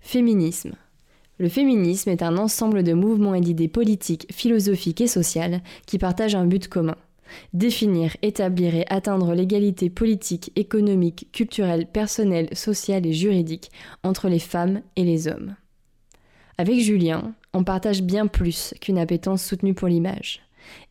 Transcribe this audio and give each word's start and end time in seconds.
Féminisme. 0.00 0.74
Le 1.38 1.48
féminisme 1.48 2.10
est 2.10 2.22
un 2.22 2.36
ensemble 2.36 2.82
de 2.82 2.94
mouvements 2.94 3.34
et 3.34 3.40
d'idées 3.40 3.68
politiques, 3.68 4.26
philosophiques 4.32 5.00
et 5.00 5.06
sociales 5.06 5.62
qui 5.86 5.98
partagent 5.98 6.34
un 6.34 6.46
but 6.46 6.66
commun. 6.66 6.96
Définir, 7.52 8.16
établir 8.22 8.74
et 8.74 8.86
atteindre 8.88 9.34
l'égalité 9.34 9.90
politique, 9.90 10.50
économique, 10.56 11.28
culturelle, 11.32 11.86
personnelle, 11.86 12.48
sociale 12.52 13.06
et 13.06 13.12
juridique 13.12 13.70
entre 14.02 14.28
les 14.28 14.38
femmes 14.38 14.80
et 14.96 15.04
les 15.04 15.28
hommes. 15.28 15.54
Avec 16.56 16.80
Julien, 16.80 17.34
on 17.52 17.62
partage 17.62 18.02
bien 18.02 18.26
plus 18.26 18.74
qu'une 18.80 18.98
appétence 18.98 19.44
soutenue 19.44 19.74
pour 19.74 19.86
l'image. 19.86 20.40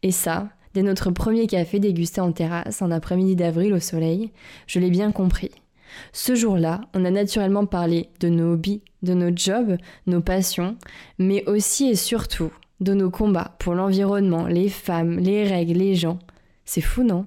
Et 0.02 0.12
ça, 0.12 0.50
dès 0.74 0.84
notre 0.84 1.12
premier 1.12 1.48
café 1.48 1.80
dégusté 1.80 2.22
en 2.22 2.32
terrasse 2.32 2.82
un 2.82 2.92
après-midi 2.92 3.36
d'avril 3.36 3.74
au 3.74 3.80
soleil, 3.80 4.32
je 4.66 4.80
l'ai 4.80 4.90
bien 4.90 5.12
compris. 5.12 5.52
Ce 6.14 6.36
jour-là, 6.36 6.82
on 6.94 7.06
a 7.06 7.12
naturellement 7.12 7.66
parlé 7.66 8.10
de 8.20 8.30
nos 8.30 8.54
hobbies, 8.54 8.82
de 9.04 9.14
nos 9.14 9.36
jobs, 9.36 9.78
nos 10.06 10.22
passions, 10.22 10.78
mais 11.20 11.48
aussi 11.48 11.90
et 11.90 11.96
surtout 11.96 12.52
de 12.80 12.94
nos 12.94 13.10
combats 13.10 13.56
pour 13.60 13.74
l'environnement, 13.74 14.48
les 14.48 14.70
femmes, 14.70 15.20
les 15.20 15.44
règles, 15.44 15.80
les 15.80 15.96
gens. 15.96 16.20
C'est 16.66 16.82
fou, 16.82 17.04
non? 17.04 17.26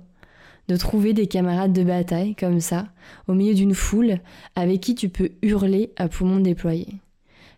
De 0.69 0.77
trouver 0.77 1.12
des 1.12 1.27
camarades 1.27 1.72
de 1.72 1.83
bataille 1.83 2.36
comme 2.36 2.61
ça, 2.61 2.86
au 3.27 3.34
milieu 3.34 3.55
d'une 3.55 3.75
foule, 3.75 4.19
avec 4.55 4.80
qui 4.80 4.95
tu 4.95 5.08
peux 5.08 5.30
hurler 5.42 5.92
à 5.97 6.08
poumons 6.08 6.41
déployés. 6.41 7.00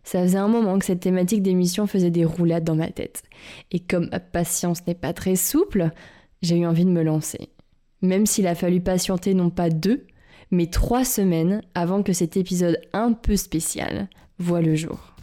Ça 0.05 0.23
faisait 0.23 0.39
un 0.39 0.49
moment 0.49 0.79
que 0.79 0.85
cette 0.85 1.01
thématique 1.01 1.43
d'émission 1.43 1.87
faisait 1.87 2.11
des 2.11 2.25
roulades 2.25 2.65
dans 2.65 2.75
ma 2.75 2.89
tête. 2.89 3.23
Et 3.71 3.79
comme 3.79 4.09
ma 4.11 4.21
patience 4.21 4.87
n'est 4.87 4.95
pas 4.95 5.13
très 5.13 5.37
souple, 5.37 5.91
j'ai 6.41 6.59
eu 6.59 6.67
envie 6.67 6.85
de 6.85 6.91
me 6.91 7.03
lancer. 7.03 7.51
Même 8.01 8.27
s'il 8.27 8.47
a 8.49 8.55
fallu 8.55 8.81
patienter 8.81 9.35
non 9.35 9.51
pas 9.51 9.71
deux, 9.71 10.07
mais 10.53 10.67
trois 10.67 11.05
semaines 11.05 11.63
avant 11.75 12.03
que 12.03 12.13
cet 12.13 12.37
épisode 12.37 12.79
un 12.93 13.13
peu 13.13 13.37
spécial 13.37 14.09
voit 14.39 14.61
le 14.61 14.77
jour. 14.77 15.15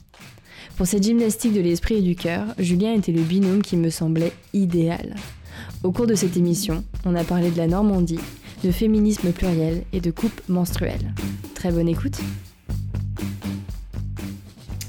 Pour 0.75 0.88
cette 0.88 1.03
gymnastique 1.03 1.53
de 1.53 1.61
l'esprit 1.61 1.95
et 1.95 2.02
du 2.02 2.16
cœur, 2.16 2.47
Julien 2.58 2.94
était 2.94 3.11
le 3.11 3.21
binôme 3.21 3.61
qui 3.61 3.77
me 3.77 3.89
semblait 3.89 4.33
idéal. 4.53 5.16
Au 5.83 5.91
cours 5.91 6.08
de 6.08 6.16
cette 6.16 6.36
émission, 6.36 6.83
on 7.05 7.16
a 7.16 7.23
parlé 7.23 7.52
de 7.52 7.58
la 7.58 7.67
Normandie, 7.67 8.19
de 8.63 8.71
féminisme 8.71 9.31
pluriel 9.31 9.83
et 9.94 10.02
de 10.02 10.09
coupe 10.09 10.41
menstruelle. 10.49 11.13
Très 11.53 11.71
bonne 11.71 11.88
écoute. 11.88 12.17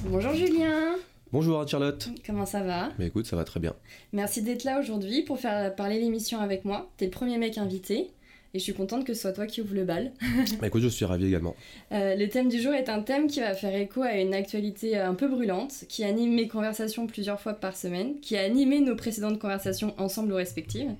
Bonjour 0.08 0.32
Julien. 0.34 0.97
Bonjour 1.32 1.69
Charlotte. 1.69 2.08
Comment 2.27 2.47
ça 2.47 2.62
va? 2.62 2.88
Mais 2.98 3.06
écoute, 3.08 3.27
ça 3.27 3.36
va 3.36 3.44
très 3.44 3.60
bien. 3.60 3.75
Merci 4.12 4.42
d'être 4.42 4.64
là 4.64 4.80
aujourd'hui 4.80 5.22
pour 5.22 5.38
faire 5.38 5.75
parler 5.75 6.00
l'émission 6.00 6.41
avec 6.41 6.64
moi. 6.64 6.91
T'es 6.97 7.04
le 7.04 7.10
premier 7.10 7.36
mec 7.36 7.58
invité. 7.58 8.10
Et 8.53 8.59
je 8.59 8.65
suis 8.65 8.75
contente 8.75 9.05
que 9.05 9.15
ce 9.15 9.20
soit 9.20 9.33
toi 9.33 9.47
qui 9.47 9.61
ouvre 9.61 9.75
le 9.75 9.84
bal. 9.84 10.12
bah 10.61 10.67
écoute, 10.67 10.83
je 10.83 10.89
suis 10.89 11.05
ravie 11.05 11.27
également. 11.27 11.55
Euh, 11.93 12.17
le 12.17 12.29
thème 12.29 12.48
du 12.48 12.61
jour 12.61 12.73
est 12.73 12.89
un 12.89 13.01
thème 13.01 13.29
qui 13.29 13.41
va 13.41 13.55
faire 13.55 13.75
écho 13.75 14.03
à 14.03 14.15
une 14.15 14.34
actualité 14.34 14.98
un 14.98 15.15
peu 15.15 15.28
brûlante, 15.28 15.84
qui 15.88 16.03
anime 16.03 16.34
mes 16.34 16.49
conversations 16.49 17.06
plusieurs 17.06 17.41
fois 17.41 17.55
par 17.55 17.77
semaine, 17.77 18.19
qui 18.21 18.37
a 18.37 18.43
animé 18.43 18.81
nos 18.81 18.97
précédentes 18.97 19.39
conversations 19.39 19.94
ensemble 19.99 20.33
ou 20.33 20.37
respectives, 20.37 20.91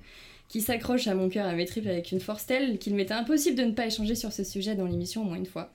qui 0.47 0.61
s'accroche 0.61 1.07
à 1.07 1.13
mon 1.13 1.27
cœur 1.27 1.45
à 1.45 1.53
mes 1.53 1.65
tripes 1.65 1.87
avec 1.87 2.13
une 2.13 2.21
force 2.21 2.45
telle 2.45 2.77
qu'il 2.77 2.95
m'était 2.95 3.13
impossible 3.13 3.57
de 3.57 3.63
ne 3.63 3.71
pas 3.71 3.85
échanger 3.85 4.15
sur 4.15 4.31
ce 4.31 4.45
sujet 4.45 4.75
dans 4.75 4.85
l'émission 4.85 5.21
au 5.21 5.25
moins 5.25 5.37
une 5.37 5.45
fois. 5.45 5.73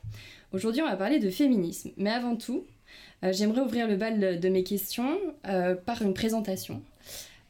Aujourd'hui, 0.53 0.81
on 0.81 0.89
va 0.89 0.97
parler 0.97 1.19
de 1.19 1.29
féminisme. 1.29 1.91
Mais 1.99 2.11
avant 2.11 2.37
tout, 2.37 2.65
euh, 3.23 3.35
j'aimerais 3.35 3.61
ouvrir 3.61 3.87
le 3.87 3.97
bal 3.97 4.41
de 4.41 4.49
mes 4.49 4.65
questions 4.65 5.19
euh, 5.47 5.75
par 5.75 6.01
une 6.01 6.15
présentation. 6.15 6.81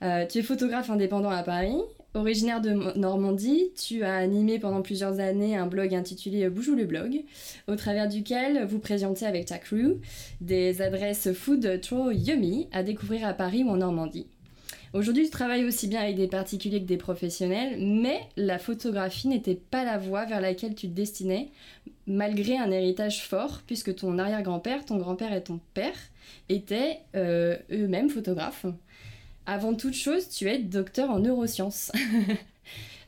tu 0.01 0.39
es 0.39 0.43
photographe 0.43 0.91
indépendant 0.91 1.31
à 1.31 1.45
Paris, 1.45 1.77
Originaire 2.17 2.63
de 2.63 2.71
Normandie, 2.99 3.73
tu 3.77 4.03
as 4.03 4.17
animé 4.17 4.59
pendant 4.59 4.81
plusieurs 4.81 5.21
années 5.21 5.55
un 5.55 5.67
blog 5.67 5.95
intitulé 5.95 6.49
Boujou 6.49 6.75
le 6.75 6.87
blog, 6.87 7.25
au 7.69 7.77
travers 7.77 8.09
duquel 8.09 8.65
vous 8.65 8.79
présentez 8.79 9.27
avec 9.27 9.45
ta 9.45 9.59
crew 9.59 10.01
des 10.41 10.81
adresses 10.81 11.35
food 11.35 11.79
trop 11.83 12.11
yummy 12.11 12.69
à 12.73 12.83
découvrir 12.83 13.27
à 13.27 13.35
Paris 13.35 13.65
ou 13.65 13.69
en 13.69 13.77
Normandie. 13.77 14.27
Aujourd'hui, 14.95 15.25
tu 15.25 15.31
travailles 15.31 15.67
aussi 15.67 15.89
bien 15.89 16.01
avec 16.01 16.17
des 16.17 16.27
particuliers 16.27 16.81
que 16.81 16.87
des 16.87 16.97
professionnels, 16.97 17.77
mais 17.79 18.21
la 18.39 18.59
photographie 18.59 19.29
n'était 19.29 19.55
pas 19.55 19.85
la 19.85 19.99
voie 19.99 20.25
vers 20.25 20.41
laquelle 20.41 20.75
tu 20.75 20.89
te 20.89 20.95
destinais, 20.95 21.51
malgré 22.07 22.57
un 22.57 22.71
héritage 22.71 23.27
fort, 23.27 23.61
puisque 23.67 23.95
ton 23.95 24.19
arrière-grand-père, 24.19 24.87
ton 24.87 24.97
grand-père 24.97 25.35
et 25.35 25.43
ton 25.43 25.61
père 25.75 25.99
étaient 26.49 27.01
euh, 27.15 27.59
eux-mêmes 27.71 28.09
photographes. 28.09 28.65
Avant 29.47 29.75
toute 29.75 29.95
chose, 29.95 30.29
tu 30.29 30.49
es 30.49 30.59
docteur 30.59 31.11
en 31.11 31.21
neurosciences. 31.21 31.93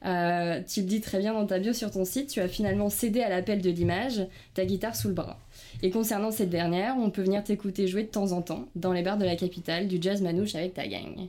Euh, 0.05 0.61
tu 0.63 0.83
le 0.83 0.87
dis 0.87 1.01
très 1.01 1.19
bien 1.19 1.35
dans 1.35 1.45
ta 1.45 1.59
bio 1.59 1.73
sur 1.73 1.91
ton 1.91 2.05
site, 2.05 2.31
tu 2.31 2.41
as 2.41 2.47
finalement 2.47 2.89
cédé 2.89 3.21
à 3.21 3.29
l'appel 3.29 3.61
de 3.61 3.69
l'image, 3.69 4.25
ta 4.55 4.65
guitare 4.65 4.95
sous 4.95 5.09
le 5.09 5.15
bras. 5.15 5.41
Et 5.83 5.91
concernant 5.91 6.31
cette 6.31 6.51
dernière, 6.51 6.97
on 6.99 7.11
peut 7.11 7.23
venir 7.23 7.43
t'écouter 7.43 7.89
jouer 7.89 8.05
de 8.05 8.09
temps 8.09 8.31
en 8.31 8.41
temps 8.41 8.69
dans 8.77 8.93
les 8.93 9.03
bars 9.03 9.19
de 9.19 9.25
la 9.25 9.35
capitale 9.35 9.89
du 9.89 9.99
jazz 10.01 10.23
manouche 10.23 10.55
avec 10.55 10.75
ta 10.75 10.87
gang. 10.87 11.27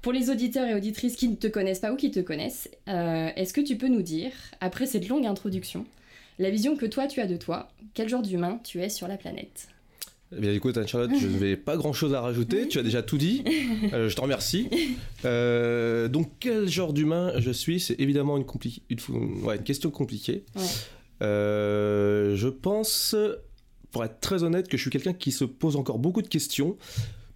Pour 0.00 0.12
les 0.12 0.30
auditeurs 0.30 0.66
et 0.66 0.74
auditrices 0.74 1.16
qui 1.16 1.28
ne 1.28 1.36
te 1.36 1.46
connaissent 1.46 1.80
pas 1.80 1.92
ou 1.92 1.96
qui 1.96 2.10
te 2.10 2.20
connaissent, 2.20 2.70
euh, 2.88 3.28
est-ce 3.36 3.52
que 3.52 3.60
tu 3.60 3.76
peux 3.76 3.88
nous 3.88 4.02
dire, 4.02 4.32
après 4.62 4.86
cette 4.86 5.08
longue 5.08 5.26
introduction, 5.26 5.84
la 6.38 6.48
vision 6.48 6.76
que 6.76 6.86
toi 6.86 7.06
tu 7.06 7.20
as 7.20 7.26
de 7.26 7.36
toi, 7.36 7.68
quel 7.92 8.08
genre 8.08 8.22
d'humain 8.22 8.60
tu 8.64 8.80
es 8.80 8.88
sur 8.88 9.08
la 9.08 9.18
planète? 9.18 9.68
Bien, 10.38 10.52
écoute, 10.52 10.78
Charlotte, 10.86 11.10
je 11.20 11.26
n'avais 11.26 11.56
pas 11.56 11.76
grand 11.76 11.92
chose 11.92 12.14
à 12.14 12.20
rajouter. 12.20 12.68
Tu 12.68 12.78
as 12.78 12.82
déjà 12.82 13.02
tout 13.02 13.18
dit. 13.18 13.42
Euh, 13.92 14.08
je 14.08 14.16
te 14.16 14.20
remercie. 14.20 14.68
Euh, 15.24 16.08
donc, 16.08 16.30
quel 16.40 16.68
genre 16.68 16.92
d'humain 16.92 17.32
je 17.38 17.50
suis? 17.50 17.80
C'est 17.80 18.00
évidemment 18.00 18.36
une, 18.36 18.44
une, 18.90 19.62
question 19.62 19.90
compliquée. 19.90 20.44
Euh, 21.22 22.34
je 22.34 22.48
pense, 22.48 23.14
pour 23.90 24.04
être 24.04 24.20
très 24.20 24.42
honnête, 24.42 24.68
que 24.68 24.76
je 24.76 24.82
suis 24.82 24.90
quelqu'un 24.90 25.12
qui 25.12 25.32
se 25.32 25.44
pose 25.44 25.76
encore 25.76 25.98
beaucoup 25.98 26.22
de 26.22 26.28
questions 26.28 26.76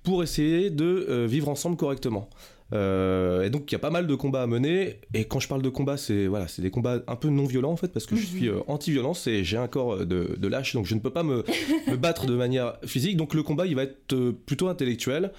pour 0.03 0.22
essayer 0.22 0.70
de 0.70 1.26
vivre 1.26 1.48
ensemble 1.48 1.76
correctement. 1.76 2.28
Euh, 2.75 3.45
et 3.45 3.51
donc 3.51 3.71
il 3.71 3.73
y 3.73 3.77
a 3.77 3.79
pas 3.79 3.91
mal 3.91 4.06
de 4.06 4.15
combats 4.15 4.43
à 4.43 4.47
mener. 4.47 5.01
Et 5.15 5.25
quand 5.25 5.41
je 5.41 5.49
parle 5.49 5.62
de 5.62 5.69
combats, 5.69 5.97
c'est 5.97 6.27
voilà, 6.27 6.49
c'est 6.49 6.62
des 6.62 6.71
combats 6.71 7.01
un 7.06 7.17
peu 7.17 7.29
non 7.29 7.45
violents 7.45 7.73
en 7.73 7.77
fait, 7.77 7.89
parce 7.89 8.06
que 8.06 8.17
je 8.17 8.27
suis 8.27 8.49
euh, 8.49 8.61
anti-violence 8.67 9.27
et 9.27 9.45
j'ai 9.45 9.56
un 9.56 9.69
corps 9.69 10.05
de, 10.05 10.37
de, 10.37 10.49
lâche, 10.49 10.75
donc 10.75 10.87
je 10.87 10.95
ne 10.95 11.01
peux 11.01 11.11
pas 11.11 11.23
me, 11.23 11.45
me, 11.87 11.97
battre 11.97 12.27
de 12.27 12.34
manière 12.34 12.75
physique. 12.84 13.17
Donc 13.17 13.34
le 13.34 13.43
combat, 13.43 13.67
il 13.67 13.75
va 13.75 13.84
être 13.84 14.12
euh, 14.12 14.33
plutôt 14.33 14.69
intellectuel, 14.69 15.33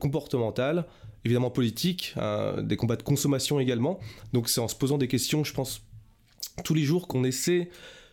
comportemental, 0.00 0.84
évidemment 1.24 1.48
politique, 1.48 2.12
hein, 2.18 2.62
des 2.62 2.76
combats 2.76 2.96
de 2.96 3.02
consommation 3.02 3.58
également. 3.58 3.98
Donc 4.34 4.50
c'est 4.50 4.60
en 4.60 4.68
se 4.68 4.76
posant 4.76 4.98
des 4.98 5.08
questions, 5.08 5.44
je 5.44 5.54
pense, 5.54 5.80
tous 6.62 6.74
les 6.74 6.82
jours 6.82 7.08
qu'on 7.08 7.24
essaie 7.24 7.70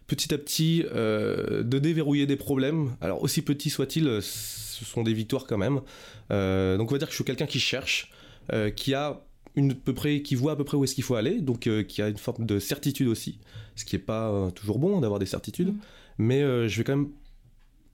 petit 0.07 0.33
à 0.33 0.37
petit 0.37 0.83
de 0.83 1.79
déverrouiller 1.79 2.27
des 2.27 2.37
problèmes. 2.37 2.95
Alors 3.01 3.21
aussi 3.23 3.41
petits 3.41 3.69
soient-ils, 3.69 4.21
ce 4.21 4.85
sont 4.85 5.03
des 5.03 5.13
victoires 5.13 5.45
quand 5.45 5.57
même. 5.57 5.81
donc 6.29 6.89
on 6.89 6.93
va 6.93 6.97
dire 6.97 7.07
que 7.07 7.11
je 7.13 7.17
suis 7.17 7.25
quelqu'un 7.25 7.45
qui 7.45 7.59
cherche. 7.59 8.09
Euh, 8.51 8.69
qui 8.69 8.93
a 8.93 9.21
une 9.55 9.73
peu 9.73 9.93
près, 9.93 10.21
qui 10.21 10.35
voit 10.35 10.53
à 10.53 10.55
peu 10.55 10.63
près 10.63 10.75
où 10.75 10.83
est-ce 10.83 10.95
qu'il 10.95 11.03
faut 11.03 11.15
aller, 11.15 11.39
donc 11.39 11.67
euh, 11.67 11.83
qui 11.83 12.01
a 12.01 12.09
une 12.09 12.17
forme 12.17 12.45
de 12.45 12.59
certitude 12.59 13.07
aussi, 13.07 13.39
ce 13.75 13.85
qui 13.85 13.95
n'est 13.95 14.01
pas 14.01 14.29
euh, 14.29 14.49
toujours 14.49 14.79
bon 14.79 14.99
d'avoir 14.99 15.19
des 15.19 15.25
certitudes, 15.25 15.69
mm. 15.69 15.77
mais 16.17 16.67
je 16.67 16.77
vais 16.77 16.83
quand 16.83 16.97
même 16.97 17.09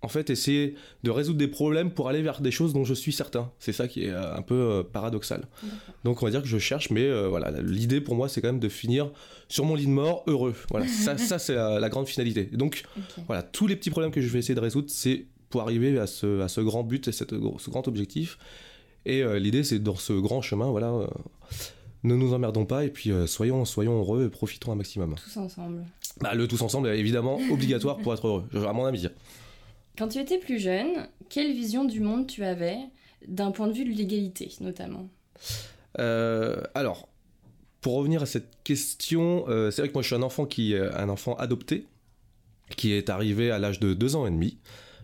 en 0.02 0.08
fait 0.08 0.30
essayer 0.30 0.76
de 1.04 1.12
résoudre 1.12 1.38
des 1.38 1.50
problèmes 1.50 1.92
pour 1.92 2.08
aller 2.08 2.22
vers 2.22 2.40
des 2.40 2.52
choses 2.52 2.72
dont 2.72 2.86
je 2.86 2.94
suis 2.94 3.12
certain. 3.12 3.52
C'est 3.60 3.74
ça 3.74 3.90
qui 3.90 4.06
est 4.06 4.12
un 4.12 4.42
peu 4.42 4.88
paradoxal. 4.94 5.46
Donc 6.06 6.24
on 6.24 6.26
va 6.26 6.32
dire 6.32 6.42
que 6.42 6.48
je 6.48 6.58
cherche, 6.58 6.90
mais 6.90 7.28
voilà, 7.28 7.52
l'idée 7.62 8.00
pour 8.00 8.16
moi 8.16 8.30
c'est 8.30 8.40
quand 8.40 8.48
même 8.48 8.62
de 8.62 8.70
finir 8.70 9.12
sur 9.50 9.66
mon 9.66 9.76
lit 9.76 9.86
de 9.86 9.92
mort 9.92 10.24
heureux. 10.26 10.56
Voilà, 10.72 10.88
ça, 11.06 11.18
ça 11.18 11.38
c'est 11.38 11.56
la, 11.56 11.90
grande 11.90 12.08
finalité. 12.08 12.46
Donc 12.46 12.84
voilà, 13.28 13.44
tous 13.44 13.68
les 13.68 13.76
petits 13.76 13.90
problèmes 13.90 14.12
que 14.12 14.22
je 14.22 14.30
vais 14.30 14.40
essayer 14.40 14.56
de 14.56 14.62
résoudre, 14.62 14.90
c'est 14.90 15.26
pour 15.50 15.62
arriver 15.62 16.00
à 16.00 16.08
ce, 16.08 16.40
à 16.40 16.48
ce 16.48 16.62
grand 16.62 16.84
but 16.84 17.10
et 17.10 17.12
cette, 17.12 17.32
ce 17.32 17.70
grand 17.70 17.88
objectif. 17.90 18.38
Et 19.06 19.24
euh, 19.24 19.40
l'idée, 19.40 19.64
c'est 19.64 19.80
dans 19.80 19.96
ce 19.96 20.14
grand 20.14 20.42
chemin, 20.42 20.70
voilà, 20.70 20.92
euh, 20.92 21.08
ne 22.04 22.16
nous 22.16 22.34
emmerdons 22.34 22.66
pas 22.66 22.86
et 22.86 22.90
puis 22.90 23.12
euh, 23.12 23.28
soyons, 23.28 23.66
soyons 23.66 24.00
heureux 24.00 24.26
et 24.26 24.30
profitons 24.30 24.72
un 24.72 24.76
maximum. 24.76 25.16
Tous 25.16 25.38
ensemble. 25.38 25.86
Bah, 26.22 26.34
le 26.34 26.48
tous 26.48 26.62
ensemble 26.62 26.90
est 26.90 27.00
évidemment 27.00 27.40
obligatoire 27.52 27.98
pour 27.98 28.14
être 28.14 28.28
heureux, 28.28 28.50
à 28.68 28.74
mon 28.74 28.86
avis. 28.86 29.08
Quand 29.98 30.08
tu 30.08 30.20
étais 30.20 30.38
plus 30.38 30.60
jeune, 30.60 31.08
quelle 31.30 31.54
vision 31.54 31.86
du 31.86 32.00
monde 32.00 32.28
tu 32.28 32.44
avais, 32.44 32.78
d'un 33.28 33.52
point 33.52 33.68
de 33.68 33.74
vue 33.74 33.86
de 33.86 33.92
l'égalité 33.92 34.52
notamment? 34.62 35.10
Alors, 35.98 37.10
pour 37.82 37.96
revenir 37.96 38.22
à 38.22 38.26
cette 38.26 38.64
question, 38.64 39.46
c'est 39.48 39.82
vrai 39.82 39.90
que 39.90 39.94
moi 39.94 40.02
je 40.02 40.08
suis 40.08 40.16
un 40.16 40.22
enfant 40.22 40.46
qui 40.46 40.74
un 40.76 41.10
enfant 41.10 41.36
adopté, 41.36 41.86
qui 42.78 42.94
est 42.94 43.10
arrivé 43.10 43.52
à 43.52 43.60
l'âge 43.60 43.82
de 43.82 43.94
deux 43.94 44.16
ans 44.16 44.26
et 44.26 44.32
demi. 44.32 44.58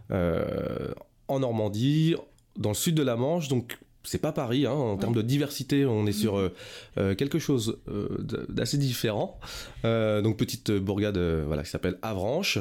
en 0.09 1.39
Normandie, 1.39 2.15
dans 2.57 2.69
le 2.69 2.75
sud 2.75 2.95
de 2.95 3.03
la 3.03 3.17
Manche, 3.17 3.49
donc 3.49 3.77
c'est 4.05 4.19
pas 4.19 4.31
Paris, 4.31 4.65
hein, 4.65 4.71
en 4.71 4.97
termes 4.97 5.13
de 5.13 5.21
diversité, 5.21 5.85
on 5.85 6.05
est 6.05 6.11
sur 6.13 6.37
euh, 6.37 6.53
euh, 6.97 7.15
quelque 7.15 7.39
chose 7.39 7.79
euh, 7.87 8.07
d'assez 8.49 8.77
différent. 8.77 9.39
donc 9.83 10.37
petite 10.37 10.71
bourgade 10.71 11.17
voilà, 11.17 11.63
qui 11.63 11.69
s'appelle 11.69 11.97
Avranches. 12.01 12.59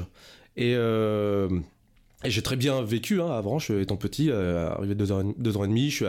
Et, 0.56 0.76
j'ai 2.25 2.41
très 2.41 2.56
bien 2.56 2.81
vécu 2.81 3.20
hein, 3.20 3.26
à 3.26 3.37
Avranches, 3.37 3.70
étant 3.70 3.96
petit, 3.96 4.31
arrivé 4.31 4.94
deux 4.94 5.12
ans, 5.12 5.35
deux 5.37 5.56
ans 5.56 5.64
et 5.64 5.69
demi, 5.69 5.91
je 5.91 5.96
suis 5.96 6.06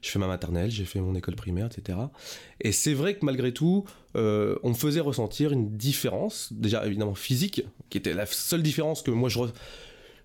je 0.00 0.10
fais 0.10 0.18
ma 0.18 0.26
maternelle, 0.26 0.68
j'ai 0.68 0.84
fait 0.84 0.98
mon 0.98 1.14
école 1.14 1.36
primaire, 1.36 1.66
etc. 1.66 1.96
Et 2.60 2.72
c'est 2.72 2.92
vrai 2.92 3.14
que 3.14 3.24
malgré 3.24 3.52
tout, 3.52 3.84
on 4.14 4.68
me 4.68 4.74
faisait 4.74 5.00
ressentir 5.00 5.52
une 5.52 5.76
différence, 5.76 6.52
déjà 6.52 6.84
évidemment 6.86 7.14
physique, 7.14 7.62
qui 7.88 7.98
était 7.98 8.14
la 8.14 8.26
seule 8.26 8.62
différence 8.62 9.02
que 9.02 9.12
moi 9.12 9.28
je, 9.28 9.38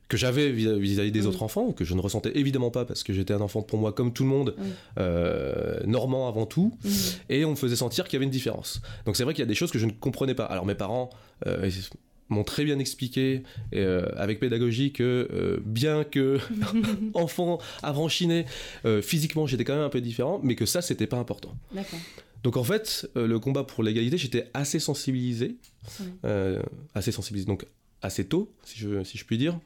que 0.08 0.18
j'avais 0.18 0.52
vis-à-vis 0.52 1.12
des 1.12 1.22
mm. 1.22 1.28
autres 1.28 1.44
enfants, 1.44 1.72
que 1.72 1.84
je 1.84 1.94
ne 1.94 2.02
ressentais 2.02 2.32
évidemment 2.36 2.72
pas 2.72 2.86
parce 2.86 3.04
que 3.04 3.14
j'étais 3.14 3.34
un 3.34 3.42
enfant 3.42 3.62
pour 3.62 3.80
moi 3.80 3.92
comme 3.92 4.14
tout 4.14 4.24
le 4.24 4.30
monde, 4.30 4.56
mm. 4.58 4.64
euh, 5.00 5.80
normand 5.86 6.28
avant 6.28 6.46
tout, 6.46 6.78
mm. 6.84 6.90
et 7.30 7.46
on 7.46 7.52
me 7.52 7.56
faisait 7.56 7.76
sentir 7.76 8.06
qu'il 8.06 8.14
y 8.14 8.18
avait 8.18 8.26
une 8.26 8.32
différence. 8.32 8.82
Donc 9.06 9.18
c'est 9.18 9.24
vrai 9.24 9.34
qu'il 9.34 9.42
y 9.42 9.48
a 9.48 9.48
des 9.48 9.56
choses 9.56 9.72
que 9.72 9.80
je 9.80 9.86
ne 9.86 9.92
comprenais 9.92 10.36
pas. 10.36 10.46
Alors 10.46 10.66
mes 10.66 10.76
parents 10.76 11.10
euh, 11.46 11.70
m'ont 12.30 12.44
très 12.44 12.64
bien 12.64 12.80
expliqué 12.80 13.44
euh, 13.76 14.08
avec 14.16 14.40
pédagogie 14.40 14.94
que 14.94 15.62
bien 15.66 16.04
que 16.04 16.40
enfant 17.14 17.60
avranchiné, 17.84 18.46
physiquement 19.02 19.46
j'étais 19.46 19.64
quand 19.64 19.76
même 19.76 19.84
un 19.84 19.90
peu 19.90 20.02
différent, 20.02 20.40
mais 20.44 20.56
que 20.56 20.66
ça 20.66 20.82
c'était 20.82 21.08
pas 21.08 21.18
important. 21.18 21.54
Donc 22.44 22.56
en 22.56 22.64
fait, 22.64 23.10
le 23.16 23.40
combat 23.40 23.64
pour 23.64 23.84
l'égalité, 23.84 24.18
j'étais 24.18 24.50
assez 24.54 24.80
sensibilisé, 24.80 25.58
assez 26.94 27.12
sensibilisé, 27.12 27.46
donc 27.46 27.66
assez 28.02 28.26
tôt, 28.26 28.54
si 28.64 28.80
je, 28.80 29.04
si 29.04 29.18
je 29.18 29.26
puis 29.26 29.38
dire. 29.38 29.60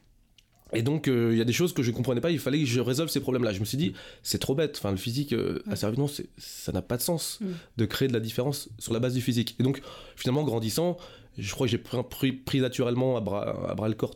Et 0.72 0.82
donc, 0.82 1.08
euh, 1.08 1.30
il 1.32 1.38
y 1.38 1.40
a 1.40 1.44
des 1.44 1.52
choses 1.52 1.72
que 1.72 1.82
je 1.82 1.90
ne 1.90 1.96
comprenais 1.96 2.20
pas, 2.20 2.30
il 2.30 2.38
fallait 2.38 2.60
que 2.60 2.66
je 2.66 2.80
résolve 2.80 3.10
ces 3.10 3.20
problèmes-là. 3.20 3.52
Je 3.52 3.60
me 3.60 3.64
suis 3.64 3.76
dit, 3.76 3.92
c'est 4.22 4.38
trop 4.38 4.54
bête, 4.54 4.76
enfin, 4.78 4.90
le 4.90 4.96
physique, 4.96 5.32
euh, 5.32 5.62
assez 5.70 5.84
rapidement, 5.84 6.08
ça 6.38 6.72
n'a 6.72 6.82
pas 6.82 6.96
de 6.96 7.02
sens 7.02 7.38
mm. 7.40 7.46
de 7.76 7.84
créer 7.84 8.08
de 8.08 8.12
la 8.12 8.20
différence 8.20 8.70
sur 8.78 8.92
la 8.92 9.00
base 9.00 9.14
du 9.14 9.20
physique. 9.20 9.54
Et 9.60 9.62
donc, 9.62 9.82
finalement, 10.16 10.44
grandissant, 10.44 10.96
je 11.36 11.52
crois 11.52 11.66
que 11.66 11.70
j'ai 11.70 11.78
pris, 11.78 12.32
pris, 12.32 12.60
naturellement 12.60 13.16
à 13.16 13.20
bras, 13.20 13.70
à 13.70 13.74
bras, 13.74 13.88
le 13.88 13.94
corps 13.94 14.14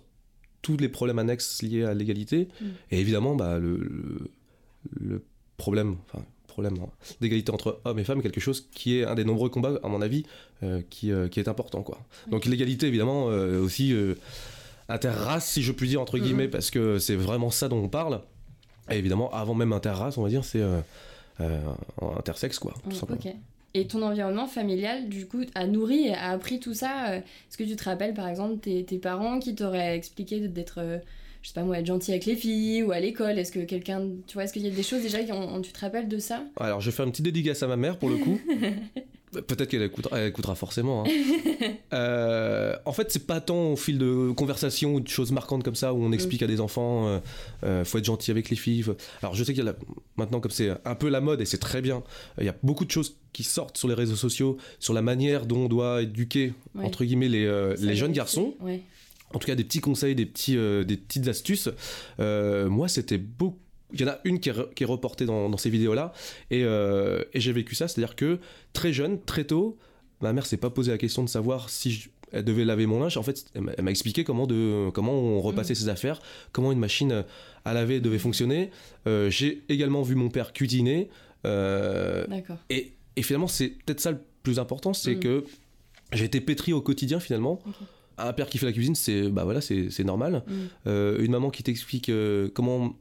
tous 0.63 0.77
les 0.79 0.89
problèmes 0.89 1.19
annexes 1.19 1.63
liés 1.63 1.85
à 1.85 1.95
l'égalité. 1.95 2.49
Mm. 2.61 2.65
Et 2.91 3.01
évidemment, 3.01 3.37
bah, 3.37 3.59
le, 3.59 4.31
le, 4.99 5.23
problème, 5.59 5.97
enfin, 6.07 6.25
problème 6.49 6.75
hein, 6.83 6.89
d'égalité 7.21 7.53
entre 7.53 7.81
hommes 7.85 7.99
et 7.99 8.05
femmes, 8.05 8.23
quelque 8.23 8.41
chose 8.41 8.69
qui 8.75 8.99
est 8.99 9.05
un 9.05 9.15
des 9.15 9.25
nombreux 9.25 9.51
combats, 9.51 9.79
à 9.83 9.89
mon 9.89 10.01
avis, 10.01 10.25
euh, 10.63 10.81
qui, 10.89 11.13
qui, 11.31 11.41
est 11.41 11.49
important. 11.49 11.83
Quoi. 11.83 12.01
Donc, 12.31 12.47
l'égalité, 12.47 12.87
évidemment, 12.87 13.27
aussi 13.27 13.95
interrace, 14.89 15.47
si 15.47 15.63
je 15.63 15.73
puis 15.73 15.89
dire, 15.89 16.01
entre 16.01 16.19
guillemets, 16.19 16.47
mhm. 16.47 16.51
parce 16.51 16.71
que 16.71 16.99
c'est 16.99 17.17
vraiment 17.17 17.51
ça 17.51 17.69
dont 17.69 17.79
on 17.79 17.89
parle. 17.89 18.21
Et 18.91 18.97
évidemment, 18.97 19.31
avant 19.33 19.55
même 19.55 19.73
interrace, 19.73 20.17
on 20.17 20.23
va 20.23 20.29
dire, 20.29 20.45
c'est 20.45 20.61
euh, 20.61 20.81
euh, 21.41 21.59
intersexe, 22.17 22.59
quoi, 22.59 22.75
tout 22.89 22.95
simplement. 22.95 23.21
Et 23.75 23.87
ton 23.87 24.01
environnement 24.03 24.47
familial, 24.47 25.09
du 25.09 25.27
coup, 25.27 25.43
a 25.55 25.67
nourri 25.67 26.07
et 26.07 26.15
a 26.15 26.31
appris 26.31 26.61
tout 26.61 26.73
ça 26.73 27.11
euh, 27.11 27.17
Est-ce 27.19 27.59
que 27.59 27.65
tu 27.65 27.77
te 27.77 27.85
rappelles, 27.85 28.15
par 28.15 28.29
exemple, 28.29 28.59
tes, 28.59 28.85
tes 28.85 28.99
parents 28.99 29.39
qui 29.39 29.55
t'auraient 29.55 29.97
expliqué 29.97 30.49
d'être, 30.49 30.81
je 31.43 31.49
sais 31.49 31.55
pas 31.55 31.63
moi, 31.63 31.79
être 31.79 31.87
gentil 31.87 32.13
avec 32.13 32.25
les 32.25 32.37
filles 32.37 32.85
ou 32.85 32.93
à 32.93 33.01
l'école? 33.01 33.39
Est-ce 33.39 33.53
que 33.53 33.59
quelqu'un, 33.61 34.09
tu 34.27 34.35
vois, 34.35 34.45
est-ce 34.45 34.53
qu'il 34.53 34.63
y 34.63 34.69
a 34.69 34.71
des 34.71 34.83
choses 34.83 35.03
déjà, 35.03 35.19
qui 35.19 35.33
tu 35.63 35.73
te 35.73 35.81
rappelles 35.81 36.09
de 36.09 36.19
ça? 36.19 36.45
Alors, 36.59 36.81
je 36.81 36.89
vais 36.89 36.97
faire 36.97 37.05
une 37.05 37.11
petite 37.11 37.27
dédicace 37.27 37.63
à 37.63 37.67
ma 37.67 37.77
mère, 37.77 37.99
pour 37.99 38.09
le 38.09 38.17
coup. 38.17 38.41
Peut-être 39.33 39.69
qu'elle 39.69 39.83
écoutera, 39.83 40.55
forcément. 40.55 41.05
Hein. 41.05 41.11
Euh, 41.93 42.77
en 42.85 42.93
fait, 42.93 43.11
c'est 43.11 43.27
pas 43.27 43.41
tant 43.41 43.73
au 43.73 43.77
fil 43.77 43.97
de 43.97 44.33
conversations 44.33 44.95
ou 44.95 45.01
de 45.01 45.09
choses 45.09 45.33
marquantes 45.33 45.63
comme 45.63 45.75
ça 45.75 45.95
où 45.95 46.03
on 46.03 46.13
explique 46.13 46.43
à 46.43 46.47
des 46.47 46.61
enfants, 46.61 47.07
euh, 47.07 47.19
euh, 47.65 47.85
faut 47.85 47.99
être 47.99 48.05
gentil 48.05 48.31
avec 48.31 48.51
les 48.51 48.57
filles. 48.57 48.85
Alors, 49.23 49.35
je 49.35 49.43
sais 49.43 49.55
qu'il 49.55 49.65
y 49.65 49.69
a 49.69 49.75
maintenant, 50.17 50.41
comme 50.41 50.51
c'est 50.51 50.71
un 50.85 50.95
peu 50.95 51.09
la 51.09 51.21
mode 51.21 51.41
et 51.41 51.47
c'est 51.47 51.59
très 51.59 51.81
bien, 51.81 52.03
il 52.39 52.45
y 52.45 52.49
a 52.49 52.57
beaucoup 52.63 52.85
de 52.85 52.91
choses 52.91 53.17
qui 53.33 53.45
sortent 53.45 53.79
sur 53.79 53.89
les 53.89 53.95
réseaux 53.95 54.17
sociaux 54.17 54.59
sur 54.81 54.93
la 54.95 55.03
manière 55.03 55.47
dont 55.47 55.65
on 55.65 55.69
doit 55.69 56.03
éduquer 56.03 56.53
entre 56.83 57.05
guillemets 57.05 57.29
les, 57.29 57.75
les 57.79 57.97
jeunes 57.97 58.13
garçons. 58.13 58.55
En 59.33 59.39
tout 59.39 59.47
cas, 59.47 59.55
des 59.55 59.65
petits 59.65 59.81
conseils, 59.81 60.15
des 60.15 60.27
petits, 60.27 60.57
des 60.57 60.97
petites 60.97 61.29
astuces. 61.29 61.71
moi, 62.19 62.89
c'était 62.89 63.19
beaucoup 63.19 63.59
il 63.93 64.01
y 64.01 64.05
en 64.05 64.09
a 64.09 64.19
une 64.25 64.41
qui 64.41 64.49
est, 64.49 64.85
reportée 64.85 65.27
dans, 65.27 65.57
ces 65.57 65.71
vidéos-là, 65.71 66.13
euh, 66.53 67.25
et, 67.33 67.41
j'ai 67.41 67.53
vécu 67.53 67.75
ça, 67.75 67.89
c'est-à-dire 67.89 68.17
que 68.17 68.39
très 68.73 68.93
jeune, 68.93 69.21
très 69.23 69.45
tôt, 69.45 69.79
ma 70.21 70.33
mère 70.33 70.47
s'est 70.47 70.57
pas 70.57 70.71
posé 70.71 70.91
la 70.91 70.99
question 70.99 71.23
de 71.23 71.29
savoir 71.29 71.71
si 71.71 72.09
elle 72.33 72.45
devait 72.45 72.65
laver 72.65 72.87
mon 72.87 73.01
linge. 73.01 73.17
En 73.17 73.23
fait, 73.23 73.45
elle 73.55 73.85
m'a 73.85 73.91
expliqué 73.91 74.25
comment, 74.25 74.47
de, 74.47 74.91
comment 74.91 75.13
on 75.13 75.41
repassait 75.41 75.75
mm. 75.75 75.77
ses 75.77 75.89
affaires, 75.89 76.21
comment 76.53 76.73
une 76.73 76.79
machine 76.79 77.25
à 77.65 77.75
laver 77.75 78.01
devait 78.01 78.19
fonctionner. 78.19 78.71
Euh, 79.07 79.31
j'ai 79.31 79.63
également 79.69 80.03
vu 80.03 80.15
mon 80.17 80.31
père 80.31 80.53
cuisiner. 80.53 81.09
Euh, 81.47 82.27
et, 82.69 82.93
et, 83.15 83.23
finalement, 83.23 83.47
c'est 83.47 83.69
peut-être 83.69 84.01
ça 84.01 84.11
le 84.11 84.19
plus 84.43 84.59
important, 84.59 84.93
c'est 84.93 85.17
mm. 85.17 85.21
que 85.21 85.45
j'ai 86.13 86.25
été 86.25 86.41
pétri 86.41 86.73
au 86.73 86.81
quotidien 86.81 87.21
finalement. 87.21 87.61
Un 88.19 88.33
père 88.33 88.49
qui 88.49 88.59
fait 88.59 88.67
la 88.67 88.73
cuisine, 88.73 88.95
c'est 88.95 89.29
bah 89.29 89.45
voilà, 89.45 89.61
c'est 89.61 90.05
normal. 90.05 90.43
Mm. 90.49 90.91
une 91.21 91.31
maman 91.31 91.51
qui 91.51 91.63
t'explique 91.63 92.11
comment 92.55 92.97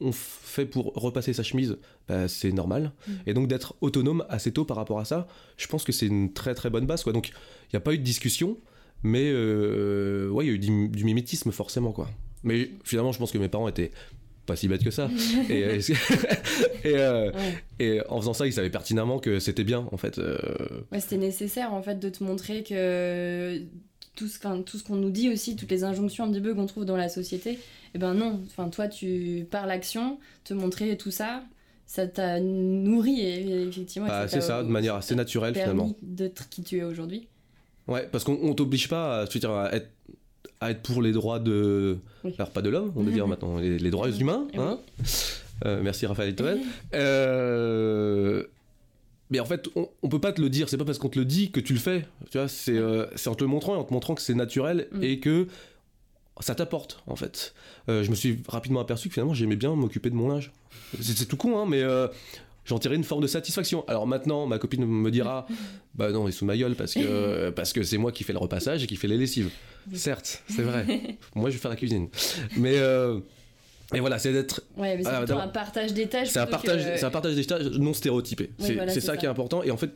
on 0.00 0.12
fait 0.12 0.66
pour 0.66 0.92
repasser 0.94 1.32
sa 1.32 1.42
chemise, 1.42 1.78
bah, 2.08 2.28
c'est 2.28 2.52
normal. 2.52 2.92
Mm. 3.06 3.12
Et 3.26 3.34
donc 3.34 3.48
d'être 3.48 3.74
autonome 3.80 4.24
assez 4.28 4.52
tôt 4.52 4.64
par 4.64 4.76
rapport 4.76 4.98
à 4.98 5.04
ça, 5.04 5.26
je 5.56 5.66
pense 5.66 5.84
que 5.84 5.92
c'est 5.92 6.06
une 6.06 6.32
très 6.32 6.54
très 6.54 6.70
bonne 6.70 6.86
base. 6.86 7.02
Quoi. 7.02 7.12
Donc 7.12 7.28
il 7.28 7.74
n'y 7.74 7.76
a 7.76 7.80
pas 7.80 7.92
eu 7.92 7.98
de 7.98 8.04
discussion, 8.04 8.56
mais 9.02 9.30
euh, 9.32 10.28
ouais, 10.30 10.46
il 10.46 10.48
y 10.48 10.50
a 10.50 10.54
eu 10.54 10.58
du, 10.58 11.04
mimétisme 11.04 11.50
forcément. 11.52 11.92
quoi. 11.92 12.08
Mais 12.42 12.70
finalement, 12.84 13.12
je 13.12 13.18
pense 13.18 13.32
que 13.32 13.38
mes 13.38 13.48
parents 13.48 13.68
étaient 13.68 13.90
pas 14.46 14.56
si 14.56 14.68
bêtes 14.68 14.84
que 14.84 14.90
ça. 14.90 15.10
et, 15.48 15.64
euh, 16.84 17.30
et, 17.78 18.00
en 18.08 18.20
faisant 18.20 18.34
ça, 18.34 18.46
ils 18.46 18.52
savaient 18.52 18.70
pertinemment 18.70 19.18
que 19.18 19.38
c'était 19.38 19.64
bien, 19.64 19.86
en 19.92 19.96
fait. 19.96 20.18
Euh. 20.18 20.38
c'était 20.98 21.18
nécessaire, 21.18 21.72
en 21.72 21.82
fait, 21.82 21.98
de 21.98 22.08
te 22.08 22.24
montrer 22.24 22.62
que 22.62 23.60
tout 24.16 24.28
ce, 24.28 24.38
tout 24.62 24.78
ce 24.78 24.84
qu'on 24.84 24.96
nous 24.96 25.10
dit 25.10 25.30
aussi, 25.30 25.56
toutes 25.56 25.70
les 25.70 25.84
injonctions 25.84 26.24
un 26.24 26.30
petit 26.30 26.40
peu 26.40 26.54
qu'on 26.54 26.66
trouve 26.66 26.84
dans 26.84 26.96
la 26.96 27.08
société, 27.08 27.58
eh 27.94 27.98
ben 27.98 28.14
non, 28.14 28.40
enfin 28.46 28.68
toi 28.68 28.88
tu 28.88 29.46
par 29.50 29.66
l'action, 29.66 30.18
te 30.44 30.54
montrer 30.54 30.96
tout 30.96 31.10
ça, 31.10 31.42
ça 31.86 32.06
t'a 32.06 32.38
nourri 32.38 33.20
et, 33.20 33.62
effectivement. 33.68 34.06
Bah, 34.06 34.28
c'est 34.28 34.40
ça, 34.40 34.62
de 34.62 34.68
manière 34.68 34.94
assez 34.94 35.16
naturelle 35.16 35.54
finalement. 35.54 35.94
D'être 36.02 36.48
qui 36.48 36.62
tu 36.62 36.78
es 36.78 36.84
aujourd'hui. 36.84 37.26
Ouais, 37.88 38.08
parce 38.12 38.22
qu'on 38.22 38.54
t'oblige 38.54 38.88
pas 38.88 39.22
à, 39.22 39.26
dire, 39.26 39.50
à, 39.50 39.74
être, 39.74 39.90
à 40.60 40.70
être 40.70 40.82
pour 40.82 41.02
les 41.02 41.10
droits 41.10 41.40
de. 41.40 41.98
Alors 42.38 42.50
pas 42.50 42.62
de 42.62 42.70
l'homme, 42.70 42.92
on 42.94 43.02
va 43.02 43.10
dire 43.10 43.26
maintenant, 43.28 43.58
les, 43.58 43.90
droits 43.90 44.10
humains. 44.10 44.46
Hein 44.56 44.78
euh, 45.66 45.80
merci 45.82 46.06
Raphaël 46.06 46.34
Toen. 46.36 46.60
Euh, 46.94 48.44
mais 49.30 49.40
en 49.40 49.44
fait, 49.44 49.68
on, 49.74 49.88
on, 50.02 50.08
peut 50.08 50.20
pas 50.20 50.32
te 50.32 50.40
le 50.40 50.48
dire. 50.48 50.68
C'est 50.68 50.76
pas 50.76 50.84
parce 50.84 50.98
qu'on 50.98 51.08
te 51.08 51.18
le 51.18 51.24
dit 51.24 51.50
que 51.50 51.60
tu 51.60 51.72
le 51.72 51.78
fais. 51.78 52.04
Tu 52.30 52.38
vois, 52.38 52.48
c'est 52.48 52.76
euh, 52.76 53.06
en 53.26 53.34
te 53.34 53.42
le 53.42 53.48
montrant 53.48 53.74
et 53.74 53.78
en 53.78 53.84
te 53.84 53.92
montrant 53.92 54.14
que 54.14 54.22
c'est 54.22 54.34
naturel 54.34 54.88
mm. 54.92 55.02
et 55.02 55.18
que 55.18 55.48
ça 56.40 56.54
t'apporte 56.54 57.02
en 57.06 57.16
fait. 57.16 57.54
Euh, 57.88 58.02
je 58.02 58.10
me 58.10 58.14
suis 58.14 58.38
rapidement 58.48 58.80
aperçu 58.80 59.08
que 59.08 59.14
finalement 59.14 59.34
j'aimais 59.34 59.56
bien 59.56 59.74
m'occuper 59.74 60.10
de 60.10 60.14
mon 60.14 60.28
linge. 60.28 60.52
C'est 61.00 61.26
tout 61.26 61.36
con, 61.36 61.58
hein, 61.58 61.66
mais 61.68 61.82
euh, 61.82 62.08
j'en 62.64 62.78
tirais 62.78 62.96
une 62.96 63.04
forme 63.04 63.22
de 63.22 63.26
satisfaction. 63.26 63.84
Alors 63.88 64.06
maintenant, 64.06 64.46
ma 64.46 64.58
copine 64.58 64.86
me 64.86 65.10
dira, 65.10 65.46
bah 65.94 66.10
non, 66.10 66.26
il 66.26 66.30
est 66.30 66.32
sous 66.32 66.44
ma 66.44 66.56
gueule 66.56 66.74
parce 66.74 66.94
que 66.94 67.50
parce 67.56 67.72
que 67.72 67.82
c'est 67.82 67.98
moi 67.98 68.12
qui 68.12 68.24
fais 68.24 68.32
le 68.32 68.38
repassage 68.38 68.82
et 68.84 68.86
qui 68.86 68.96
fais 68.96 69.08
les 69.08 69.18
lessives. 69.18 69.50
Certes, 69.94 70.42
c'est 70.48 70.62
vrai. 70.62 71.18
moi, 71.34 71.50
je 71.50 71.56
vais 71.56 71.60
faire 71.60 71.70
la 71.70 71.76
cuisine, 71.76 72.08
mais 72.56 72.76
euh, 72.76 73.18
et 73.94 74.00
voilà, 74.00 74.18
c'est 74.18 74.32
d'être. 74.32 74.62
Ouais, 74.76 74.96
mais 74.96 75.02
c'est 75.02 75.32
un 75.32 75.48
partage 75.48 75.92
des 75.92 76.06
tâches. 76.06 76.28
C'est 76.28 76.38
un 76.38 76.46
partage, 76.46 76.82
c'est 76.96 77.04
un 77.04 77.10
partage 77.10 77.34
des 77.34 77.44
tâches 77.44 77.64
non 77.64 77.92
stéréotypé. 77.92 78.50
c'est 78.58 79.00
ça, 79.00 79.16
qui 79.16 79.26
est 79.26 79.28
important. 79.28 79.62
Et 79.62 79.70
en 79.70 79.76
fait, 79.76 79.90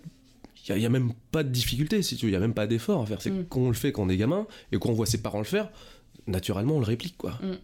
il 0.69 0.77
n'y 0.77 0.87
a, 0.87 0.89
même 0.89 1.13
pas 1.31 1.43
de 1.43 1.51
difficulté, 1.51 2.03
si 2.03 2.17
tu 2.17 2.25
veux, 2.25 2.31
il 2.31 2.33
n'y 2.33 2.37
a 2.37 2.41
même 2.41 2.55
pas 2.55 2.67
d'effort 2.67 3.03
à 3.03 3.07
faire. 3.07 3.21
C'est 3.21 3.31
mm. 3.31 3.47
qu'on 3.47 3.69
le 3.69 3.75
fait 3.75 3.93
quand 3.93 4.03
on 4.03 4.09
est 4.09 4.17
gamin 4.17 4.47
et 4.73 4.79
qu'on 4.79 4.93
voit 4.93 5.07
ses 5.07 5.19
parents 5.19 5.39
le 5.39 5.45
faire, 5.45 5.71
naturellement 6.27 6.77
on 6.77 6.81
le 6.81 6.87
réplique 6.87 7.17
quoi. 7.17 7.33
Mm. 7.43 7.59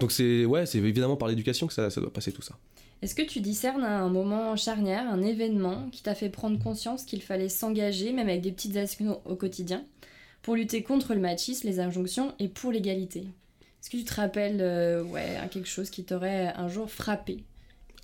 Donc 0.00 0.12
c'est 0.12 0.44
ouais, 0.44 0.66
c'est 0.66 0.78
évidemment 0.78 1.16
par 1.16 1.28
l'éducation 1.28 1.66
que 1.66 1.72
ça, 1.72 1.90
ça 1.90 2.00
doit 2.00 2.12
passer 2.12 2.32
tout 2.32 2.42
ça. 2.42 2.58
Est-ce 3.02 3.14
que 3.14 3.22
tu 3.22 3.40
discernes 3.40 3.84
un 3.84 4.08
moment 4.08 4.56
charnière, 4.56 5.06
un 5.10 5.20
événement 5.22 5.88
qui 5.90 6.02
t'a 6.02 6.14
fait 6.14 6.30
prendre 6.30 6.58
conscience 6.58 7.04
qu'il 7.04 7.20
fallait 7.20 7.50
s'engager, 7.50 8.12
même 8.12 8.28
avec 8.28 8.40
des 8.40 8.52
petites 8.52 8.76
actions 8.76 9.20
au 9.26 9.36
quotidien, 9.36 9.84
pour 10.40 10.54
lutter 10.54 10.82
contre 10.82 11.14
le 11.14 11.20
machisme, 11.20 11.66
les 11.66 11.80
injonctions 11.80 12.34
et 12.38 12.48
pour 12.48 12.72
l'égalité? 12.72 13.20
Est-ce 13.20 13.90
que 13.90 13.98
tu 13.98 14.04
te 14.04 14.14
rappelles 14.14 14.62
euh, 14.62 15.02
ouais, 15.02 15.36
quelque 15.50 15.68
chose 15.68 15.90
qui 15.90 16.04
t'aurait 16.04 16.54
un 16.56 16.68
jour 16.68 16.90
frappé? 16.90 17.44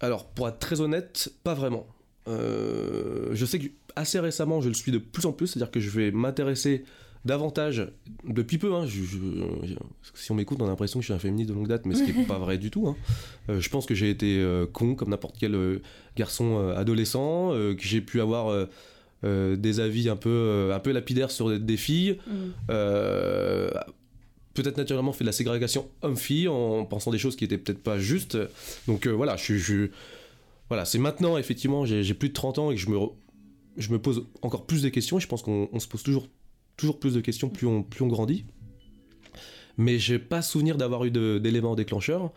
Alors, 0.00 0.26
pour 0.26 0.48
être 0.48 0.58
très 0.58 0.82
honnête, 0.82 1.32
pas 1.44 1.54
vraiment. 1.54 1.86
Euh, 2.28 3.30
je 3.32 3.46
sais 3.46 3.58
que 3.58 3.68
assez 3.96 4.20
récemment, 4.20 4.60
je 4.60 4.68
le 4.68 4.74
suis 4.74 4.92
de 4.92 4.98
plus 4.98 5.24
en 5.24 5.32
plus, 5.32 5.46
c'est-à-dire 5.46 5.70
que 5.70 5.80
je 5.80 5.88
vais 5.88 6.10
m'intéresser 6.10 6.84
davantage, 7.24 7.86
depuis 8.24 8.58
peu, 8.58 8.74
hein, 8.74 8.86
si 10.14 10.32
on 10.32 10.34
m'écoute, 10.34 10.58
on 10.60 10.64
a 10.64 10.68
l'impression 10.68 11.00
que 11.00 11.02
je 11.02 11.06
suis 11.06 11.14
un 11.14 11.18
féministe 11.18 11.50
de 11.50 11.54
longue 11.54 11.68
date, 11.68 11.84
mais 11.86 11.94
ce 11.94 12.02
qui 12.02 12.12
n'est 12.12 12.24
pas 12.26 12.38
vrai 12.38 12.58
du 12.58 12.70
tout. 12.70 12.88
Hein. 12.88 12.96
Euh, 13.48 13.60
je 13.60 13.68
pense 13.68 13.86
que 13.86 13.94
j'ai 13.94 14.10
été 14.10 14.38
euh, 14.38 14.66
con 14.66 14.94
comme 14.94 15.10
n'importe 15.10 15.36
quel 15.38 15.54
euh, 15.54 15.82
garçon 16.16 16.70
adolescent, 16.70 17.50
que 17.50 17.82
j'ai 17.82 18.00
pu 18.00 18.20
avoir 18.20 18.68
des 19.22 19.80
avis 19.80 20.08
un 20.08 20.16
peu, 20.16 20.70
un 20.72 20.78
peu 20.80 20.92
lapidaires 20.92 21.30
sur 21.30 21.58
des, 21.58 21.76
filles. 21.76 22.18
Mm. 22.26 22.68
peut-être 24.54 24.76
naturellement 24.76 25.12
fait 25.12 25.24
de 25.24 25.28
la 25.28 25.32
ségrégation 25.32 25.88
homme-fille 26.02 26.48
en 26.48 26.84
pensant 26.84 27.10
des 27.10 27.18
choses 27.18 27.36
qui 27.36 27.44
étaient 27.44 27.58
peut-être 27.58 27.82
pas 27.82 27.98
justes. 27.98 28.38
Donc 28.86 29.06
voilà, 29.06 29.36
je. 29.36 29.88
Voilà, 30.68 30.84
c'est 30.84 30.98
maintenant, 30.98 31.36
effectivement, 31.36 31.84
j'ai 31.84 32.14
plus 32.14 32.28
de 32.28 32.34
30 32.34 32.58
ans 32.58 32.70
et 32.70 32.74
que 32.74 32.80
je 32.80 32.88
me, 32.90 32.98
je 33.76 33.90
me 33.90 33.98
pose 33.98 34.26
encore 34.42 34.66
plus 34.66 34.82
de 34.82 34.88
questions. 34.88 35.18
Et 35.18 35.20
je 35.20 35.26
pense 35.26 35.42
qu'on 35.42 35.80
se 35.80 35.88
pose 35.88 36.02
toujours, 36.02 36.28
toujours 36.80 36.98
plus 36.98 37.14
de 37.14 37.20
questions 37.20 37.48
plus 37.48 37.66
on, 37.66 37.82
plus 37.82 38.02
on 38.02 38.08
grandit. 38.08 38.44
Mais 39.76 39.98
j'ai 39.98 40.18
pas 40.18 40.42
souvenir 40.42 40.76
d'avoir 40.76 41.04
eu 41.04 41.10
d'éléments 41.10 41.74
déclencheurs. 41.74 42.32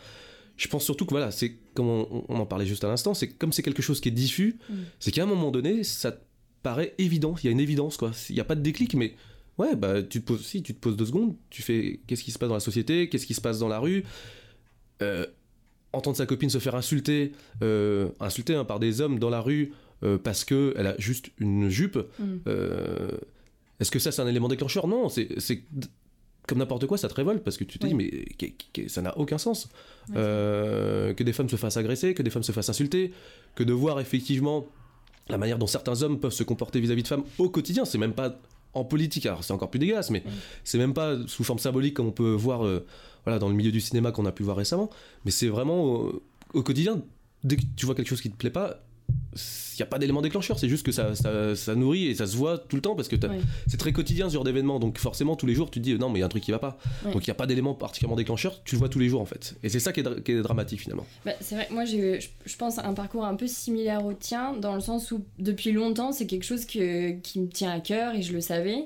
Je 0.55 0.67
pense 0.67 0.83
surtout 0.83 1.05
que 1.05 1.11
voilà, 1.11 1.31
c'est 1.31 1.57
comme 1.73 1.87
on, 1.87 2.25
en 2.29 2.45
parlait 2.45 2.65
juste 2.65 2.83
à 2.83 2.87
l'instant, 2.87 3.13
c'est 3.13 3.27
comme 3.27 3.51
c'est 3.51 3.63
quelque 3.63 3.81
chose 3.81 3.99
qui 3.99 4.09
est 4.09 4.11
diffus, 4.13 4.59
mm. 4.69 4.73
c'est 4.99 5.11
qu'à 5.11 5.23
un 5.23 5.27
moment 5.27 5.49
donné, 5.49 5.83
ça 5.83 6.15
paraît 6.61 6.93
évident. 6.99 7.35
Il 7.41 7.45
y 7.45 7.49
a 7.49 7.51
une 7.51 7.59
évidence, 7.59 7.97
quoi. 7.97 8.11
Il 8.29 8.35
n'y 8.35 8.41
a 8.41 8.45
pas 8.45 8.55
de 8.55 8.61
déclic, 8.61 8.93
mais 8.93 9.15
ouais, 9.57 9.75
bah 9.75 10.03
tu 10.03 10.21
te 10.21 10.25
poses, 10.27 10.45
si 10.45 10.61
tu 10.61 10.73
te 10.73 10.79
poses 10.79 10.95
deux 10.95 11.07
secondes, 11.07 11.35
tu 11.49 11.63
fais 11.63 12.01
qu'est-ce 12.07 12.23
qui 12.23 12.31
se 12.31 12.39
passe 12.39 12.49
dans 12.49 12.55
la 12.55 12.61
société, 12.61 13.09
qu'est-ce 13.09 13.25
qui 13.25 13.33
se 13.33 13.41
passe 13.41 13.59
dans 13.59 13.67
la 13.67 13.79
rue. 13.79 14.03
Euh, 15.01 15.25
entendre 15.91 16.17
sa 16.17 16.25
copine 16.25 16.49
se 16.49 16.59
faire 16.59 16.75
insulter, 16.75 17.33
euh, 17.61 18.09
insulter 18.19 18.55
hein, 18.55 18.65
par 18.65 18.79
des 18.79 19.01
hommes 19.01 19.19
dans 19.19 19.29
la 19.29 19.41
rue 19.41 19.73
euh, 20.03 20.17
parce 20.17 20.43
que 20.43 20.73
elle 20.77 20.87
a 20.87 20.95
juste 20.97 21.31
une 21.39 21.69
jupe. 21.69 21.97
Mm. 22.19 22.37
Est-ce 23.79 23.91
que 23.91 23.99
ça 23.99 24.11
c'est 24.11 24.21
un 24.21 24.27
élément 24.27 24.47
déclencheur? 24.47 24.87
Non, 24.87 25.09
c'est 25.09 25.63
comme 26.47 26.57
n'importe 26.57 26.87
quoi, 26.87 26.97
ça 26.97 27.07
te 27.07 27.13
révolte 27.13 27.43
parce 27.43 27.57
que 27.57 27.63
tu 27.63 27.79
te 27.79 27.87
dis 27.87 27.93
mais 27.93 28.25
ça 28.87 29.01
n'a 29.01 29.17
aucun 29.17 29.37
sens. 29.37 29.69
Que 30.13 31.23
des 31.23 31.33
femmes 31.33 31.49
se 31.49 31.55
fassent 31.55 31.77
agresser, 31.77 32.13
que 32.13 32.23
des 32.23 32.29
femmes 32.29 32.43
se 32.43 32.51
fassent 32.51 32.69
insulter, 32.69 33.13
que 33.55 33.63
de 33.63 33.73
voir 33.73 33.99
effectivement 33.99 34.65
la 35.29 35.37
manière 35.37 35.57
dont 35.57 35.67
certains 35.67 36.01
hommes 36.01 36.19
peuvent 36.19 36.33
se 36.33 36.43
comporter 36.43 36.79
vis-à-vis 36.79 37.03
de 37.03 37.07
femmes 37.07 37.23
au 37.37 37.49
quotidien, 37.49 37.85
c'est 37.85 37.97
même 37.97 38.13
pas 38.13 38.39
en 38.73 38.83
politique, 38.83 39.25
alors 39.25 39.43
c'est 39.43 39.53
encore 39.53 39.69
plus 39.69 39.79
dégueulasse, 39.79 40.09
mais 40.09 40.23
c'est 40.63 40.77
même 40.77 40.93
pas 40.93 41.15
sous 41.27 41.43
forme 41.43 41.59
symbolique 41.59 41.93
comme 41.93 42.07
on 42.07 42.11
peut 42.11 42.33
voir 42.33 42.65
euh, 42.65 42.85
voilà, 43.23 43.39
dans 43.39 43.47
le 43.47 43.55
milieu 43.55 43.71
du 43.71 43.79
cinéma 43.79 44.11
qu'on 44.11 44.25
a 44.25 44.31
pu 44.31 44.43
voir 44.43 44.57
récemment, 44.57 44.89
mais 45.25 45.31
c'est 45.31 45.47
vraiment 45.47 46.11
au 46.53 46.63
quotidien, 46.63 47.01
dès 47.43 47.55
que 47.55 47.61
tu 47.75 47.85
vois 47.85 47.95
quelque 47.95 48.09
chose 48.09 48.21
qui 48.21 48.31
te 48.31 48.35
plaît 48.35 48.49
pas, 48.49 48.83
il 49.35 49.81
n'y 49.81 49.83
a 49.83 49.87
pas 49.87 49.97
d'élément 49.97 50.21
déclencheur, 50.21 50.59
c'est 50.59 50.69
juste 50.69 50.85
que 50.85 50.91
ça, 50.91 51.13
ça, 51.15 51.75
nourrit 51.75 52.07
et 52.07 52.15
ça 52.15 52.27
se 52.27 52.37
voit 52.37 52.57
tout 52.57 52.75
le 52.75 52.81
temps 52.81 52.95
parce 52.95 53.07
que 53.07 53.15
c'est 53.67 53.77
très 53.77 53.91
quotidien 53.91 54.29
ce 54.29 54.35
genre 54.35 54.43
d'événement. 54.43 54.79
Donc 54.79 54.99
forcément, 54.99 55.35
tous 55.35 55.47
les 55.47 55.55
jours, 55.55 55.71
tu 55.71 55.79
te 55.79 55.83
dis 55.83 55.95
non, 55.95 56.09
mais 56.09 56.19
il 56.19 56.21
y 56.21 56.23
a 56.23 56.27
un 56.27 56.29
truc 56.29 56.43
qui 56.43 56.51
va 56.51 56.59
pas. 56.59 56.77
Donc 57.05 57.25
il 57.25 57.29
n'y 57.29 57.31
a 57.31 57.35
pas 57.35 57.47
d'élément 57.47 57.73
particulièrement 57.73 58.15
déclencheur, 58.15 58.61
tu 58.63 58.75
le 58.75 58.79
vois 58.79 58.89
tous 58.89 58.99
les 58.99 59.09
jours 59.09 59.21
en 59.21 59.25
fait. 59.25 59.55
Et 59.63 59.69
c'est 59.69 59.79
ça 59.79 59.91
qui 59.91 60.01
est, 60.01 60.41
dramatique 60.43 60.81
finalement. 60.81 61.05
Bah, 61.25 61.31
c'est 61.41 61.55
vrai, 61.55 61.67
moi 61.71 61.85
j'ai, 61.85 62.19
je 62.45 62.55
pense, 62.57 62.77
un 62.79 62.93
parcours 62.93 63.25
un 63.25 63.35
peu 63.35 63.47
similaire 63.47 64.05
au 64.05 64.13
tien, 64.13 64.53
dans 64.53 64.75
le 64.75 64.81
sens 64.81 65.11
où 65.11 65.23
depuis 65.39 65.71
longtemps, 65.71 66.11
c'est 66.11 66.27
quelque 66.27 66.45
chose 66.45 66.65
que, 66.65 67.11
qui 67.11 67.39
me 67.39 67.47
tient 67.47 67.71
à 67.71 67.79
cœur 67.79 68.13
et 68.13 68.21
je 68.21 68.33
le 68.33 68.41
savais. 68.41 68.85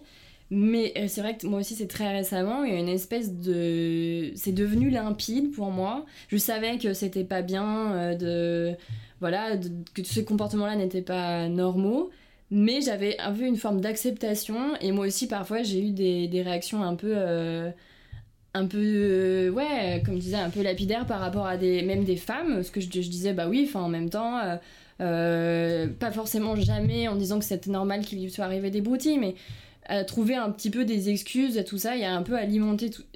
Mais 0.50 0.94
euh, 0.98 1.06
c'est 1.10 1.20
vrai 1.20 1.36
que 1.36 1.46
moi 1.46 1.60
aussi, 1.60 1.76
c'est 1.76 1.88
très 1.88 2.10
récemment, 2.14 2.64
il 2.64 2.74
y 2.74 2.78
a 2.78 2.80
une 2.80 2.88
espèce 2.88 3.34
de. 3.34 4.32
C'est 4.36 4.54
devenu 4.54 4.90
limpide 4.90 5.52
pour 5.52 5.72
moi. 5.72 6.06
Je 6.30 6.38
savais 6.38 6.78
que 6.78 6.94
c'était 6.94 7.26
pas 7.26 7.42
bien 7.42 7.92
euh, 7.94 8.16
de 8.16 8.78
voilà, 9.20 9.58
que 9.94 10.04
ces 10.04 10.24
comportements-là 10.26 10.76
n'étaient 10.76 11.02
pas 11.02 11.48
normaux. 11.50 12.10
Mais 12.50 12.82
j'avais 12.82 13.20
un 13.20 13.34
peu 13.34 13.44
une 13.44 13.58
forme 13.58 13.82
d'acceptation. 13.82 14.76
Et 14.82 14.92
moi 14.92 15.08
aussi, 15.08 15.28
parfois, 15.28 15.64
j'ai 15.64 15.82
eu 15.82 15.92
des, 15.92 16.28
des, 16.28 16.42
réactions 16.42 16.84
un 16.84 16.96
peu. 16.96 17.14
Euh, 17.16 17.72
un 18.54 18.66
peu. 18.68 18.78
Euh, 18.80 19.52
ouais, 19.52 20.02
comme 20.06 20.16
je 20.16 20.22
disais, 20.22 20.38
un 20.38 20.50
peu 20.50 20.62
lapidaires 20.64 21.06
par 21.06 21.20
rapport 21.20 21.46
à 21.46 21.58
même 21.58 22.04
des 22.06 22.16
femmes. 22.16 22.56
Parce 22.56 22.70
que 22.70 22.80
je, 22.80 22.88
je 22.88 23.10
disais, 23.10 23.34
bah 23.34 23.48
oui, 23.50 23.66
enfin, 23.68 23.82
en 23.82 23.90
même 23.90 24.10
temps. 24.10 24.40
Euh, 25.00 25.88
pas 25.88 26.12
forcément 26.12 26.56
jamais 26.56 27.08
en 27.08 27.16
disant 27.16 27.38
que 27.38 27.46
c'était 27.46 27.70
normal 27.70 28.02
qu'il 28.02 28.22
lui 28.22 28.32
soit 28.32 28.46
arrivé 28.46 28.72
des 28.72 28.82
broutilles, 28.82 29.20
mais 29.20 29.36
à 29.88 30.04
trouver 30.04 30.36
un 30.36 30.52
petit 30.52 30.70
peu 30.70 30.86
des 30.86 31.10
excuses, 31.10 31.64
tout 31.66 31.78
ça, 31.78 31.96
y 31.96 32.04
a 32.04 32.14
un 32.14 32.22
peu 32.22 32.36
alimenter 32.36 32.90
toute 32.90 33.08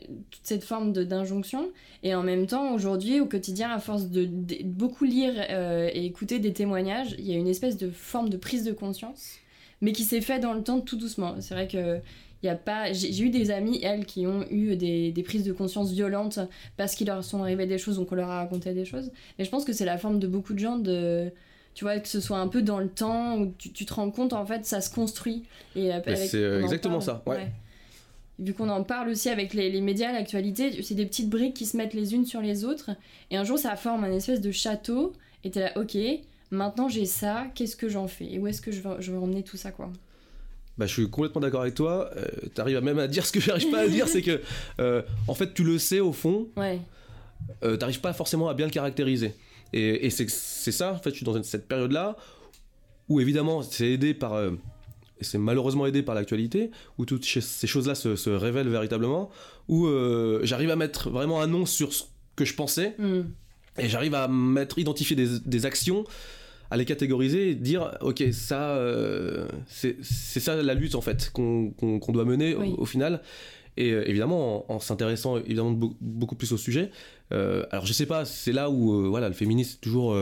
cette 0.44 0.63
forme 0.63 0.94
d'injonction. 0.94 1.70
Et 2.04 2.16
en 2.16 2.24
même 2.24 2.48
temps, 2.48 2.74
aujourd'hui, 2.74 3.20
au 3.20 3.25
quotidien, 3.25 3.72
à 3.72 3.80
force 3.80 4.10
de, 4.10 4.28
beaucoup 4.63 5.04
lire 5.04 5.34
euh, 5.50 5.90
et 5.94 6.06
écouter 6.06 6.40
des 6.40 6.54
témoignages, 6.54 7.16
il 7.20 7.28
y 7.28 7.34
a 7.34 7.38
une 7.38 7.48
espèce 7.48 7.78
de 7.78 7.90
forme 7.90 8.30
de 8.30 8.38
prise 8.38 8.63
de 8.63 8.72
conscience, 8.72 9.34
mais 9.82 9.92
qui 9.92 10.04
s'est 10.04 10.22
fait 10.22 10.40
dans 10.40 10.54
le 10.54 10.63
temps 10.63 10.80
tout 10.80 10.96
doucement. 10.96 11.36
C'est 11.40 11.54
vrai 11.54 11.68
que 11.68 12.00
y 12.44 12.50
a 12.50 12.56
pas 12.56 12.92
j'ai 12.92 13.22
eu 13.22 13.30
des 13.30 13.51
amis 13.51 13.80
elles 13.84 14.06
qui 14.08 14.25
ont 14.25 14.44
eu 14.50 14.75
des, 14.75 15.12
des 15.12 15.22
prises 15.22 15.44
de 15.44 15.54
conscience 15.54 15.92
violentes 15.92 16.40
parce 16.75 16.96
qu'il 16.96 17.06
leur 17.06 17.24
sont 17.24 17.44
arrivées 17.44 17.68
des 17.68 17.78
choses 17.78 17.98
donc 17.98 18.12
on 18.12 18.16
leur 18.16 18.32
a 18.32 18.38
raconté 18.38 18.74
des 18.74 18.84
choses 18.84 19.12
mais 19.38 19.46
je 19.46 19.51
pense 19.51 19.63
que 19.63 19.74
c'est 19.74 19.86
la 19.86 20.00
forme 20.00 20.18
de 20.18 20.25
beaucoup 20.25 20.54
de 20.54 20.60
gens 20.60 20.80
de 20.80 21.32
tu 21.74 21.86
vois, 21.86 22.00
que 22.00 22.08
ce 22.08 22.20
soit 22.20 22.38
un 22.38 22.48
peu 22.48 22.62
dans 22.62 22.80
le 22.80 22.90
temps 22.90 23.38
où 23.38 23.54
tu, 23.58 23.72
tu 23.72 23.86
te 23.86 23.94
rends 23.94 24.12
compte, 24.12 24.34
en 24.34 24.46
fait, 24.46 24.66
ça 24.66 24.82
se 24.82 24.94
construit. 24.94 25.44
Et 25.75 25.92
c'est 26.06 26.36
euh, 26.36 26.62
exactement 26.62 27.01
ça, 27.01 27.24
ouais. 27.25 27.51
Vu 28.40 28.54
qu'on 28.54 28.70
en 28.70 28.84
parle 28.84 29.10
aussi 29.10 29.30
avec 29.30 29.54
les, 29.54 29.70
les 29.70 29.82
médias, 29.82 30.12
l'actualité, 30.12 30.82
c'est 30.82 30.96
des 30.96 31.06
petites 31.06 31.30
briques 31.30 31.56
qui 31.56 31.66
se 31.66 31.78
mettent 31.78 31.94
les 31.94 32.16
unes 32.16 32.25
sur 32.25 32.42
les 32.42 32.66
autres. 32.66 32.92
Et 33.30 33.38
un 33.38 33.44
jour, 33.44 33.60
ça 33.60 33.75
forme 33.75 34.04
un 34.04 34.12
espèce 34.12 34.42
de 34.42 34.51
château. 34.51 35.13
Et 35.44 35.51
t'es 35.51 35.60
là, 35.60 35.72
ok, 35.75 35.96
maintenant 36.50 36.90
j'ai 36.90 37.06
ça, 37.06 37.46
qu'est-ce 37.54 37.75
que 37.75 37.88
j'en 37.88 38.08
fais? 38.08 38.25
Et 38.25 38.40
où 38.40 38.48
est-ce 38.48 38.62
que 38.62 38.72
je 38.72 38.82
vais, 38.82 38.90
je 39.00 39.12
vais 39.12 39.18
emmener 39.18 39.44
tout 39.44 39.58
ça, 39.58 39.72
quoi? 39.72 39.92
Bah, 40.78 40.88
je 40.88 40.94
suis 40.94 41.10
complètement 41.10 41.42
d'accord 41.42 41.62
avec 41.62 41.75
toi. 41.75 42.10
Euh, 42.16 42.25
tu 42.56 42.60
arrives 42.62 42.80
même 42.80 42.98
à 42.98 43.08
dire 43.08 43.25
ce 43.25 43.32
que 43.32 43.40
j'arrive 43.42 43.70
pas 43.70 43.82
à 43.82 43.88
dire, 43.88 44.08
c'est 44.08 44.22
que 44.22 44.42
euh, 44.80 45.04
en 45.28 45.34
fait 45.34 45.54
tu 45.54 45.63
le 45.63 45.78
sais 45.78 46.00
au 46.00 46.12
fond. 46.12 46.48
Ouais. 46.58 46.80
Euh, 47.63 47.78
T'arrives 47.78 48.01
pas 48.01 48.13
forcément 48.13 48.50
à 48.50 48.54
bien 48.54 48.66
le 48.66 48.72
caractériser. 48.72 49.36
Et, 49.74 50.10
c'est 50.10 50.72
ça, 50.72 50.94
en 50.94 50.98
fait, 50.98 51.12
je 51.12 51.16
suis 51.16 51.25
dans 51.25 51.42
cette 51.44 51.68
période-là 51.68 52.18
où 53.10 53.20
évidemment 53.20 53.62
c'est 53.62 53.92
aidé 53.92 54.13
par. 54.13 54.34
Euh, 54.34 54.51
c'est 55.20 55.38
malheureusement 55.38 55.86
aidé 55.86 56.01
par 56.01 56.16
l'actualité, 56.16 56.72
où 56.98 57.06
toutes 57.06 57.25
ces 57.25 57.68
choses-là 57.68 57.94
se, 57.94 58.30
révèlent 58.30 58.70
véritablement, 58.70 59.30
où 59.68 59.86
euh, 59.86 60.40
j'arrive 60.42 60.72
à 60.72 60.75
mettre 60.75 61.12
vraiment 61.12 61.42
un 61.42 61.48
nom 61.48 61.68
sur 61.68 61.94
ce 61.94 62.06
que 62.36 62.44
je 62.44 62.56
pensais, 62.56 62.96
mm. 62.98 63.22
et 63.78 63.88
j'arrive 63.88 64.16
à 64.16 64.28
mettre, 64.28 64.80
identifier 64.80 65.16
des, 65.16 65.66
actions, 65.68 66.06
à 66.72 66.78
les 66.78 66.86
catégoriser 66.86 67.51
et 67.51 67.56
dire, 67.56 67.96
ok, 68.01 68.24
ça, 68.32 68.72
euh, 68.72 69.48
c'est 69.68 70.01
ça 70.01 70.56
la 70.56 70.74
lutte 70.74 70.96
en 70.96 71.01
fait 71.01 71.30
qu'on 71.32 71.72
doit 72.10 72.25
mener 72.25 72.56
au, 72.56 72.86
final. 72.86 73.22
Et 73.78 73.92
euh, 73.92 74.08
évidemment, 74.08 74.72
en, 74.72 74.80
s'intéressant 74.80 75.38
évidemment 75.38 75.78
beaucoup 76.01 76.36
plus 76.36 76.51
au 76.51 76.58
sujet, 76.58 76.92
euh, 77.32 77.66
alors 77.72 77.86
je 77.86 77.94
sais 77.94 78.06
pas, 78.06 78.25
c'est 78.25 78.51
là 78.51 78.70
où 78.70 78.94
euh, 78.94 79.08
voilà, 79.08 79.30
le 79.30 79.34
féminisme 79.34 79.78
est 79.78 79.82
toujours 79.82 80.16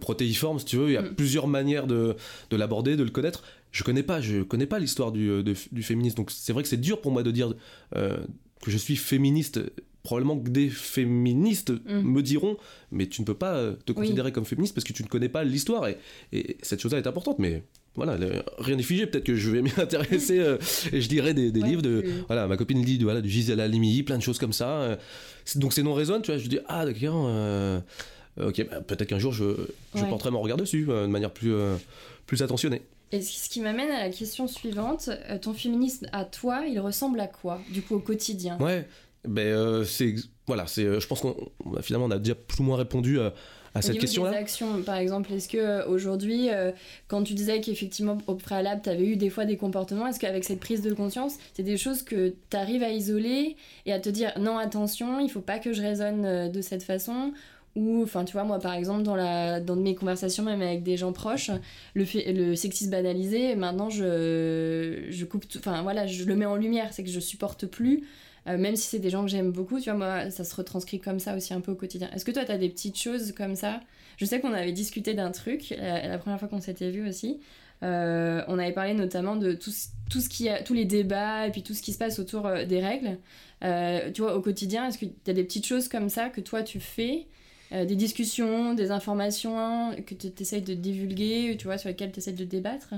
protéiforme, 0.00 0.58
si 0.58 0.64
tu 0.64 0.76
veux. 0.76 0.88
Il 0.88 0.94
y 0.94 0.96
a 0.96 1.02
mm. 1.02 1.14
plusieurs 1.14 1.46
manières 1.46 1.86
de, 1.86 2.16
de 2.50 2.56
l'aborder, 2.56 2.96
de 2.96 3.02
le 3.02 3.10
connaître. 3.10 3.44
Je 3.70 3.84
connais 3.84 4.02
pas, 4.02 4.20
je 4.20 4.42
connais 4.42 4.66
pas 4.66 4.78
l'histoire 4.78 5.12
du, 5.12 5.42
du, 5.42 5.82
féminisme, 5.82 6.16
donc 6.16 6.30
c'est 6.30 6.52
vrai 6.52 6.62
que 6.62 6.68
c'est 6.68 6.80
dur 6.80 7.00
pour 7.00 7.12
moi 7.12 7.22
de 7.22 7.30
dire 7.30 7.54
que 7.94 8.70
je 8.70 8.78
suis 8.78 8.96
féministe 8.96 9.60
probablement 10.02 10.38
que 10.38 10.48
des 10.48 10.70
féministes 10.70 11.70
mm. 11.70 12.00
me 12.00 12.22
diront 12.22 12.56
mais 12.92 13.08
tu 13.08 13.20
ne 13.20 13.26
peux 13.26 13.34
pas 13.34 13.72
te 13.84 13.92
considérer 13.92 14.32
comme 14.32 14.46
féministe 14.46 14.74
parce 14.74 14.84
que 14.84 14.94
tu 14.94 15.02
ne 15.02 15.08
connais 15.08 15.28
pas 15.28 15.44
l'histoire 15.44 15.86
et, 15.86 15.98
et, 16.32 16.56
cette 16.62 16.80
chose-là 16.80 16.98
est 16.98 17.06
importante 17.06 17.38
mais 17.38 17.62
voilà, 17.98 18.16
rien 18.58 18.76
n'est 18.76 18.82
figé. 18.82 19.06
Peut-être 19.06 19.24
que 19.24 19.34
je 19.34 19.50
vais 19.50 19.60
m'y 19.60 19.72
intéresser 19.76 20.38
euh, 20.38 20.56
et 20.92 21.00
je 21.00 21.08
lirai 21.08 21.34
des, 21.34 21.50
livres 21.50 21.82
de. 21.82 22.04
Voilà, 22.28 22.46
ma 22.46 22.56
copine 22.56 22.82
lit 22.82 22.96
de, 22.96 23.04
voilà, 23.04 23.20
du 23.20 23.28
Gisèle 23.28 23.60
Halimi, 23.60 24.02
plein 24.04 24.16
de 24.16 24.22
choses 24.22 24.38
comme 24.38 24.52
ça. 24.52 24.68
Euh. 24.68 24.96
donc 25.56 25.72
ces 25.72 25.82
noms 25.82 25.94
résonnent, 25.94 26.22
tu 26.22 26.30
vois. 26.30 26.38
Je 26.38 26.48
dis, 26.48 26.60
ah, 26.68 26.86
d'accord. 26.86 27.26
Euh, 27.28 27.80
ok, 28.40 28.66
bah, 28.70 28.80
peut-être 28.80 29.08
qu'un 29.08 29.18
jour 29.18 29.32
je, 29.32 29.44
je 29.94 30.04
porterai 30.04 30.30
mon 30.30 30.40
regard 30.40 30.56
dessus 30.56 30.84
de 30.84 31.06
manière 31.06 31.32
plus, 31.32 31.52
plus 32.26 32.40
attentionnée. 32.42 32.82
Et 33.10 33.20
ce 33.20 33.48
qui 33.48 33.60
m'amène 33.60 33.90
à 33.90 34.06
la 34.06 34.10
question 34.10 34.46
suivante, 34.46 35.10
ton 35.42 35.54
féminisme 35.54 36.06
à 36.12 36.24
toi, 36.24 36.64
il 36.66 36.78
ressemble 36.78 37.18
à 37.20 37.26
quoi, 37.26 37.60
du 37.72 37.82
coup, 37.82 37.96
au 37.96 38.00
quotidien? 38.00 38.58
Ouais, 38.58 38.86
ben 39.26 39.84
c'est. 39.84 40.14
Voilà, 40.46 40.66
c'est, 40.66 41.00
je 41.00 41.06
pense 41.06 41.20
qu'on 41.20 41.36
finalement 41.82 42.06
on 42.06 42.10
a 42.10 42.18
déjà 42.18 42.34
plus 42.34 42.60
ou 42.60 42.62
moins 42.62 42.78
répondu 42.78 43.20
à 43.20 43.34
à 43.78 43.82
cette 43.82 43.98
question-là 43.98 44.36
actions, 44.36 44.82
par 44.82 44.96
exemple, 44.96 45.32
est-ce 45.32 45.48
que 45.48 45.58
euh, 45.58 45.86
aujourd'hui, 45.86 46.50
euh, 46.50 46.72
quand 47.08 47.22
tu 47.22 47.34
disais 47.34 47.60
qu'effectivement 47.60 48.18
au 48.26 48.34
préalable, 48.34 48.82
tu 48.82 48.90
avais 48.90 49.06
eu 49.06 49.16
des 49.16 49.30
fois 49.30 49.44
des 49.44 49.56
comportements, 49.56 50.06
est-ce 50.06 50.20
qu'avec 50.20 50.44
cette 50.44 50.60
prise 50.60 50.82
de 50.82 50.92
conscience, 50.92 51.36
c'est 51.54 51.62
des 51.62 51.76
choses 51.76 52.02
que 52.02 52.34
tu 52.50 52.56
arrives 52.56 52.82
à 52.82 52.90
isoler 52.90 53.56
et 53.86 53.92
à 53.92 54.00
te 54.00 54.08
dire 54.08 54.32
non, 54.38 54.58
attention, 54.58 55.20
il 55.20 55.30
faut 55.30 55.40
pas 55.40 55.58
que 55.58 55.72
je 55.72 55.82
raisonne 55.82 56.24
euh, 56.24 56.48
de 56.48 56.60
cette 56.60 56.82
façon 56.82 57.32
ou 57.76 58.02
enfin 58.02 58.24
tu 58.24 58.32
vois 58.32 58.44
moi 58.44 58.58
par 58.58 58.72
exemple 58.72 59.02
dans 59.02 59.14
la 59.14 59.60
dans 59.60 59.76
mes 59.76 59.94
conversations 59.94 60.42
même 60.42 60.62
avec 60.62 60.82
des 60.82 60.96
gens 60.96 61.12
proches 61.12 61.50
le 61.94 62.04
le 62.32 62.56
sexisme 62.56 62.90
banalisé 62.90 63.54
maintenant 63.56 63.90
je 63.90 65.04
je 65.10 65.24
coupe 65.26 65.44
enfin 65.58 65.82
voilà 65.82 66.06
je 66.06 66.24
le 66.24 66.34
mets 66.34 66.46
en 66.46 66.56
lumière 66.56 66.88
c'est 66.92 67.04
que 67.04 67.10
je 67.10 67.20
supporte 67.20 67.66
plus 67.66 68.04
euh, 68.48 68.56
même 68.56 68.76
si 68.76 68.88
c'est 68.88 68.98
des 68.98 69.10
gens 69.10 69.22
que 69.22 69.30
j'aime 69.30 69.50
beaucoup, 69.50 69.78
tu 69.78 69.90
vois, 69.90 69.94
moi, 69.94 70.30
ça 70.30 70.44
se 70.44 70.54
retranscrit 70.54 71.00
comme 71.00 71.18
ça 71.18 71.36
aussi 71.36 71.52
un 71.52 71.60
peu 71.60 71.72
au 71.72 71.74
quotidien. 71.74 72.08
Est-ce 72.14 72.24
que 72.24 72.30
toi, 72.30 72.44
tu 72.44 72.52
as 72.52 72.58
des 72.58 72.68
petites 72.68 72.98
choses 72.98 73.32
comme 73.32 73.54
ça? 73.54 73.80
Je 74.16 74.24
sais 74.24 74.40
qu'on 74.40 74.52
avait 74.52 74.72
discuté 74.72 75.14
d'un 75.14 75.30
truc, 75.30 75.74
la, 75.78 76.18
première 76.18 76.38
fois 76.38 76.48
qu'on 76.48 76.60
s'était 76.60 76.90
vu 76.90 77.08
aussi. 77.08 77.40
Euh, 77.82 78.42
on 78.48 78.58
avait 78.58 78.72
parlé 78.72 78.94
notamment 78.94 79.36
de 79.36 79.52
tout, 79.52 79.70
tout, 80.10 80.20
ce 80.20 80.28
qui 80.28 80.48
a, 80.48 80.62
tous 80.62 80.74
les 80.74 80.84
débats 80.84 81.46
et 81.46 81.50
puis 81.50 81.62
tout 81.62 81.74
ce 81.74 81.82
qui 81.82 81.92
se 81.92 81.98
passe 81.98 82.18
autour 82.18 82.46
euh, 82.46 82.64
des 82.64 82.80
règles. 82.80 83.18
tu 84.14 84.22
vois, 84.22 84.34
au 84.34 84.40
quotidien, 84.40 84.88
est-ce 84.88 84.98
que 84.98 85.06
tu 85.06 85.30
as 85.30 85.34
des 85.34 85.44
petites 85.44 85.66
choses 85.66 85.88
comme 85.88 86.08
ça 86.08 86.28
que 86.28 86.40
toi, 86.40 86.62
tu 86.62 86.80
fais 86.80 87.26
des 87.70 87.96
discussions, 87.96 88.72
des 88.72 88.90
informations 88.90 89.94
que 90.06 90.14
tu 90.14 90.32
essayes 90.40 90.62
de 90.62 90.72
divulguer, 90.72 91.54
tu 91.58 91.66
vois, 91.66 91.76
sur 91.76 91.90
lesquelles 91.90 92.12
tu 92.12 92.18
essayes 92.18 92.32
de 92.32 92.44
débattre? 92.44 92.94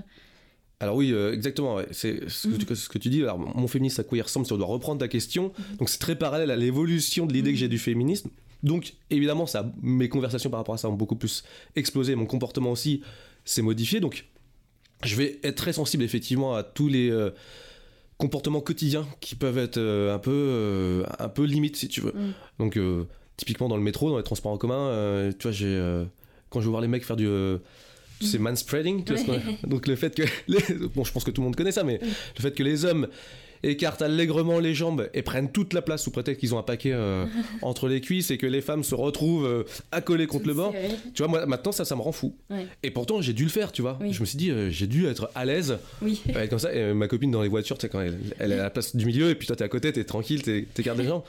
Alors 0.81 0.97
oui, 0.97 1.13
euh, 1.13 1.33
exactement. 1.35 1.77
ouais. 1.77 1.87
C'est 1.93 2.29
ce 2.29 2.49
que, 2.49 2.57
tu, 2.57 2.75
ce 2.75 2.89
que 2.89 2.99
tu 2.99 3.11
dis. 3.11 3.23
Alors 3.23 3.39
mon 3.39 3.69
féminisme 3.69 4.01
à 4.01 4.05
quoi 4.05 4.17
il 4.17 4.23
ressemble 4.23 4.47
Si 4.47 4.53
on 4.53 4.57
doit 4.57 4.67
reprendre 4.67 4.99
ta 4.99 5.09
question, 5.09 5.53
donc 5.79 5.91
c'est 5.91 5.99
très 5.99 6.17
parallèle 6.17 6.51
à 6.51 6.57
l'évolution 6.57 7.27
de 7.27 7.33
l'idée 7.35 7.53
que 7.53 7.59
j'ai 7.59 7.69
du 7.69 7.79
féminisme. 7.79 8.31
Donc 8.63 8.95
évidemment, 9.11 9.47
ça, 9.47 9.71
mes 9.83 10.09
conversations 10.09 10.49
par 10.49 10.59
rapport 10.59 10.75
à 10.75 10.79
ça 10.79 10.89
ont 10.89 10.95
beaucoup 10.95 11.17
plus 11.17 11.45
explosé. 11.77 12.15
Mon 12.15 12.27
comportement 12.27 12.73
aussi 12.73 13.03
s'est 13.45 13.63
modifié. 13.63 14.01
Donc 14.01 14.27
je 15.05 15.17
vais 15.17 15.39
être 15.43 15.57
très 15.57 15.75
sensible 15.75 16.03
effectivement 16.03 16.55
à 16.55 16.63
tous 16.63 16.89
les 16.89 17.11
euh, 17.11 17.31
comportements 18.17 18.61
quotidiens 18.63 19.07
qui 19.21 19.35
peuvent 19.35 19.59
être 19.59 19.79
euh, 19.79 20.15
un 20.15 20.19
peu 20.19 21.05
un 21.19 21.29
peu 21.29 21.45
limite 21.45 21.77
si 21.77 21.89
tu 21.89 22.01
veux. 22.01 22.13
Mm. 22.13 22.33
Donc 22.59 22.79
typiquement 23.37 23.69
dans 23.69 23.77
le 23.77 23.83
métro, 23.83 24.09
dans 24.09 24.17
les 24.17 24.25
transports 24.25 24.53
en 24.53 24.59
commun, 24.59 25.31
tu 25.39 25.43
vois, 25.43 25.53
j'ai 25.53 26.05
quand 26.49 26.63
je 26.63 26.71
vois 26.71 26.81
les 26.81 26.89
mecs 26.89 27.05
faire 27.05 27.17
du 27.17 27.29
c'est 28.21 28.39
manspreading, 28.39 29.05
tu 29.05 29.15
vois 29.15 29.37
donc 29.67 29.87
le 29.87 29.97
fait 29.97 30.15
que 30.15 30.23
les- 30.49 30.75
bon, 30.95 31.05
je 31.05 31.13
pense 31.13 31.25
que 31.25 31.31
tout 31.31 31.41
le 31.41 31.47
monde 31.47 31.57
connaît 31.57 31.73
ça, 31.73 31.85
mais 31.85 31.99
le 32.03 32.41
fait 32.43 32.53
que 32.53 32.63
les 32.63 32.85
hommes 32.85 33.09
écartent 33.63 34.03
allègrement 34.03 34.59
les 34.59 34.75
jambes 34.75 35.09
et 35.15 35.23
prennent 35.23 35.51
toute 35.51 35.73
la 35.75 35.83
place 35.83 36.03
sous 36.05 36.11
prétexte 36.11 36.41
qu'ils 36.41 36.55
ont 36.55 36.59
un 36.59 36.63
paquet 36.63 36.93
euh, 36.93 37.27
entre 37.63 37.89
les 37.89 38.01
cuisses 38.01 38.31
et 38.31 38.39
que 38.39 38.47
les 38.47 38.61
femmes 38.61 38.85
se 38.85 38.95
retrouvent 38.95 39.47
euh, 39.47 39.65
accolées 39.93 40.27
contre 40.27 40.47
le 40.47 40.55
bord. 40.55 40.75
Tu 41.15 41.23
vois, 41.23 41.29
moi 41.29 41.47
maintenant 41.47 41.73
ça, 41.73 41.85
ça 41.85 41.97
me 41.97 42.01
rend 42.01 42.13
fou. 42.13 42.35
Ouais. 42.51 42.67
Et 42.83 42.91
pourtant 42.91 43.21
j'ai 43.21 43.33
dû 43.33 43.45
le 43.45 43.51
faire, 43.51 43.73
tu 43.73 43.83
vois. 43.83 43.99
Oui. 44.01 44.13
Je 44.13 44.21
me 44.21 44.25
suis 44.27 44.39
dit, 44.39 44.51
euh, 44.51 44.71
j'ai 44.71 44.87
dû 44.87 45.07
être 45.07 45.31
à 45.35 45.45
l'aise 45.45 45.79
Oui. 46.03 46.23
Comme 46.49 46.59
ça, 46.59 46.73
et 46.75 46.93
ma 46.95 47.07
copine 47.09 47.31
dans 47.31 47.43
les 47.43 47.49
voitures, 47.49 47.77
tu 47.79 47.83
sais, 47.83 47.89
quand 47.89 48.01
elle, 48.01 48.19
elle 48.39 48.53
est 48.53 48.59
à 48.59 48.63
la 48.65 48.71
place 48.71 48.97
du 48.97 49.05
milieu, 49.07 49.31
et 49.31 49.35
puis 49.35 49.47
toi 49.47 49.57
t'es 49.57 49.65
à 49.65 49.69
côté, 49.69 49.93
t'es 49.93 50.05
tranquille, 50.05 50.43
t'es- 50.43 50.67
t'écartes 50.73 50.99
les 50.99 51.05
gens. 51.09 51.25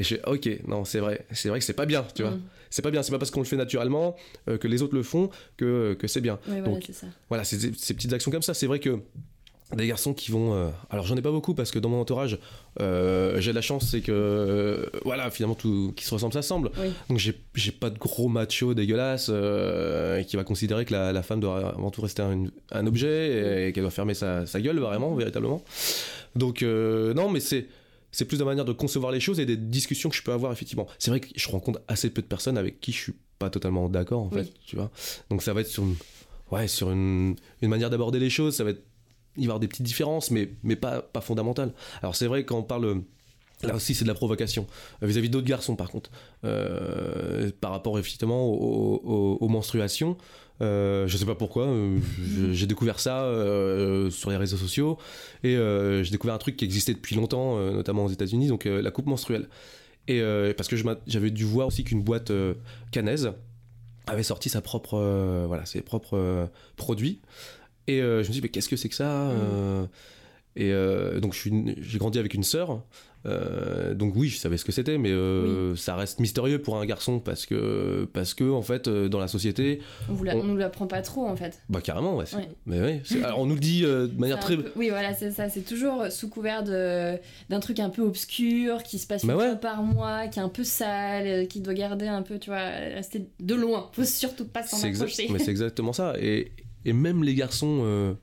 Et 0.00 0.04
je 0.04 0.16
fais, 0.16 0.20
ok, 0.26 0.48
non, 0.66 0.84
c'est 0.84 0.98
vrai, 0.98 1.24
c'est 1.32 1.48
vrai 1.48 1.58
que 1.60 1.64
c'est 1.64 1.72
pas 1.72 1.86
bien, 1.86 2.04
tu 2.14 2.22
vois. 2.22 2.32
Mm. 2.32 2.42
C'est 2.68 2.82
pas 2.82 2.90
bien, 2.90 3.02
c'est 3.02 3.12
pas 3.12 3.18
parce 3.18 3.30
qu'on 3.30 3.40
le 3.40 3.46
fait 3.46 3.56
naturellement, 3.56 4.16
que 4.46 4.66
les 4.68 4.82
autres 4.82 4.94
le 4.96 5.02
font, 5.04 5.30
que, 5.56 5.94
que 5.98 6.06
c'est 6.08 6.20
bien. 6.20 6.34
Ouais, 6.48 6.60
voilà, 6.60 6.62
Donc, 6.62 6.82
c'est 6.86 6.92
ça. 6.92 7.06
Voilà, 7.28 7.44
c'est 7.44 7.58
ces 7.58 7.72
ces 7.74 7.94
petites 7.94 8.12
actions 8.12 8.30
comme 8.32 8.42
ça, 8.42 8.54
c'est 8.54 8.66
vrai 8.66 8.80
que 8.80 8.98
des 9.74 9.86
garçons 9.88 10.14
qui 10.14 10.30
vont. 10.30 10.54
euh, 10.54 10.68
alors 10.90 11.06
j'en 11.06 11.16
ai 11.16 11.22
pas 11.22 11.32
beaucoup 11.32 11.54
parce 11.54 11.70
que 11.72 11.78
dans 11.80 11.88
mon 11.88 12.00
entourage, 12.00 12.38
euh, 12.80 13.40
j'ai 13.40 13.50
de 13.50 13.54
la 13.56 13.62
chance, 13.62 13.88
c'est 13.90 14.00
que. 14.00 14.12
euh, 14.12 14.86
voilà, 15.04 15.30
finalement, 15.30 15.56
tout 15.56 15.92
qui 15.96 16.04
se 16.04 16.14
ressemble, 16.14 16.32
ça 16.32 16.42
semble. 16.42 16.70
Oui. 16.78 16.88
Donc 17.08 17.18
j'ai 17.18 17.72
pas 17.72 17.90
de 17.90 17.98
gros 17.98 18.28
macho 18.28 18.74
dégueulasse 18.74 19.26
qui 20.28 20.36
va 20.36 20.44
considérer 20.44 20.84
que 20.84 20.92
la, 20.92 21.12
la 21.12 21.22
femme 21.22 21.40
doit 21.40 21.70
avant 21.70 21.90
tout 21.90 22.00
rester 22.02 22.22
un, 22.22 22.44
un 22.70 22.86
objet 22.86 23.68
et, 23.68 23.72
qu'elle 23.72 23.82
doit 23.82 23.90
fermer 23.90 24.14
sa, 24.14 24.46
sa 24.46 24.60
gueule 24.60 24.78
vraiment, 24.78 25.14
véritablement. 25.14 25.62
Donc 26.36 26.62
non, 26.62 27.28
mais 27.30 27.40
c'est 27.40 27.66
c'est 28.12 28.24
plus 28.24 28.38
la 28.38 28.44
manière 28.46 28.64
de 28.64 28.72
concevoir 28.72 29.12
les 29.12 29.20
choses 29.20 29.40
et 29.40 29.46
des 29.46 29.56
discussions 29.58 30.08
que 30.08 30.16
je 30.16 30.22
peux 30.22 30.32
avoir 30.32 30.50
effectivement. 30.52 30.86
C'est 30.98 31.10
vrai 31.10 31.20
que 31.20 31.26
je 31.34 31.48
rencontre 31.50 31.80
assez 31.88 32.08
peu 32.08 32.22
de 32.22 32.26
personnes 32.26 32.56
avec 32.56 32.80
qui 32.80 32.92
je 32.92 32.98
suis 33.02 33.14
pas 33.38 33.50
totalement 33.50 33.88
d'accord 33.90 34.22
en 34.22 34.30
Oui. 34.32 34.44
fait, 34.44 34.52
tu 34.64 34.76
vois. 34.76 34.90
Donc 35.28 35.42
ça 35.42 35.52
va 35.52 35.60
être 35.60 35.66
sur 35.66 35.82
une, 35.82 35.96
ouais, 36.50 36.66
sur 36.68 36.90
une, 36.90 37.36
une 37.60 37.68
manière 37.68 37.90
d'aborder 37.90 38.18
les 38.18 38.30
choses, 38.30 38.54
ça 38.54 38.64
va 38.64 38.70
être 38.70 38.82
il 39.36 39.42
va 39.42 39.42
y 39.42 39.46
avoir 39.46 39.60
des 39.60 39.68
petites 39.68 39.86
différences 39.86 40.30
mais 40.30 40.50
mais 40.62 40.76
pas 40.76 41.02
pas 41.02 41.20
fondamentales. 41.20 41.72
Alors 42.02 42.14
c'est 42.16 42.26
vrai 42.26 42.44
quand 42.44 42.58
on 42.58 42.62
parle 42.62 43.02
Là 43.62 43.74
aussi, 43.74 43.94
c'est 43.94 44.04
de 44.04 44.08
la 44.08 44.14
provocation 44.14 44.66
Euh, 45.02 45.06
vis-à-vis 45.06 45.30
d'autres 45.30 45.46
garçons, 45.46 45.76
par 45.76 45.88
contre, 45.90 46.10
Euh, 46.44 47.50
par 47.60 47.70
rapport 47.70 47.98
effectivement 47.98 48.44
aux, 48.46 49.00
aux- 49.02 49.38
aux 49.40 49.48
menstruations. 49.48 50.18
Euh, 50.60 51.06
je 51.06 51.16
sais 51.16 51.24
pas 51.24 51.34
pourquoi, 51.34 51.64
euh, 51.64 51.98
je- 52.22 52.52
j'ai 52.52 52.66
découvert 52.66 53.00
ça 53.00 53.24
euh, 53.24 54.10
sur 54.10 54.28
les 54.30 54.36
réseaux 54.36 54.58
sociaux 54.58 54.98
et 55.42 55.54
j'ai 56.02 56.10
découvert 56.10 56.34
un 56.34 56.38
truc 56.38 56.56
qui 56.58 56.64
existait 56.66 56.92
depuis 56.94 57.16
longtemps, 57.16 57.58
notamment 57.72 58.04
aux 58.04 58.10
États-Unis, 58.10 58.48
donc 58.48 58.64
la 58.66 58.90
coupe 58.90 59.06
menstruelle. 59.06 59.48
Et 60.08 60.20
parce 60.56 60.68
que 60.68 60.76
j'avais 61.06 61.30
dû 61.30 61.44
voir 61.44 61.66
aussi 61.68 61.82
qu'une 61.82 62.02
boîte 62.02 62.30
canaise 62.92 63.32
avait 64.06 64.22
sorti 64.22 64.48
sa 64.50 64.60
propre, 64.60 64.96
voilà, 65.48 65.64
ses 65.66 65.80
propres 65.80 66.48
produits. 66.76 67.20
Et 67.88 68.00
euh, 68.02 68.14
je 68.22 68.28
me 68.28 68.32
suis 68.32 68.32
dit, 68.34 68.40
mais 68.42 68.48
qu'est-ce 68.48 68.68
que 68.68 68.76
c'est 68.76 68.88
que 68.88 68.94
ça 68.94 69.30
Euh, 69.30 69.84
Et 70.58 70.72
euh, 70.72 71.20
donc, 71.20 71.44
une- 71.44 71.74
j'ai 71.82 71.98
grandi 71.98 72.18
avec 72.18 72.32
une 72.34 72.42
sœur. 72.42 72.82
Euh, 73.26 73.92
donc 73.94 74.14
oui, 74.14 74.28
je 74.28 74.38
savais 74.38 74.56
ce 74.56 74.64
que 74.64 74.70
c'était, 74.70 74.98
mais 74.98 75.10
euh, 75.10 75.74
ça 75.74 75.96
reste 75.96 76.20
mystérieux 76.20 76.62
pour 76.62 76.76
un 76.78 76.86
garçon 76.86 77.18
parce 77.18 77.44
que 77.44 78.08
parce 78.12 78.34
que 78.34 78.44
en 78.48 78.62
fait 78.62 78.88
dans 78.88 79.18
la 79.18 79.26
société, 79.26 79.80
On 80.08 80.12
vous 80.14 80.22
la- 80.22 80.36
On- 80.36 80.40
on 80.40 80.44
nous 80.44 80.56
l'apprend 80.56 80.86
pas 80.86 81.02
trop 81.02 81.26
en 81.26 81.34
fait. 81.34 81.60
bah 81.68 81.80
carrément, 81.80 82.16
ouais. 82.16 82.24
Mais 82.66 83.00
c'est- 83.04 83.20
alors 83.24 83.40
on 83.40 83.46
nous 83.46 83.54
le 83.54 83.60
dit 83.60 83.82
de 83.82 84.10
manière 84.16 84.38
très 84.38 84.56
peu- 84.56 84.70
Oui, 84.76 84.90
voilà, 84.90 85.12
c'est 85.12 85.32
ça. 85.32 85.48
C'est 85.48 85.62
toujours 85.62 86.04
sous 86.10 86.28
couvert 86.28 86.62
de- 86.62 87.18
d'un 87.50 87.58
truc 87.60 87.80
un 87.80 87.90
peu 87.90 88.02
obscur 88.02 88.82
qui 88.84 88.98
se 89.00 89.08
passe 89.08 89.24
une 89.24 89.28
Bah 89.30 89.36
ouais. 89.36 89.46
fois 89.48 89.56
par 89.56 89.82
mois, 89.82 90.28
qui 90.28 90.38
est 90.38 90.42
un 90.42 90.48
peu 90.48 90.62
sale, 90.64 91.48
qui 91.48 91.60
doit 91.60 91.74
garder 91.74 92.06
un 92.06 92.22
peu, 92.22 92.38
tu 92.38 92.50
vois, 92.50 92.64
rester 92.64 93.26
de 93.40 93.54
loin. 93.56 93.90
Faut 93.92 94.04
surtout 94.04 94.46
pas 94.46 94.62
s'en 94.62 94.76
approcher. 94.88 95.26
mais 95.32 95.40
c'est 95.40 95.50
exactement 95.50 95.92
ça. 95.92 96.14
Et, 96.20 96.52
et 96.86 96.92
même 96.94 97.22
les 97.22 97.34
garçons 97.34 97.80
euh, 97.82 98.14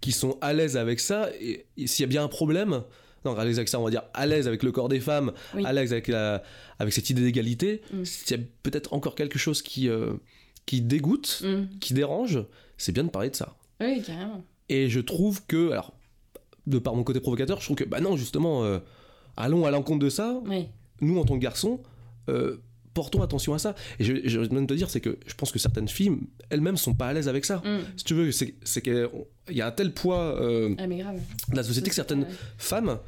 qui 0.00 0.12
sont 0.12 0.36
à 0.40 0.52
l'aise 0.52 0.76
avec 0.76 1.00
ça, 1.00 1.30
et, 1.40 1.66
et 1.76 1.86
s'il 1.86 2.02
y 2.02 2.06
a 2.06 2.08
bien 2.08 2.22
un 2.24 2.28
problème, 2.28 2.82
non, 3.24 3.36
à 3.36 3.44
l'aise 3.44 3.58
avec 3.58 3.68
ça, 3.68 3.78
on 3.80 3.84
va 3.84 3.90
dire 3.90 4.02
à 4.14 4.26
l'aise 4.26 4.46
avec 4.48 4.62
le 4.62 4.72
corps 4.72 4.88
des 4.88 5.00
femmes, 5.00 5.32
Oui. 5.54 5.64
à 5.64 5.72
l'aise 5.72 5.92
avec, 5.92 6.08
la, 6.08 6.42
avec 6.78 6.92
cette 6.92 7.08
idée 7.10 7.22
d'égalité, 7.22 7.82
Mm. 7.92 8.04
s'il 8.04 8.36
y 8.36 8.40
a 8.40 8.44
peut-être 8.62 8.92
encore 8.94 9.14
quelque 9.14 9.38
chose 9.38 9.62
qui, 9.62 9.88
euh, 9.88 10.14
qui 10.66 10.80
dégoûte, 10.80 11.42
Mm. 11.44 11.78
qui 11.80 11.94
dérange, 11.94 12.44
c'est 12.78 12.92
bien 12.92 13.04
de 13.04 13.10
parler 13.10 13.30
de 13.30 13.36
ça. 13.36 13.54
Oui, 13.80 14.02
carrément. 14.02 14.44
Et 14.68 14.88
je 14.88 15.00
trouve 15.00 15.44
que, 15.46 15.70
alors, 15.70 15.92
de 16.66 16.78
par 16.78 16.94
mon 16.94 17.04
côté 17.04 17.20
provocateur, 17.20 17.60
je 17.60 17.64
trouve 17.66 17.76
que, 17.76 17.84
bah 17.84 18.00
non, 18.00 18.16
justement, 18.16 18.64
euh, 18.64 18.78
allons 19.36 19.66
à 19.66 19.70
l'encontre 19.70 20.00
de 20.04 20.10
ça, 20.10 20.40
Oui. 20.46 20.66
nous 21.00 21.18
en 21.18 21.24
tant 21.24 21.34
que 21.34 21.42
garçons, 21.42 21.80
euh, 22.28 22.56
portons 22.94 23.22
attention 23.22 23.54
à 23.54 23.58
ça. 23.58 23.74
Et 23.98 24.04
je, 24.04 24.14
je 24.28 24.38
même 24.40 24.66
te 24.66 24.74
dire, 24.74 24.90
c'est 24.90 25.00
que 25.00 25.18
je 25.26 25.34
pense 25.34 25.50
que 25.52 25.58
certaines 25.58 25.88
filles, 25.88 26.12
elles-mêmes, 26.50 26.76
sont 26.76 26.94
pas 26.94 27.08
à 27.08 27.12
l'aise 27.12 27.28
avec 27.28 27.44
ça. 27.44 27.56
Mm. 27.58 27.80
Si 27.96 28.04
tu 28.04 28.14
veux, 28.14 28.30
c'est 28.32 28.54
qu'il 28.82 29.08
y 29.50 29.60
a 29.60 29.66
un 29.66 29.70
tel 29.70 29.92
poids 29.92 30.18
euh, 30.40 30.74
Ah, 30.78 30.86
de 30.86 31.56
la 31.56 31.62
société 31.62 31.88
que 31.88 31.94
certaines 31.94 32.26
femmes, 32.58 32.98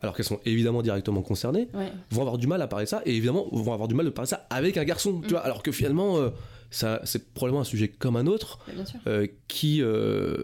alors 0.00 0.16
qu'elles 0.16 0.26
sont 0.26 0.40
évidemment 0.44 0.82
directement 0.82 1.22
concernées, 1.22 1.68
Ouais. 1.74 1.92
vont 2.10 2.22
avoir 2.22 2.38
du 2.38 2.46
mal 2.46 2.60
à 2.62 2.66
parler 2.66 2.84
de 2.86 2.90
ça, 2.90 3.02
et 3.06 3.14
évidemment 3.16 3.46
vont 3.52 3.72
avoir 3.72 3.88
du 3.88 3.94
mal 3.94 4.06
de 4.06 4.10
parler 4.10 4.26
de 4.26 4.30
ça 4.30 4.46
avec 4.50 4.76
un 4.76 4.84
garçon, 4.84 5.20
tu 5.20 5.26
Mm. 5.28 5.30
vois, 5.30 5.40
alors 5.40 5.62
que 5.62 5.72
finalement, 5.72 6.18
euh, 6.18 6.30
ça, 6.70 7.00
c'est 7.04 7.32
probablement 7.34 7.60
un 7.60 7.64
sujet 7.64 7.88
comme 7.88 8.16
un 8.16 8.26
autre, 8.26 8.58
euh, 9.06 9.26
qui 9.48 9.82
euh, 9.82 10.38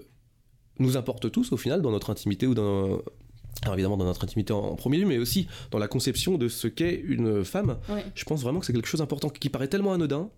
nous 0.79 0.97
importe 0.97 1.31
tous 1.31 1.53
au 1.53 1.57
final 1.57 1.83
dans 1.83 1.91
notre 1.91 2.11
intimité 2.11 2.47
ou 2.47 2.55
dans 2.55 3.01
alors 3.63 3.75
évidemment 3.75 3.97
dans 3.97 4.05
notre 4.05 4.25
intimité 4.25 4.53
en, 4.53 4.59
en 4.61 4.75
premier 4.77 4.99
lieu 4.99 5.07
mais 5.07 5.19
aussi 5.19 5.49
dans 5.71 5.79
la 5.79 5.89
conception 5.89 6.39
de 6.39 6.49
ce 6.49 6.69
qu'est 6.69 6.95
une 6.95 7.45
femme 7.45 7.79
Ouais. 7.89 8.05
je 8.15 8.25
pense 8.25 8.43
vraiment 8.43 8.61
que 8.61 8.67
c'est 8.67 8.73
quelque 8.73 8.87
chose 8.89 9.01
d'important 9.01 9.29
qui 9.31 9.49
paraît 9.49 9.69
tellement 9.69 9.93
anodin 9.93 10.31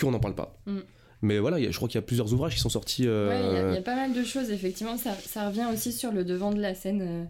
qu'on 0.00 0.10
n'en 0.10 0.20
parle 0.20 0.34
pas 0.34 0.58
Mm. 0.66 0.78
mais 1.22 1.38
voilà 1.38 1.56
a- 1.56 1.70
je 1.70 1.76
crois 1.76 1.88
qu'il 1.88 1.96
y 1.96 1.98
a 1.98 2.02
plusieurs 2.02 2.32
ouvrages 2.32 2.54
qui 2.54 2.60
sont 2.60 2.68
sortis 2.68 3.06
euh, 3.06 3.30
il 3.32 3.56
y 3.56 3.58
a- 3.58 3.68
il 3.70 3.74
y, 3.74 3.78
a 3.78 3.82
pas 3.82 3.96
mal 3.96 4.12
de 4.12 4.22
choses, 4.24 4.50
effectivement. 4.50 4.96
Ça, 4.98 5.14
ça 5.14 5.48
revient 5.48 5.66
aussi 5.72 5.92
sur 5.92 6.12
le 6.12 6.24
devant 6.24 6.52
de 6.52 6.60
la 6.60 6.74
scène, 6.74 7.02
euh, 7.02 7.24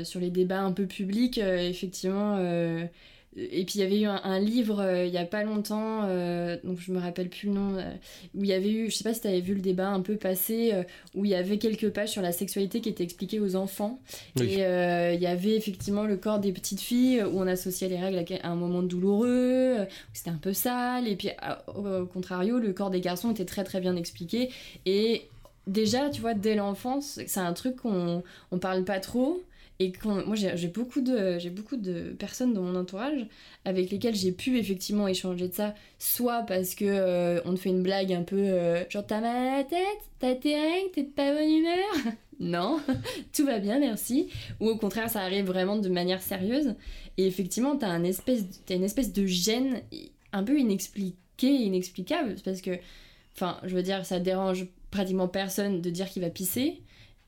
euh, 0.00 0.04
sur 0.04 0.18
les 0.20 0.30
débats 0.30 0.60
un 0.62 0.72
peu 0.72 0.86
publics, 0.86 1.38
euh, 1.38 1.58
effectivement. 1.68 2.36
Et 3.36 3.64
puis 3.64 3.74
il 3.76 3.80
y 3.80 3.84
avait 3.84 4.00
eu 4.00 4.06
un, 4.06 4.20
un 4.24 4.40
livre 4.40 4.80
euh, 4.80 5.04
il 5.06 5.12
y 5.12 5.18
a 5.18 5.24
pas 5.24 5.44
longtemps, 5.44 6.02
euh, 6.04 6.56
donc 6.64 6.80
je 6.80 6.90
me 6.92 6.98
rappelle 6.98 7.28
plus 7.28 7.46
le 7.48 7.54
nom, 7.54 7.76
euh, 7.76 7.82
où 8.34 8.42
il 8.42 8.50
y 8.50 8.52
avait 8.52 8.70
eu, 8.70 8.90
je 8.90 8.96
sais 8.96 9.04
pas 9.04 9.14
si 9.14 9.20
tu 9.20 9.28
avais 9.28 9.40
vu 9.40 9.54
le 9.54 9.60
débat 9.60 9.88
un 9.88 10.00
peu 10.00 10.16
passé, 10.16 10.72
où 11.14 11.24
il 11.24 11.30
y 11.30 11.34
avait 11.34 11.58
quelques 11.58 11.90
pages 11.90 12.10
sur 12.10 12.22
la 12.22 12.32
sexualité 12.32 12.80
qui 12.80 12.88
étaient 12.88 13.04
expliquées 13.04 13.40
aux 13.40 13.54
enfants. 13.56 14.00
Oui. 14.36 14.54
Et 14.54 15.14
il 15.14 15.20
y 15.20 15.26
avait 15.26 15.56
effectivement 15.56 16.04
le 16.04 16.16
corps 16.16 16.40
des 16.40 16.52
petites 16.52 16.80
filles, 16.80 17.22
où 17.22 17.38
on 17.40 17.46
associait 17.46 17.88
les 17.88 17.98
règles 17.98 18.24
à 18.42 18.48
un 18.48 18.56
moment 18.56 18.82
douloureux, 18.82 19.76
où 19.82 19.86
c'était 20.12 20.30
un 20.30 20.40
peu 20.40 20.52
sale, 20.52 21.06
et 21.06 21.16
puis 21.16 21.30
à- 21.38 21.64
au 21.76 22.06
contrario, 22.06 22.58
le 22.58 22.72
corps 22.72 22.90
des 22.90 23.00
garçons 23.00 23.30
était 23.30 23.44
très 23.44 23.64
très 23.64 23.80
bien 23.80 23.96
expliqué. 23.96 24.50
Et 24.86 25.22
déjà, 25.66 26.10
tu 26.10 26.20
vois, 26.20 26.34
dès 26.34 26.56
l'enfance, 26.56 27.20
c'est 27.26 27.40
un 27.40 27.52
truc 27.52 27.76
qu'on 27.76 28.22
on 28.50 28.58
parle 28.58 28.84
pas 28.84 28.98
trop. 28.98 29.40
Et 29.82 29.92
qu'on- 29.92 30.26
moi, 30.26 30.36
j'ai 30.36 30.68
beaucoup, 30.68 31.00
de, 31.00 31.38
beaucoup 31.48 31.76
de 31.78 32.10
personnes 32.18 32.52
dans 32.52 32.60
mon 32.62 32.76
entourage 32.76 33.26
avec 33.64 33.90
lesquelles 33.90 34.14
j'ai 34.14 34.30
pu 34.32 34.58
effectivement 34.58 35.08
échanger 35.08 35.48
de 35.48 35.54
ça, 35.54 35.74
soit 35.98 36.42
parce 36.42 36.74
que 36.74 36.84
euh, 36.86 37.40
on 37.46 37.54
te 37.54 37.60
fait 37.60 37.70
une 37.70 37.82
blague 37.82 38.12
un 38.12 38.22
peu 38.22 38.36
euh, 38.36 38.84
genre 38.90 39.06
t'as 39.06 39.20
mal 39.22 39.36
à 39.36 39.56
la 39.58 39.64
tête, 39.64 39.80
t'as 40.18 40.34
tes 40.34 40.54
règles, 40.54 40.90
t'es 40.92 41.04
pas 41.04 41.32
bonne 41.32 41.50
humeur? 41.50 41.94
non, 42.40 42.78
tout 43.34 43.46
va 43.46 43.58
bien, 43.58 43.78
merci. 43.78 44.28
Ou 44.60 44.68
au 44.68 44.76
contraire, 44.76 45.08
ça 45.08 45.22
arrive 45.22 45.46
vraiment 45.46 45.76
de 45.78 45.88
manière 45.88 46.20
sérieuse. 46.22 46.74
Et 47.16 47.26
effectivement, 47.26 47.76
t'as 47.76 47.88
un 47.88 48.04
espèce, 48.04 48.44
une 48.68 48.84
espèce 48.84 49.12
de 49.14 49.24
gêne 49.26 49.80
un 50.32 50.42
peu 50.44 50.58
inexpliquée, 50.58 51.16
inexplicable, 51.54 52.36
parce 52.44 52.60
que, 52.60 52.72
enfin, 53.34 53.58
je 53.64 53.74
veux 53.74 53.82
dire, 53.82 54.04
ça 54.06 54.20
dérange 54.20 54.66
pratiquement 54.90 55.28
personne 55.28 55.80
de 55.80 55.90
dire 55.90 56.08
qu'il 56.10 56.22
va 56.22 56.30
pisser. 56.30 56.82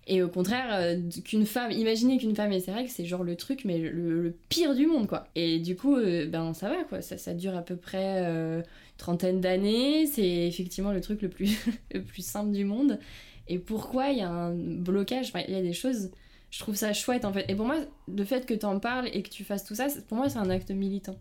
Et 0.07 0.23
au 0.23 0.29
contraire, 0.29 0.67
euh, 0.73 0.97
qu'une 1.25 1.47
femme, 1.47 1.71
imaginez 1.71 2.19
qu'une 2.19 2.35
femme 2.35 2.53
ait 2.53 2.61
ses 2.61 2.73
règles, 2.73 2.89
c'est 2.89 3.05
genre 3.05 3.23
le 3.23 3.37
truc, 3.37 3.65
mais 3.65 3.79
le, 3.79 4.23
le 4.23 4.35
pire 4.49 4.75
du 4.75 4.87
monde, 4.87 5.07
quoi. 5.07 5.29
Et 5.37 5.61
du 5.61 5.77
coup, 5.77 5.97
euh, 5.97 6.27
ben 6.27 6.55
ça 6.55 6.69
va, 6.69 6.83
quoi. 6.85 7.03
Ça, 7.03 7.19
ça 7.19 7.35
dure 7.35 7.57
à 7.57 7.63
peu 7.63 7.77
près 7.77 8.25
euh, 8.25 8.63
trentaine 8.99 9.41
d'années. 9.41 10.07
C'est 10.07 10.47
effectivement 10.47 10.93
le 10.93 11.01
truc 11.01 11.23
le 11.23 11.29
plus, 11.29 11.57
le 11.95 12.03
plus 12.03 12.25
simple 12.25 12.51
du 12.51 12.65
monde. 12.65 12.99
Et 13.49 13.59
pourquoi 13.59 14.11
il 14.11 14.19
y 14.19 14.23
a 14.23 14.31
un 14.31 14.55
blocage? 14.55 15.29
Enfin, 15.29 15.45
il 15.47 15.55
y 15.55 15.59
a 15.59 15.63
des 15.63 15.73
choses 15.73 16.11
je 16.53 16.59
trouve 16.59 16.77
ça 16.77 16.93
chouette 16.93 17.25
en 17.25 17.33
fait. 17.33 17.47
Et 17.49 17.55
pour 17.55 17.65
moi, 17.65 17.77
le 18.15 18.25
fait 18.25 18.45
que 18.45 18.53
tu 18.53 18.67
en 18.67 18.79
parles 18.79 19.09
et 19.13 19.23
que 19.23 19.31
tu 19.31 19.43
fasses 19.43 19.65
tout 19.65 19.75
ça, 19.75 19.89
pour 20.07 20.19
moi, 20.19 20.29
c'est 20.29 20.39
un 20.39 20.51
acte 20.51 20.71
militant. 20.71 21.19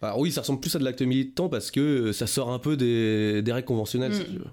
Alors 0.00 0.18
oui, 0.18 0.32
ça 0.32 0.40
ressemble 0.40 0.60
plus 0.60 0.74
à 0.74 0.78
de 0.78 0.84
l'acte 0.84 1.02
militant 1.02 1.50
parce 1.50 1.70
que 1.70 2.10
ça 2.12 2.26
sort 2.26 2.50
un 2.50 2.58
peu 2.58 2.76
des, 2.76 3.42
des 3.42 3.52
règles 3.52 3.66
conventionnelles. 3.66 4.14
Si 4.14 4.22
mm. 4.22 4.24
tu 4.24 4.38
veux. 4.38 4.46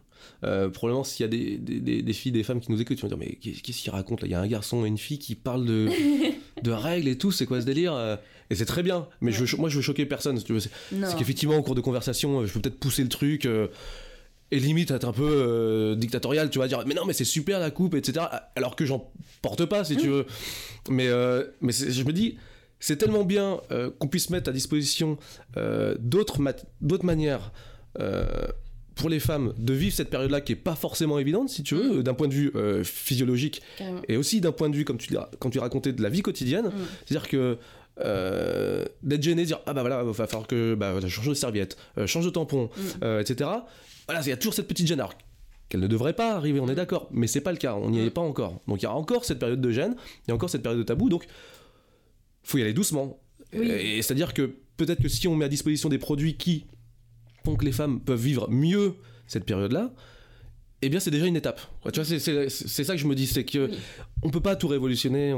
Euh, 0.43 0.69
probablement, 0.69 1.03
s'il 1.03 1.23
y 1.23 1.27
a 1.27 1.27
des, 1.27 1.57
des, 1.57 2.01
des, 2.01 2.13
filles, 2.13 2.31
des 2.31 2.43
femmes 2.43 2.59
qui 2.59 2.71
nous 2.71 2.81
écoutent, 2.81 2.97
ils 2.97 3.01
vont 3.01 3.07
dire 3.07 3.17
Mais 3.17 3.35
qu'est-ce 3.35 3.81
qu'il 3.81 3.91
raconte 3.91 4.21
là? 4.21 4.27
Il 4.27 4.31
y 4.31 4.35
a 4.35 4.39
un 4.39 4.47
garçon 4.47 4.85
et 4.85 4.87
une 4.87 4.97
fille 4.97 5.19
qui 5.19 5.35
parlent 5.35 5.65
de, 5.65 5.89
de 6.63 6.71
règles 6.71 7.07
et 7.07 7.17
tout, 7.17 7.31
c'est 7.31 7.45
quoi 7.45 7.59
ce 7.59 7.65
délire? 7.65 7.93
Euh 7.93 8.15
Et 8.49 8.55
c'est 8.55 8.65
très 8.65 8.83
bien, 8.83 9.07
mais 9.21 9.31
je 9.31 9.55
moi 9.57 9.69
je 9.69 9.75
veux 9.75 9.81
choquer 9.81 10.05
personne. 10.05 10.39
Si 10.39 10.45
veux. 10.51 10.59
C'est 10.59 10.69
qu'effectivement, 11.17 11.57
au 11.57 11.63
cours 11.63 11.75
de 11.75 11.81
conversation, 11.81 12.45
je 12.45 12.53
peux 12.53 12.61
peut-être 12.61 12.79
pousser 12.79 13.03
le 13.03 13.09
truc. 13.09 13.45
Euh, 13.45 13.67
et 14.51 14.59
limite 14.59 14.89
être 14.89 15.07
un 15.07 15.13
peu 15.13 15.95
dictatorial, 15.95 16.49
tu 16.49 16.57
vas 16.57 16.67
dire 16.67 16.83
mais 16.87 16.95
non 16.95 17.05
mais 17.05 17.13
c'est 17.13 17.23
super 17.23 17.59
la 17.59 17.69
coupe, 17.69 17.93
etc. 17.93 18.25
Alors 18.55 18.75
que 18.75 18.83
j'en 18.83 19.11
porte 19.43 19.63
pas 19.65 19.83
si 19.83 19.95
tu 19.95 20.07
veux. 20.07 20.25
Mais, 20.89 21.07
mais 21.61 21.71
je 21.71 22.03
me 22.03 22.11
dis, 22.11 22.39
c'est 22.79 22.95
tellement 22.97 23.25
bien 23.25 23.59
qu'on 23.99 24.07
puisse 24.07 24.31
mettre 24.31 24.49
à 24.49 24.51
disposition 24.51 25.19
d'autres 25.99 26.39
d'autres 26.81 27.05
manières 27.05 27.51
pour 28.99 29.09
les 29.09 29.21
femmes 29.21 29.53
de 29.57 29.73
vivre 29.73 29.95
cette 29.95 30.09
période-là 30.09 30.41
qui 30.41 30.51
est 30.51 30.57
pas 30.57 30.75
forcément 30.75 31.19
évidente, 31.19 31.47
si 31.47 31.63
tu 31.63 31.73
veux, 31.75 31.99
mm. 31.99 32.03
d'un 32.03 32.13
point 32.13 32.27
de 32.27 32.33
vue 32.33 32.51
euh, 32.55 32.83
physiologique 32.83 33.61
et 34.09 34.17
aussi 34.17 34.41
d'un 34.41 34.51
point 34.51 34.69
de 34.69 34.75
vue, 34.75 34.83
comme 34.83 34.97
tu, 34.97 35.15
quand 35.39 35.49
tu 35.49 35.59
racontais, 35.59 35.93
de 35.93 36.03
la 36.03 36.09
vie 36.09 36.21
quotidienne. 36.21 36.65
Mm. 36.65 36.73
C'est-à-dire 37.05 37.29
que 37.29 37.57
euh, 38.01 38.85
d'être 39.01 39.23
gêné, 39.23 39.45
dire 39.45 39.61
ah 39.65 39.73
bah 39.73 39.81
voilà, 39.81 40.03
il 40.05 40.11
va 40.11 40.27
falloir 40.27 40.47
que 40.47 40.75
bah, 40.75 40.99
change 41.07 41.29
de 41.29 41.33
serviette, 41.33 41.77
euh, 41.97 42.07
change 42.07 42.25
de 42.25 42.29
tampon, 42.29 42.69
mm. 42.77 43.19
etc. 43.21 43.49
Voilà, 44.05 44.21
il 44.21 44.27
y 44.27 44.33
a 44.33 44.37
toujours 44.37 44.53
cette 44.53 44.67
petite 44.67 44.85
gêne. 44.85 44.99
Alors 44.99 45.13
qu'elle 45.69 45.81
ne 45.81 45.87
devrait 45.87 46.13
pas 46.13 46.35
arriver, 46.35 46.59
on 46.59 46.67
est 46.67 46.75
d'accord, 46.75 47.07
mais 47.11 47.27
c'est 47.27 47.41
pas 47.41 47.51
le 47.51 47.57
cas, 47.57 47.75
on 47.75 47.91
n'y 47.91 48.05
est 48.05 48.09
pas 48.09 48.21
encore. 48.21 48.59
Donc 48.67 48.81
il 48.81 48.83
y 48.83 48.87
a 48.87 48.93
encore 48.93 49.23
cette 49.23 49.39
période 49.39 49.61
de 49.61 49.71
gêne, 49.71 49.95
il 50.25 50.29
y 50.29 50.31
a 50.31 50.35
encore 50.35 50.49
cette 50.49 50.63
période 50.63 50.79
de 50.79 50.83
tabou, 50.83 51.09
donc 51.09 51.25
faut 52.43 52.57
y 52.57 52.61
aller 52.63 52.73
doucement. 52.73 53.17
Et 53.53 54.01
c'est-à-dire 54.01 54.33
que 54.33 54.55
peut-être 54.77 55.01
que 55.01 55.07
si 55.07 55.27
on 55.27 55.35
met 55.35 55.45
à 55.45 55.49
disposition 55.49 55.87
des 55.87 55.99
produits 55.99 56.35
qui 56.35 56.65
que 57.43 57.65
les 57.65 57.71
femmes 57.71 57.99
peuvent 57.99 58.21
vivre 58.21 58.49
mieux 58.49 58.95
cette 59.27 59.45
période-là, 59.45 59.91
eh 60.81 60.89
bien 60.89 60.99
c'est 60.99 61.11
déjà 61.11 61.25
une 61.25 61.35
étape. 61.35 61.59
Tu 61.91 61.99
vois, 61.99 62.05
c'est 62.05 62.83
ça 62.83 62.93
que 62.93 62.97
je 62.97 63.07
me 63.07 63.15
dis, 63.15 63.27
c'est 63.27 63.43
que 63.43 63.69
on 64.23 64.29
peut 64.29 64.39
pas 64.39 64.55
tout 64.55 64.67
révolutionner. 64.67 65.33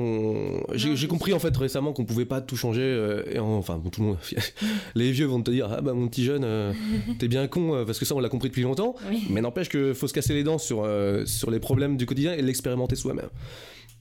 J'ai 0.73 1.07
compris 1.07 1.33
en 1.33 1.39
fait 1.39 1.55
récemment 1.55 1.93
qu'on 1.93 2.05
pouvait 2.05 2.25
pas 2.25 2.41
tout 2.41 2.55
changer. 2.55 2.81
Euh, 2.83 3.23
et 3.31 3.39
enfin, 3.39 3.81
tout 3.91 4.01
le 4.01 4.07
monde, 4.07 4.17
les 4.95 5.11
vieux 5.11 5.25
vont 5.25 5.41
te 5.41 5.49
dire 5.49 5.67
ah 5.71 5.81
bah 5.81 5.93
mon 5.93 6.07
petit 6.07 6.23
jeune, 6.23 6.43
euh, 6.43 6.73
t'es 7.19 7.27
bien 7.27 7.47
con 7.47 7.73
euh, 7.73 7.85
parce 7.85 7.97
que 7.97 8.05
ça 8.05 8.15
on 8.15 8.19
l'a 8.19 8.29
compris 8.29 8.49
depuis 8.49 8.61
longtemps. 8.61 8.95
Mais 9.29 9.41
n'empêche 9.41 9.69
que 9.69 9.93
faut 9.93 10.07
se 10.07 10.13
casser 10.13 10.33
les 10.33 10.43
dents 10.43 10.59
sur 10.59 10.87
sur 11.25 11.49
les 11.49 11.59
problèmes 11.59 11.97
du 11.97 12.05
quotidien 12.05 12.33
et 12.33 12.41
l'expérimenter 12.41 12.95
soi-même. 12.95 13.29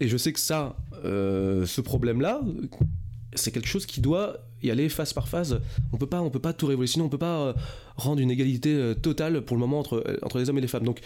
Et 0.01 0.09
je 0.09 0.17
sais 0.17 0.33
que 0.33 0.41
ça, 0.41 0.77
ce 1.05 1.81
problème-là, 1.81 2.43
c'est 3.35 3.51
quelque 3.51 3.69
chose 3.69 3.87
qui 3.87 4.01
doit 4.01 4.39
y 4.63 4.71
aller 4.71 4.89
phase 4.89 5.13
par 5.13 5.29
phase. 5.29 5.61
On 5.93 5.97
peut 5.97 6.07
pas, 6.07 6.21
on 6.21 6.31
peut 6.31 6.41
pas 6.41 6.53
tout 6.53 6.67
révolutionner, 6.67 7.05
on 7.05 7.09
peut 7.09 7.19
pas 7.19 7.41
euh, 7.41 7.53
rendre 7.97 8.21
une 8.21 8.31
égalité 8.31 8.75
euh, 8.75 8.95
totale 8.95 9.43
pour 9.43 9.57
le 9.57 9.61
moment 9.61 9.79
entre, 9.79 10.05
euh, 10.07 10.19
entre 10.23 10.39
les 10.39 10.51
hommes 10.51 10.59
et 10.59 10.63
les 10.63 10.69
femmes. 10.69 10.85
Donc, 10.85 11.01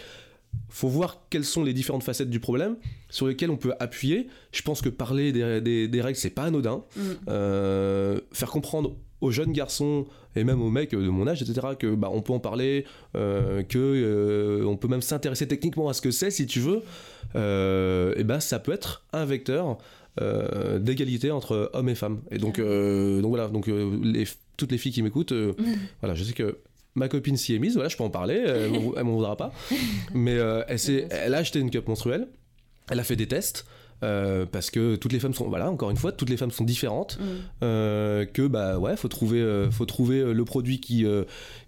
faut 0.69 0.87
voir 0.87 1.23
quelles 1.29 1.45
sont 1.45 1.63
les 1.63 1.73
différentes 1.73 2.03
facettes 2.03 2.29
du 2.29 2.39
problème 2.39 2.77
sur 3.09 3.27
lesquelles 3.27 3.51
on 3.51 3.57
peut 3.57 3.73
appuyer. 3.79 4.27
Je 4.51 4.61
pense 4.61 4.81
que 4.81 4.89
parler 4.89 5.31
des, 5.31 5.61
des, 5.61 5.87
des 5.87 6.01
règles, 6.01 6.17
c'est 6.17 6.29
pas 6.29 6.43
anodin. 6.43 6.83
Mm. 6.95 8.19
faire 8.31 8.49
comprendre 8.49 8.95
aux 9.21 9.31
jeunes 9.31 9.51
garçons 9.51 10.05
et 10.37 10.43
même 10.43 10.61
aux 10.61 10.69
mecs 10.69 10.91
de 10.91 11.09
mon 11.09 11.27
âge, 11.27 11.41
etc., 11.41 11.67
que 11.77 11.93
bah, 11.93 12.09
on 12.11 12.21
peut 12.21 12.31
en 12.31 12.39
parler, 12.39 12.85
que 13.13 14.63
on 14.65 14.77
peut 14.77 14.87
même 14.87 15.01
s'intéresser 15.01 15.45
techniquement 15.45 15.89
à 15.89 15.93
ce 15.93 16.01
que 16.01 16.11
c'est, 16.11 16.31
si 16.31 16.45
tu 16.47 16.61
veux. 16.61 16.83
et 17.33 18.23
ben, 18.23 18.39
ça 18.39 18.59
peut 18.59 18.71
être 18.71 19.03
un 19.11 19.25
vecteur 19.25 19.77
euh, 20.21 20.79
d'égalité 20.79 21.29
entre 21.29 21.69
hommes 21.73 21.89
et 21.89 21.95
femmes. 21.95 22.21
Et 22.31 22.37
donc, 22.37 22.59
euh, 22.59 23.21
donc 23.21 23.31
voilà, 23.31 23.49
donc 23.49 23.67
euh, 23.67 23.99
les, 24.01 24.25
toutes 24.55 24.71
les 24.71 24.77
filles 24.77 24.93
qui 24.93 25.01
m'écoutent, 25.01 25.33
voilà, 26.01 26.15
je 26.15 26.23
sais 26.23 26.31
que 26.31 26.59
ma 26.95 27.09
copine 27.09 27.35
s'y 27.35 27.53
est 27.53 27.59
mise, 27.59 27.73
voilà, 27.73 27.89
je 27.89 27.97
peux 27.97 28.03
en 28.03 28.09
parler, 28.09 28.35
elle, 28.35 28.71
m'en 28.71 29.15
voudra 29.15 29.35
pas. 29.35 29.51
Mais 30.13 30.35
elle, 30.35 31.07
elle 31.11 31.33
a 31.33 31.37
acheté 31.37 31.59
une 31.59 31.69
cup 31.69 31.89
menstruelle, 31.89 32.29
elle 32.89 32.99
a 32.99 33.03
fait 33.03 33.17
des 33.17 33.27
tests. 33.27 33.65
parce 33.99 34.69
que 34.71 34.95
toutes 34.95 35.11
les 35.11 35.19
femmes 35.19 35.33
sont 35.33 35.49
voilà 35.49 35.69
encore 35.69 35.89
une 35.89 35.97
fois 35.97 36.11
toutes 36.11 36.29
les 36.29 36.37
femmes 36.37 36.51
sont 36.51 36.63
différentes 36.63 37.17
mm. 37.19 37.65
que 38.35 38.47
bah 38.47 38.77
ouais 38.77 38.95
faut 38.95 39.07
trouver 39.07 39.67
faut 39.71 39.85
trouver 39.85 40.21
le 40.33 40.45
produit 40.45 40.79
qui, 40.79 41.05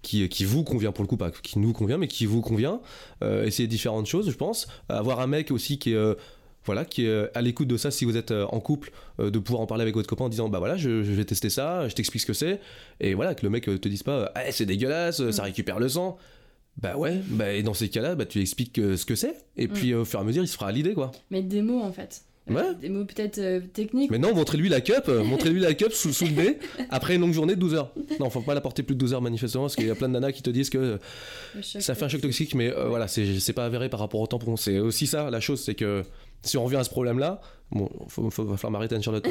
qui 0.04 0.30
qui 0.30 0.46
vous 0.46 0.64
convient 0.64 0.92
pour 0.92 1.04
le 1.04 1.08
coup 1.08 1.18
pas 1.18 1.32
qui 1.32 1.58
nous 1.58 1.74
convient 1.74 1.98
mais 1.98 2.08
qui 2.08 2.28
vous 2.28 2.42
convient 2.42 2.80
essayer 3.24 3.68
différentes 3.68 4.06
choses 4.06 4.30
je 4.30 4.38
pense 4.38 4.68
avoir 4.88 5.20
un 5.20 5.28
mec 5.28 5.50
aussi 5.52 5.80
qui 5.80 5.94
est 5.94 6.16
voilà, 6.68 6.86
qui 6.86 7.06
est 7.06 7.10
euh, 7.10 7.28
à 7.34 7.42
l'écoute 7.42 7.68
de 7.68 7.78
ça 7.78 7.90
si 7.90 8.06
vous 8.06 8.16
êtes 8.16 8.32
euh, 8.32 8.46
en 8.52 8.60
couple, 8.60 8.92
euh, 9.20 9.32
de 9.32 9.40
pouvoir 9.40 9.62
en 9.62 9.66
parler 9.66 9.82
avec 9.82 9.96
votre 9.96 10.08
copain 10.08 10.26
en 10.26 10.30
disant 10.30 10.50
bah 10.50 10.60
voilà, 10.60 10.78
je, 10.78 10.90
vais 10.90 11.26
tester 11.26 11.50
ça, 11.50 11.88
je 11.88 11.96
t'explique 11.96 12.22
ce 12.22 12.28
que 12.28 12.34
c'est, 12.34 12.60
et 13.00 13.16
voilà, 13.16 13.34
que 13.34 13.44
le 13.44 13.50
mec 13.50 13.64
te 13.66 13.88
dise 13.88 14.04
pas 14.04 14.32
ah, 14.36 14.52
c'est 14.52 14.66
dégueulasse, 14.66 15.32
ça 15.32 15.42
mm. 15.42 15.46
récupère 15.46 15.80
le 15.80 15.90
sang. 15.90 16.18
Bah 16.80 16.96
ouais, 16.96 17.20
bah, 17.30 17.54
et 17.54 17.64
dans 17.64 17.74
ces 17.74 17.90
cas-là, 17.90 18.14
bah, 18.14 18.28
tu 18.28 18.40
expliques 18.40 18.76
ce 18.76 19.04
que 19.04 19.16
c'est, 19.16 19.36
et 19.56 19.68
mm. 19.68 19.72
puis 19.72 19.94
au 19.96 20.06
fur 20.06 20.20
et 20.20 20.22
à 20.22 20.26
mesure, 20.26 20.44
il 20.44 20.48
se 20.48 20.54
fera 20.54 20.68
à 20.68 20.72
l'idée 20.72 20.94
quoi. 20.94 21.12
Mais 21.32 21.42
des 21.42 21.64
mots 21.64 21.82
en 21.82 21.92
fait. 21.92 22.22
Ouais. 22.50 22.76
Des 22.80 22.90
mots 22.90 23.06
peut-être 23.06 23.72
techniques. 23.74 24.12
Mais 24.12 24.20
non, 24.20 24.34
montrez-lui 24.34 24.70
la 24.70 24.82
cup, 24.82 25.08
montrez-lui 25.08 25.62
la 25.62 25.74
cup 25.74 25.92
sous, 25.92 26.14
sous, 26.14 26.26
le 26.26 26.32
nez 26.32 26.60
après 26.90 27.16
une 27.16 27.22
longue 27.22 27.34
journée 27.34 27.56
de 27.56 27.60
12 27.60 27.74
heures. 27.76 27.94
Non, 28.20 28.30
faut 28.30 28.42
pas 28.42 28.54
la 28.54 28.62
porter 28.62 28.84
plus 28.84 28.96
de 28.96 29.00
12 29.00 29.14
heures 29.14 29.22
manifestement 29.22 29.64
parce 29.64 29.76
qu'il 29.76 29.88
y 29.88 29.92
a 29.92 29.96
plein 29.96 30.08
de 30.08 30.14
nanas 30.14 30.32
qui 30.32 30.42
te 30.42 30.50
disent 30.50 30.70
que 30.70 31.00
ça 31.62 31.96
fait 31.96 32.06
un 32.06 32.10
choc 32.10 32.22
toxique, 32.22 32.56
mais 32.56 32.72
voilà, 32.72 33.08
c'est 33.08 33.54
pas 33.54 33.66
avéré 33.66 33.90
par 33.90 34.00
rapport 34.00 34.22
au 34.22 34.28
tampon. 34.28 34.56
C'est 34.56 34.80
aussi 34.80 35.08
ça 35.08 35.30
la 35.30 35.40
chose, 35.40 35.62
c'est 35.62 35.76
que 35.76 36.04
si 36.44 36.58
on 36.58 36.64
revient 36.64 36.78
à 36.78 36.84
ce 36.84 36.90
problème-là, 36.90 37.42
bon, 37.72 37.90
faut, 38.08 38.30
faut, 38.30 38.44
va 38.46 38.58
falloir 38.58 38.72
m'arrêter 38.72 38.96
à 38.96 39.02
Charlotte. 39.02 39.28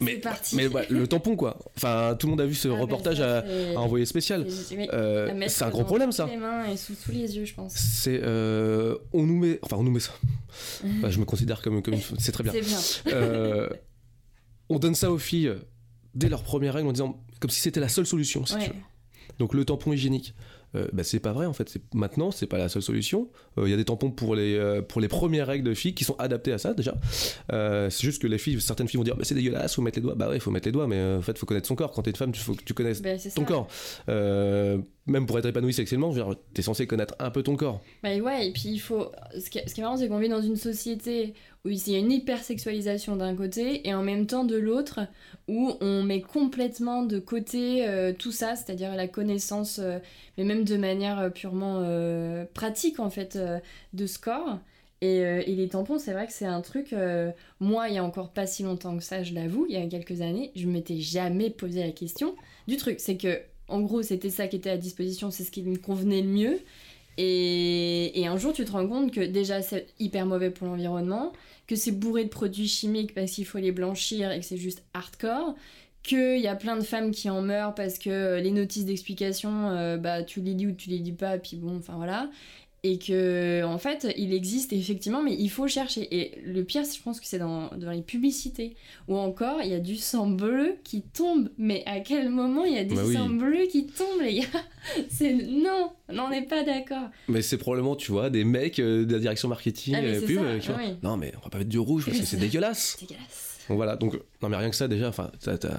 Mais, 0.00 0.16
parti. 0.16 0.56
mais 0.56 0.68
le 0.88 1.06
tampon 1.06 1.36
quoi. 1.36 1.58
Enfin, 1.76 2.16
tout 2.18 2.26
le 2.26 2.30
monde 2.30 2.40
a 2.40 2.46
vu 2.46 2.54
ce 2.54 2.68
ah, 2.68 2.78
reportage 2.78 3.20
à, 3.20 3.44
envoyer 3.76 4.06
spécial. 4.06 4.46
Euh, 4.92 5.46
c'est 5.48 5.64
un 5.64 5.70
gros 5.70 5.84
problème 5.84 6.12
ça. 6.12 6.26
les 6.26 6.36
mains 6.36 6.66
et 6.66 6.76
sous, 6.76 6.94
sous 6.94 7.12
les 7.12 7.36
yeux, 7.36 7.44
je 7.44 7.54
pense. 7.54 7.74
C'est 7.74 8.20
euh, 8.22 8.96
on 9.12 9.24
nous 9.24 9.36
met, 9.36 9.58
enfin 9.62 9.76
on 9.76 9.82
nous 9.82 9.90
met 9.90 10.00
ça. 10.00 10.12
je 10.82 11.18
me 11.18 11.24
considère 11.24 11.62
comme 11.62 11.82
comme 11.82 11.94
une... 11.94 12.00
c'est 12.18 12.32
très 12.32 12.44
bien. 12.44 12.52
Bien. 12.60 12.62
Euh, 13.14 13.68
on 14.68 14.78
donne 14.78 14.94
ça 14.94 15.10
aux 15.10 15.18
filles 15.18 15.52
dès 16.14 16.28
leur 16.28 16.42
première 16.42 16.74
règle 16.74 16.88
en 16.88 16.92
disant 16.92 17.22
comme 17.40 17.50
si 17.50 17.60
c'était 17.60 17.80
la 17.80 17.88
seule 17.88 18.06
solution. 18.06 18.44
Si 18.46 18.54
tu 18.58 18.70
veux. 18.70 18.76
Donc 19.38 19.54
le 19.54 19.64
tampon 19.64 19.92
hygiénique. 19.92 20.34
Euh, 20.76 20.86
bah, 20.92 21.02
c'est 21.02 21.20
pas 21.20 21.32
vrai 21.32 21.46
en 21.46 21.52
fait. 21.52 21.76
Maintenant, 21.94 22.30
c'est 22.30 22.46
pas 22.46 22.58
la 22.58 22.68
seule 22.68 22.82
solution. 22.82 23.28
Il 23.56 23.64
euh, 23.64 23.68
y 23.68 23.74
a 23.74 23.76
des 23.76 23.84
tampons 23.84 24.10
pour 24.10 24.34
les, 24.34 24.54
euh, 24.54 24.82
pour 24.82 25.00
les 25.00 25.08
premières 25.08 25.46
règles 25.46 25.68
de 25.68 25.74
filles 25.74 25.94
qui 25.94 26.04
sont 26.04 26.16
adaptées 26.18 26.52
à 26.52 26.58
ça 26.58 26.74
déjà. 26.74 26.94
c'est 27.50 28.02
juste 28.02 28.22
que 28.22 28.26
les 28.26 28.38
filles, 28.38 28.60
certaines 28.60 28.88
filles 28.88 28.98
vont 28.98 29.04
dire 29.04 29.16
bah, 29.16 29.24
c'est 29.24 29.34
dégueulasse, 29.34 29.74
faut 29.74 29.82
mettre 29.82 29.98
les 29.98 30.02
doigts. 30.02 30.14
Bah 30.14 30.28
ouais, 30.28 30.38
faut 30.38 30.50
mettre 30.50 30.68
les 30.68 30.72
doigts, 30.72 30.86
mais 30.86 31.16
en 31.18 31.22
fait, 31.22 31.36
faut 31.38 31.46
connaître 31.46 31.68
son 31.68 31.74
corps. 31.74 31.92
Quand 31.92 32.02
t'es 32.02 32.10
une 32.10 32.16
femme, 32.16 32.30
il 32.34 32.38
faut 32.38 32.54
que 32.54 32.64
tu 32.64 32.74
connaisses 32.74 33.02
bah, 33.02 33.10
ton 33.34 33.44
corps 33.44 33.68
même 35.10 35.26
pour 35.26 35.38
être 35.38 35.46
épanoui 35.46 35.72
sexuellement, 35.72 36.14
t'es 36.54 36.62
censé 36.62 36.86
connaître 36.86 37.14
un 37.18 37.30
peu 37.30 37.42
ton 37.42 37.56
corps. 37.56 37.80
Bah 38.02 38.16
ouais, 38.16 38.48
et 38.48 38.52
puis 38.52 38.68
il 38.68 38.78
faut. 38.78 39.10
Ce 39.38 39.50
qui, 39.50 39.58
est 39.58 39.78
marrant, 39.78 39.96
c'est 39.96 40.08
qu'on 40.08 40.18
vit 40.18 40.28
dans 40.28 40.40
une 40.40 40.56
société 40.56 41.34
où 41.64 41.68
il 41.68 41.88
y 41.88 41.96
a 41.96 41.98
une 41.98 42.12
hypersexualisation 42.12 43.16
d'un 43.16 43.34
côté 43.34 43.86
et 43.86 43.92
en 43.92 44.02
même 44.02 44.26
temps 44.26 44.44
de 44.44 44.56
l'autre, 44.56 45.00
où 45.48 45.72
on 45.80 46.02
met 46.02 46.22
complètement 46.22 47.02
de 47.02 47.18
côté 47.18 47.86
euh, 47.86 48.12
tout 48.16 48.32
ça, 48.32 48.56
c'est-à-dire 48.56 48.94
la 48.94 49.08
connaissance, 49.08 49.78
euh, 49.82 49.98
mais 50.38 50.44
même 50.44 50.64
de 50.64 50.76
manière 50.76 51.18
euh, 51.18 51.28
purement 51.28 51.84
pratique 52.54 53.00
en 53.00 53.10
fait, 53.10 53.38
de 53.92 54.06
ce 54.06 54.18
corps. 54.18 54.58
Et, 55.02 55.16
et, 55.16 55.54
les 55.54 55.68
tampons, 55.68 55.98
c'est 55.98 56.12
vrai 56.12 56.26
que 56.26 56.32
c'est 56.32 56.44
un 56.44 56.60
truc. 56.60 56.94
moi, 57.58 57.88
il 57.88 57.94
y 57.94 57.98
a 57.98 58.04
encore 58.04 58.32
pas 58.32 58.46
si 58.46 58.62
longtemps 58.62 58.98
que 58.98 59.02
ça, 59.02 59.22
je 59.22 59.32
l'avoue, 59.32 59.64
il 59.68 59.74
y 59.74 59.82
a 59.82 59.86
quelques 59.86 60.20
années, 60.20 60.52
je 60.54 60.66
m'étais 60.66 60.98
jamais 60.98 61.48
posé 61.48 61.82
la 61.82 61.90
question 61.90 62.36
du 62.68 62.76
truc. 62.76 63.00
C'est 63.00 63.16
que 63.16 63.40
en 63.70 63.80
gros, 63.80 64.02
c'était 64.02 64.30
ça 64.30 64.48
qui 64.48 64.56
était 64.56 64.70
à 64.70 64.76
disposition, 64.76 65.30
c'est 65.30 65.44
ce 65.44 65.50
qui 65.50 65.62
me 65.62 65.76
convenait 65.76 66.22
le 66.22 66.28
mieux. 66.28 66.58
Et, 67.18 68.26
un 68.26 68.36
jour, 68.38 68.52
tu 68.52 68.64
te 68.64 68.72
rends 68.72 68.86
compte 68.86 69.12
que 69.12 69.20
déjà, 69.20 69.62
c'est 69.62 69.88
hyper 69.98 70.26
mauvais 70.26 70.50
pour 70.50 70.66
l'environnement, 70.66 71.32
que 71.66 71.76
c'est 71.76 71.92
bourré 71.92 72.24
de 72.24 72.30
produits 72.30 72.68
chimiques 72.68 73.14
parce 73.14 73.32
qu'il 73.32 73.44
faut 73.44 73.58
les 73.58 73.72
blanchir 73.72 74.30
et 74.30 74.40
que 74.40 74.46
c'est 74.46 74.56
juste 74.56 74.82
hardcore, 74.94 75.54
qu'il 76.02 76.40
y 76.40 76.46
a 76.46 76.54
plein 76.54 76.76
de 76.76 76.82
femmes 76.82 77.10
qui 77.10 77.28
en 77.28 77.42
meurent 77.42 77.74
parce 77.74 77.98
que 77.98 78.40
les 78.40 78.50
notices 78.50 78.86
d'explication, 78.86 79.68
euh, 79.68 79.98
bah, 79.98 80.22
tu 80.22 80.40
les 80.40 80.54
lis 80.54 80.68
ou 80.68 80.72
tu 80.72 80.88
les 80.88 80.98
lis 80.98 81.12
pas, 81.12 81.36
puis 81.36 81.56
bon, 81.56 81.76
enfin 81.76 81.96
voilà 81.96 82.30
et 82.82 82.98
que 82.98 83.62
en 83.64 83.78
fait 83.78 84.06
il 84.16 84.32
existe 84.32 84.72
effectivement 84.72 85.22
mais 85.22 85.34
il 85.34 85.50
faut 85.50 85.68
chercher. 85.68 86.08
Et 86.16 86.40
le 86.44 86.64
pire 86.64 86.82
je 86.84 87.00
pense 87.02 87.20
que 87.20 87.26
c'est 87.26 87.38
dans, 87.38 87.68
dans, 87.76 87.90
les 87.90 88.02
publicités. 88.02 88.74
Ou 89.08 89.16
encore 89.16 89.60
il 89.62 89.70
y 89.70 89.74
a 89.74 89.80
du 89.80 89.96
sang 89.96 90.28
bleu 90.28 90.76
qui 90.82 91.02
tombe. 91.02 91.50
Mais 91.58 91.82
à 91.86 92.00
quel 92.00 92.30
moment 92.30 92.64
il 92.64 92.74
y 92.74 92.78
a 92.78 92.84
du 92.84 92.94
bah 92.94 93.04
sang 93.12 93.28
bleu 93.28 93.66
qui 93.70 93.86
tombe 93.86 94.20
les 94.22 94.40
gars 94.40 94.64
c'est 95.10 95.34
non 95.34 95.92
on 96.08 96.30
n'est 96.30 96.46
pas 96.46 96.62
d'accord. 96.64 97.10
Mais 97.28 97.42
c'est 97.42 97.58
probablement 97.58 97.96
tu 97.96 98.12
vois 98.12 98.30
des 98.30 98.44
mecs 98.44 98.78
euh, 98.78 99.04
de 99.04 99.12
la 99.12 99.18
direction 99.18 99.48
marketing 99.48 99.94
ah, 99.96 100.02
euh, 100.02 100.20
pub 100.20 100.38
euh, 100.38 100.58
non 101.02 101.16
mais 101.16 101.32
on 101.38 101.44
va 101.44 101.50
pas 101.50 101.58
mettre 101.58 101.70
du 101.70 101.78
rouge 101.78 102.06
parce 102.06 102.18
que 102.18 102.24
c'est 102.24 102.36
dégueulasse. 102.38 102.96
Dégueulasse. 103.00 103.58
Donc 103.68 103.76
voilà 103.76 103.96
donc 103.96 104.18
non 104.42 104.48
mais 104.48 104.56
rien 104.56 104.70
que 104.70 104.76
ça 104.76 104.88
déjà 104.88 105.08
enfin 105.08 105.30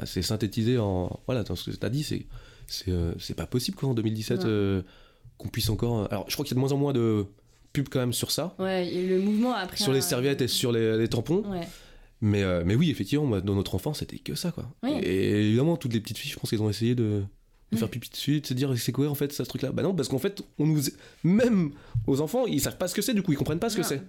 c'est 0.06 0.22
synthétisé 0.22 0.78
en 0.78 1.20
voilà 1.26 1.44
dans 1.44 1.56
ce 1.56 1.72
que 1.72 1.76
tu 1.76 1.86
as 1.86 1.90
dit 1.90 2.04
c'est 2.04 2.26
c'est 3.20 3.36
pas 3.36 3.48
possible 3.48 3.76
quoi 3.76 3.90
en 3.90 3.94
2017 3.94 4.46
qu'on 5.42 5.50
puisse 5.50 5.70
encore. 5.70 6.08
Alors, 6.12 6.26
je 6.28 6.34
crois 6.34 6.46
qu'il 6.46 6.54
y 6.54 6.56
a 6.56 6.60
de 6.60 6.62
moins 6.62 6.72
en 6.72 6.78
moins 6.78 6.94
de 6.94 7.26
pub 7.74 7.88
quand 7.90 8.00
même 8.00 8.14
sur 8.14 8.32
ça. 8.32 8.56
Ouais, 8.60 8.88
et 8.88 9.08
le 9.08 9.20
mouvement 9.20 9.54
après. 9.54 9.78
Sur 9.78 9.94
les 9.94 10.02
serviettes 10.02 10.42
et 10.42 10.48
sur 10.48 10.72
les, 10.72 10.98
les 10.98 11.08
tampons. 11.08 11.44
Ouais. 11.50 11.68
Mais, 12.22 12.44
euh, 12.44 12.64
mais 12.66 12.76
oui, 12.76 12.92
effectivement, 12.92 13.26
moi, 13.26 13.42
dans 13.42 13.56
notre 13.56 13.74
enfance, 13.76 14.00
c'était 14.00 14.18
que 14.20 14.36
ça, 14.36 14.52
quoi. 14.52 14.66
Oui. 14.84 14.92
Et 15.02 15.48
évidemment, 15.48 15.76
toutes 15.78 15.94
les 15.94 16.00
petites 16.00 16.18
filles, 16.20 16.32
je 16.32 16.38
pense 16.40 16.50
qu'elles 16.50 16.62
ont 16.62 16.70
essayé 16.70 16.94
de, 16.94 17.24
de 17.72 17.78
faire 17.78 17.88
Ouais. 17.88 17.92
pipi 17.92 18.10
dessus, 18.12 18.42
de 18.42 18.46
se 18.46 18.54
dire 18.54 18.72
c'est 18.78 18.92
quoi 18.92 19.08
en 19.08 19.16
fait 19.16 19.32
ça, 19.34 19.44
ce 19.46 19.50
truc-là? 19.50 19.72
Bah 19.72 19.82
non, 19.82 19.96
parce 19.96 20.08
qu'en 20.10 20.20
fait, 20.20 20.42
on 20.60 20.68
nous, 20.68 20.82
même 21.24 21.72
aux 22.06 22.20
enfants, 22.22 22.46
ils 22.46 22.60
savent 22.62 22.78
pas 22.78 22.88
ce 22.90 22.94
que 22.94 23.02
c'est, 23.02 23.14
du 23.14 23.24
coup, 23.24 23.32
ils 23.32 23.38
comprennent 23.38 23.60
pas 23.60 23.70
ce 23.70 23.78
que 23.78 23.84
c'est. 23.84 24.02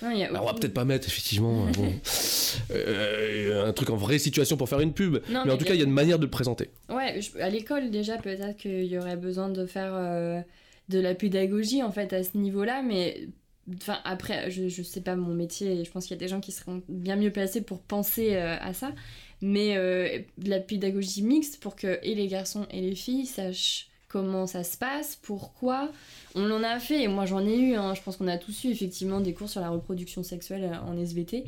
Alors 0.00 0.44
on 0.44 0.46
va 0.46 0.54
peut-être 0.54 0.72
pas 0.74 0.84
mettre 0.84 1.08
effectivement 1.08 1.66
euh, 1.66 1.72
bon, 1.72 1.92
euh, 2.70 3.66
un 3.68 3.72
truc 3.72 3.90
en 3.90 3.96
vraie 3.96 4.18
situation 4.18 4.56
pour 4.56 4.68
faire 4.68 4.80
une 4.80 4.92
pub, 4.92 5.18
Non, 5.30 5.42
mais 5.44 5.52
en 5.52 5.56
tout 5.58 5.64
cas, 5.64 5.74
il 5.74 5.78
y 5.80 5.82
a 5.82 5.86
une 5.86 5.92
manière 5.92 6.18
de 6.18 6.24
le 6.24 6.30
présenter. 6.30 6.70
Ouais, 6.88 7.20
je- 7.20 7.38
à 7.40 7.48
l'école 7.50 7.90
déjà 7.90 8.16
peut-être 8.16 8.56
qu'il 8.56 8.84
y 8.84 8.96
aurait 8.98 9.16
besoin 9.16 9.48
de 9.48 9.66
faire 9.66 9.92
euh, 9.94 10.40
de 10.88 10.98
la 10.98 11.14
pédagogie 11.14 11.82
en 11.82 11.92
fait 11.92 12.12
à 12.12 12.22
ce 12.22 12.36
niveau-là, 12.36 12.82
mais 12.82 13.28
après 14.04 14.50
je, 14.50 14.68
je 14.68 14.82
sais 14.82 15.02
pas 15.02 15.14
mon 15.14 15.34
métier 15.34 15.84
je 15.84 15.90
pense 15.90 16.06
qu'il 16.06 16.16
y 16.16 16.18
a 16.18 16.20
des 16.20 16.28
gens 16.28 16.40
qui 16.40 16.52
seront 16.52 16.82
bien 16.88 17.16
mieux 17.16 17.30
placés 17.30 17.60
pour 17.60 17.80
penser 17.80 18.34
euh, 18.34 18.56
à 18.60 18.72
ça, 18.72 18.92
mais 19.42 19.76
euh, 19.76 20.20
de 20.38 20.50
la 20.50 20.60
pédagogie 20.60 21.22
mixte 21.22 21.60
pour 21.60 21.76
que 21.76 21.98
et 22.02 22.14
les 22.14 22.28
garçons 22.28 22.66
et 22.70 22.80
les 22.80 22.94
filles 22.94 23.26
sachent 23.26 23.88
comment 24.08 24.46
ça 24.46 24.64
se 24.64 24.78
passe, 24.78 25.16
pourquoi. 25.16 25.90
On 26.34 26.50
en 26.50 26.62
a 26.62 26.78
fait 26.78 27.02
et 27.02 27.08
moi 27.08 27.26
j'en 27.26 27.46
ai 27.46 27.58
eu, 27.58 27.74
hein, 27.74 27.94
je 27.94 28.02
pense 28.02 28.16
qu'on 28.16 28.28
a 28.28 28.38
tous 28.38 28.64
eu 28.64 28.68
effectivement 28.68 29.20
des 29.20 29.34
cours 29.34 29.50
sur 29.50 29.60
la 29.60 29.68
reproduction 29.68 30.22
sexuelle 30.22 30.64
euh, 30.64 30.90
en 30.90 30.96
SVT. 30.96 31.44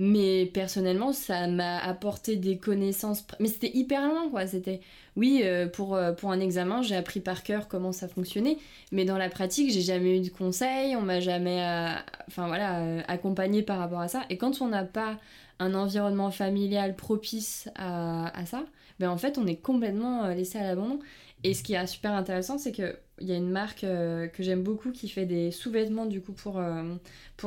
Mais 0.00 0.46
personnellement, 0.46 1.12
ça 1.12 1.48
m'a 1.48 1.78
apporté 1.78 2.36
des 2.36 2.56
connaissances. 2.56 3.26
Mais 3.40 3.48
c'était 3.48 3.76
hyper 3.76 4.06
loin, 4.08 4.30
quoi. 4.30 4.46
C'était, 4.46 4.80
oui, 5.16 5.40
euh, 5.42 5.66
pour, 5.66 5.96
euh, 5.96 6.12
pour 6.12 6.30
un 6.30 6.38
examen, 6.38 6.82
j'ai 6.82 6.94
appris 6.94 7.18
par 7.18 7.42
cœur 7.42 7.66
comment 7.66 7.90
ça 7.90 8.06
fonctionnait. 8.06 8.58
Mais 8.92 9.04
dans 9.04 9.18
la 9.18 9.28
pratique, 9.28 9.72
j'ai 9.72 9.80
jamais 9.80 10.18
eu 10.18 10.20
de 10.20 10.28
conseils, 10.28 10.94
on 10.94 11.02
m'a 11.02 11.18
jamais, 11.18 11.60
euh, 11.64 13.02
accompagné 13.08 13.62
par 13.62 13.78
rapport 13.78 13.98
à 13.98 14.06
ça. 14.06 14.22
Et 14.30 14.36
quand 14.38 14.62
on 14.62 14.68
n'a 14.68 14.84
pas 14.84 15.18
un 15.58 15.74
environnement 15.74 16.30
familial 16.30 16.94
propice 16.94 17.68
à, 17.74 18.28
à 18.38 18.46
ça, 18.46 18.62
ben 19.00 19.10
en 19.10 19.18
fait, 19.18 19.36
on 19.36 19.46
est 19.48 19.56
complètement 19.56 20.28
laissé 20.28 20.58
à 20.58 20.62
l'abandon. 20.62 21.00
Et 21.44 21.54
ce 21.54 21.62
qui 21.62 21.74
est 21.74 21.86
super 21.86 22.12
intéressant, 22.12 22.58
c'est 22.58 22.72
que 22.72 22.96
il 23.20 23.28
y 23.28 23.32
a 23.32 23.36
une 23.36 23.50
marque 23.50 23.84
euh, 23.84 24.26
que 24.28 24.42
j'aime 24.42 24.62
beaucoup 24.62 24.92
qui 24.92 25.08
fait 25.08 25.26
des 25.26 25.50
sous-vêtements 25.50 26.06
du 26.06 26.20
coup 26.20 26.32
pour, 26.32 26.58
euh, 26.58 26.94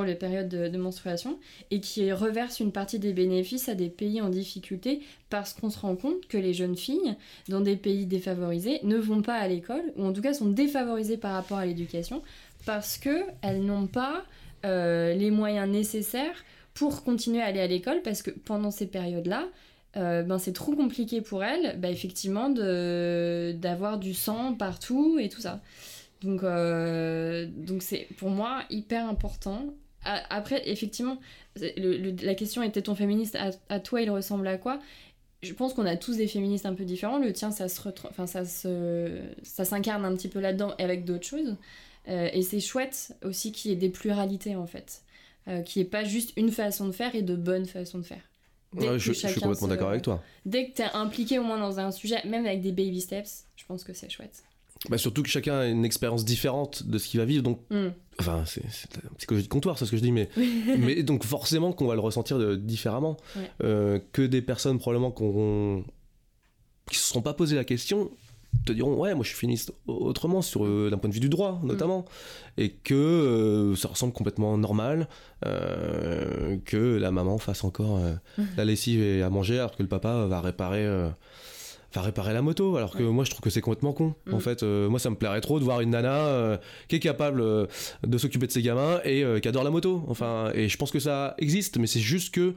les 0.05 0.15
périodes 0.15 0.49
de, 0.49 0.77
menstruation 0.77 1.37
et 1.69 1.79
qui 1.79 2.11
reverse 2.11 2.59
une 2.59 2.71
partie 2.71 2.99
des 2.99 3.13
bénéfices 3.13 3.69
à 3.69 3.75
des 3.75 3.89
pays 3.89 4.21
en 4.21 4.29
difficulté 4.29 5.01
parce 5.29 5.53
qu'on 5.53 5.69
se 5.69 5.79
rend 5.79 5.95
compte 5.95 6.27
que 6.27 6.37
les 6.37 6.53
jeunes 6.53 6.75
filles 6.75 7.15
dans 7.49 7.61
des 7.61 7.75
pays 7.75 8.05
défavorisés 8.05 8.79
ne 8.83 8.97
vont 8.97 9.21
pas 9.21 9.35
à 9.35 9.47
l'école 9.47 9.93
ou 9.95 10.05
en 10.05 10.13
tout 10.13 10.21
cas 10.21 10.33
sont 10.33 10.49
défavorisées 10.49 11.17
par 11.17 11.33
rapport 11.33 11.57
à 11.57 11.65
l'éducation 11.65 12.21
parce 12.65 12.97
que 12.97 13.23
elles 13.41 13.63
n'ont 13.63 13.87
pas 13.87 14.23
euh, 14.65 15.13
les 15.13 15.31
moyens 15.31 15.69
nécessaires 15.69 16.43
pour 16.73 17.03
continuer 17.03 17.41
à 17.41 17.45
aller 17.45 17.59
à 17.59 17.67
l'école 17.67 18.01
parce 18.01 18.21
que 18.21 18.31
pendant 18.31 18.71
ces 18.71 18.87
périodes-là, 18.87 19.47
euh, 19.97 20.23
ben 20.23 20.37
c'est 20.37 20.53
trop 20.53 20.75
compliqué 20.75 21.21
pour 21.21 21.43
elles, 21.43 21.79
ben 21.79 21.91
effectivement, 21.91 22.49
d'avoir 22.49 23.99
du 23.99 24.13
sang 24.13 24.53
partout 24.53 25.19
et 25.19 25.29
tout 25.29 25.41
ça. 25.41 25.61
Donc, 26.21 26.43
euh, 26.43 27.47
donc 27.47 27.81
c'est 27.81 28.07
pour 28.17 28.29
moi 28.29 28.63
hyper 28.69 29.07
important. 29.07 29.65
Après, 30.03 30.67
effectivement, 30.67 31.19
la 31.55 32.33
question 32.33 32.63
était 32.63 32.81
ton 32.81 32.95
féministe, 32.95 33.37
à, 33.69 33.79
toi 33.79 34.01
il 34.01 34.09
ressemble 34.09 34.47
à 34.47 34.57
quoi? 34.57 34.79
Je 35.43 35.53
pense 35.53 35.73
qu'on 35.73 35.85
a 35.85 35.95
tous 35.95 36.17
des 36.17 36.27
féministes 36.27 36.65
un 36.65 36.73
peu 36.73 36.85
différents. 36.85 37.19
Le 37.19 37.33
tien, 37.33 37.51
ça 37.51 37.67
se 37.67 37.81
enfin, 38.09 38.25
ça 38.27 38.45
se, 38.45 39.19
ça 39.43 39.65
s'incarne 39.65 40.05
un 40.05 40.15
petit 40.15 40.27
peu 40.27 40.39
là-dedans 40.39 40.73
et 40.79 40.83
avec 40.83 41.05
d'autres 41.05 41.25
choses. 41.25 41.55
Euh, 42.07 42.29
et 42.33 42.41
c'est 42.41 42.59
chouette 42.59 43.15
aussi 43.23 43.51
qu'il 43.51 43.69
y 43.71 43.73
ait 43.73 43.77
des 43.77 43.89
pluralités 43.89 44.55
en 44.55 44.65
fait, 44.65 45.03
euh, 45.47 45.61
qu'il 45.61 45.81
n'y 45.81 45.87
ait 45.87 45.89
pas 45.89 46.03
juste 46.03 46.33
une 46.35 46.51
façon 46.51 46.87
de 46.87 46.91
faire 46.91 47.13
et 47.13 47.21
de 47.21 47.35
bonnes 47.35 47.67
façons 47.67 47.99
de 47.99 48.03
faire. 48.03 48.30
Dès 48.73 48.83
Ouais, 48.87 48.91
que 48.93 48.97
je, 48.99 49.11
je 49.13 49.27
suis 49.27 49.41
complètement 49.41 49.67
d'accord 49.67 49.89
avec 49.89 50.01
toi. 50.01 50.23
Dès 50.45 50.69
que 50.69 50.75
tu 50.75 50.81
es 50.81 50.91
impliqué 50.93 51.39
au 51.39 51.43
moins 51.43 51.59
dans 51.59 51.79
un 51.79 51.91
sujet, 51.91 52.17
même 52.25 52.45
avec 52.45 52.61
des 52.61 52.71
baby 52.71 53.01
steps, 53.01 53.45
je 53.57 53.65
pense 53.65 53.83
que 53.83 53.93
c'est 53.93 54.09
chouette. 54.09 54.43
Bah, 54.89 54.97
surtout 54.97 55.21
que 55.21 55.29
chacun 55.29 55.59
a 55.59 55.65
une 55.67 55.85
expérience 55.85 56.25
différente 56.25 56.83
de 56.87 56.97
ce 56.97 57.07
qu'il 57.07 57.19
va 57.19 57.25
vivre, 57.25 57.43
donc 57.43 57.59
Hmm. 57.69 57.89
enfin 58.19 58.43
c'est 58.47 58.63
c'est 58.71 58.91
la 59.03 59.09
psychologie 59.17 59.45
de 59.45 59.51
comptoir, 59.51 59.77
c'est 59.77 59.85
ce 59.85 59.91
que 59.91 59.97
je 59.97 60.01
dis, 60.01 60.11
mais 60.11 60.27
mais 60.79 61.03
donc 61.03 61.23
forcément 61.23 61.71
qu'on 61.73 61.85
va 61.85 61.93
le 61.93 61.99
ressentir 62.01 62.39
de- 62.39 62.55
différemment. 62.55 63.17
Ouais. 63.35 63.51
Euh, 63.63 63.99
que 64.11 64.23
des 64.23 64.41
personnes 64.41 64.79
probablement 64.79 65.11
qu'on 65.11 65.83
qui 66.89 66.97
se 66.97 67.03
seront 67.09 67.21
pas 67.21 67.33
posé 67.35 67.55
la 67.55 67.63
question 67.63 68.09
te 68.65 68.73
diront 68.73 68.95
ouais 68.95 69.15
moi 69.15 69.23
je 69.23 69.29
suis 69.29 69.37
féministe 69.37 69.73
autrement 69.87 70.41
sur 70.41 70.65
euh, 70.65 70.89
d'un 70.91 70.97
point 70.97 71.09
de 71.09 71.13
vue 71.13 71.19
du 71.21 71.29
droit 71.29 71.59
notamment. 71.63 72.05
Et 72.57 72.69
que 72.71 72.93
euh, 72.93 73.75
ça 73.75 73.87
ressemble 73.87 74.13
complètement 74.13 74.57
normal 74.57 75.07
euh, 75.45 76.57
que 76.65 76.97
la 76.97 77.11
maman 77.11 77.37
fasse 77.37 77.63
encore 77.63 77.97
euh, 77.97 78.13
la 78.57 78.65
lessive 78.65 79.01
et 79.01 79.21
à 79.23 79.29
manger 79.29 79.57
alors 79.59 79.75
que 79.75 79.81
le 79.83 79.89
papa 79.89 80.25
va 80.27 80.41
réparer 80.41 80.85
va 81.93 82.01
réparer 82.01 82.33
la 82.33 82.41
moto. 82.41 82.77
Alors 82.77 82.91
que 82.95 83.03
moi 83.03 83.25
je 83.25 83.31
trouve 83.31 83.41
que 83.41 83.49
c'est 83.49 83.61
complètement 83.61 83.91
con 83.93 84.15
en 84.31 84.37
Mm. 84.37 84.41
fait. 84.41 84.63
Moi 84.63 84.99
ça 84.99 85.09
me 85.09 85.15
plairait 85.15 85.41
trop 85.41 85.59
de 85.59 85.63
voir 85.63 85.81
une 85.81 85.89
nana 85.91 86.59
qui 86.87 86.95
est 86.97 86.99
capable 87.01 87.67
de 88.05 88.17
s'occuper 88.17 88.47
de 88.47 88.51
ses 88.51 88.61
gamins 88.61 88.99
et 89.03 89.23
qui 89.41 89.47
adore 89.47 89.63
la 89.63 89.71
moto. 89.71 90.03
Enfin 90.07 90.51
et 90.53 90.69
je 90.69 90.77
pense 90.77 90.91
que 90.91 90.99
ça 90.99 91.35
existe 91.37 91.77
mais 91.77 91.87
c'est 91.87 91.99
juste 91.99 92.33
que 92.33 92.53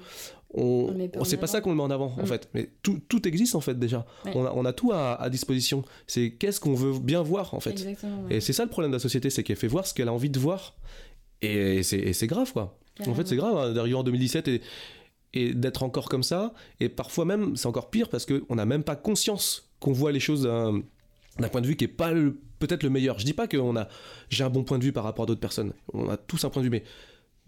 on, 0.57 0.95
On 1.17 1.25
c'est 1.25 1.37
pas 1.37 1.47
ça 1.49 1.61
qu'on 1.61 1.71
le 1.71 1.77
met 1.77 1.83
en 1.83 1.91
avant 1.91 2.15
en 2.17 2.23
Mm. 2.23 2.27
fait. 2.27 2.49
Mais 2.55 2.71
tout, 2.83 3.01
tout 3.09 3.27
existe 3.27 3.55
en 3.57 3.61
fait 3.61 3.79
déjà. 3.79 4.07
Ouais. 4.25 4.33
on, 4.35 4.45
a, 4.47 4.53
on 4.55 4.65
a 4.65 4.73
tout 4.73 4.93
à, 4.93 5.15
à 5.15 5.29
disposition. 5.31 5.83
C'est 6.07 6.31
qu'est-ce 6.31 6.61
qu'on 6.61 6.75
veut 6.75 6.99
bien 6.99 7.23
voir 7.23 7.55
en 7.55 7.61
fait. 7.61 7.71
Exactement. 7.73 8.23
ouais. 8.25 8.37
et 8.37 8.41
c'est 8.41 8.53
ça 8.53 8.63
le 8.65 8.71
problème 8.71 8.91
de 8.93 8.97
la 8.97 9.01
société 9.01 9.31
c'est 9.31 9.43
qu'elle 9.43 9.57
fait 9.57 9.67
voir 9.69 9.87
ce 9.87 9.95
qu'elle 9.95 10.09
a 10.09 10.13
envie 10.13 10.31
de 10.31 10.39
voir. 10.39 10.75
Et 11.43 11.83
c'est 11.83 11.99
et 11.99 12.13
c'est 12.13 12.27
grave 12.29 12.53
quoi. 12.53 12.79
En 13.07 13.15
fait 13.15 13.27
c'est 13.27 13.37
grave 13.37 13.57
hein, 13.57 13.73
d'arriver 13.73 13.97
en 13.97 14.05
2017 14.05 14.49
et, 14.49 14.61
et 15.33 15.53
d'être 15.55 15.83
encore 15.83 16.09
comme 16.09 16.23
ça. 16.23 16.55
Et 16.81 16.89
parfois 16.89 17.25
même 17.25 17.57
c'est 17.57 17.67
encore 17.67 17.91
pire 17.91 18.09
parce 18.09 18.25
qu'on 18.27 18.55
n'a 18.55 18.65
même 18.67 18.85
pas 18.85 18.95
conscience 18.97 19.69
qu'on 19.81 19.93
voit 19.93 20.13
les 20.13 20.21
choses 20.21 20.43
d'un 20.45 21.49
point 21.49 21.61
de 21.61 21.67
vue 21.67 21.75
qui 21.77 21.85
est 21.85 21.89
pas 21.89 22.13
le- 22.13 22.39
peut-être 22.61 22.85
le 22.85 22.91
meilleur. 22.91 23.19
Je 23.19 23.25
dis 23.25 23.33
pas 23.35 23.49
que 23.49 23.57
on 23.57 23.75
a 23.77 23.89
j'ai 24.31 24.45
un 24.45 24.51
bon 24.51 24.63
point 24.63 24.79
de 24.79 24.85
vue 24.85 24.93
par 24.93 25.03
rapport 25.05 25.25
à 25.25 25.27
d'autres 25.27 25.41
personnes. 25.41 25.73
On 25.93 26.09
a 26.09 26.17
tous 26.17 26.45
un 26.45 26.51
point 26.51 26.63
de 26.63 26.67
vue 26.67 26.71
mais 26.71 26.85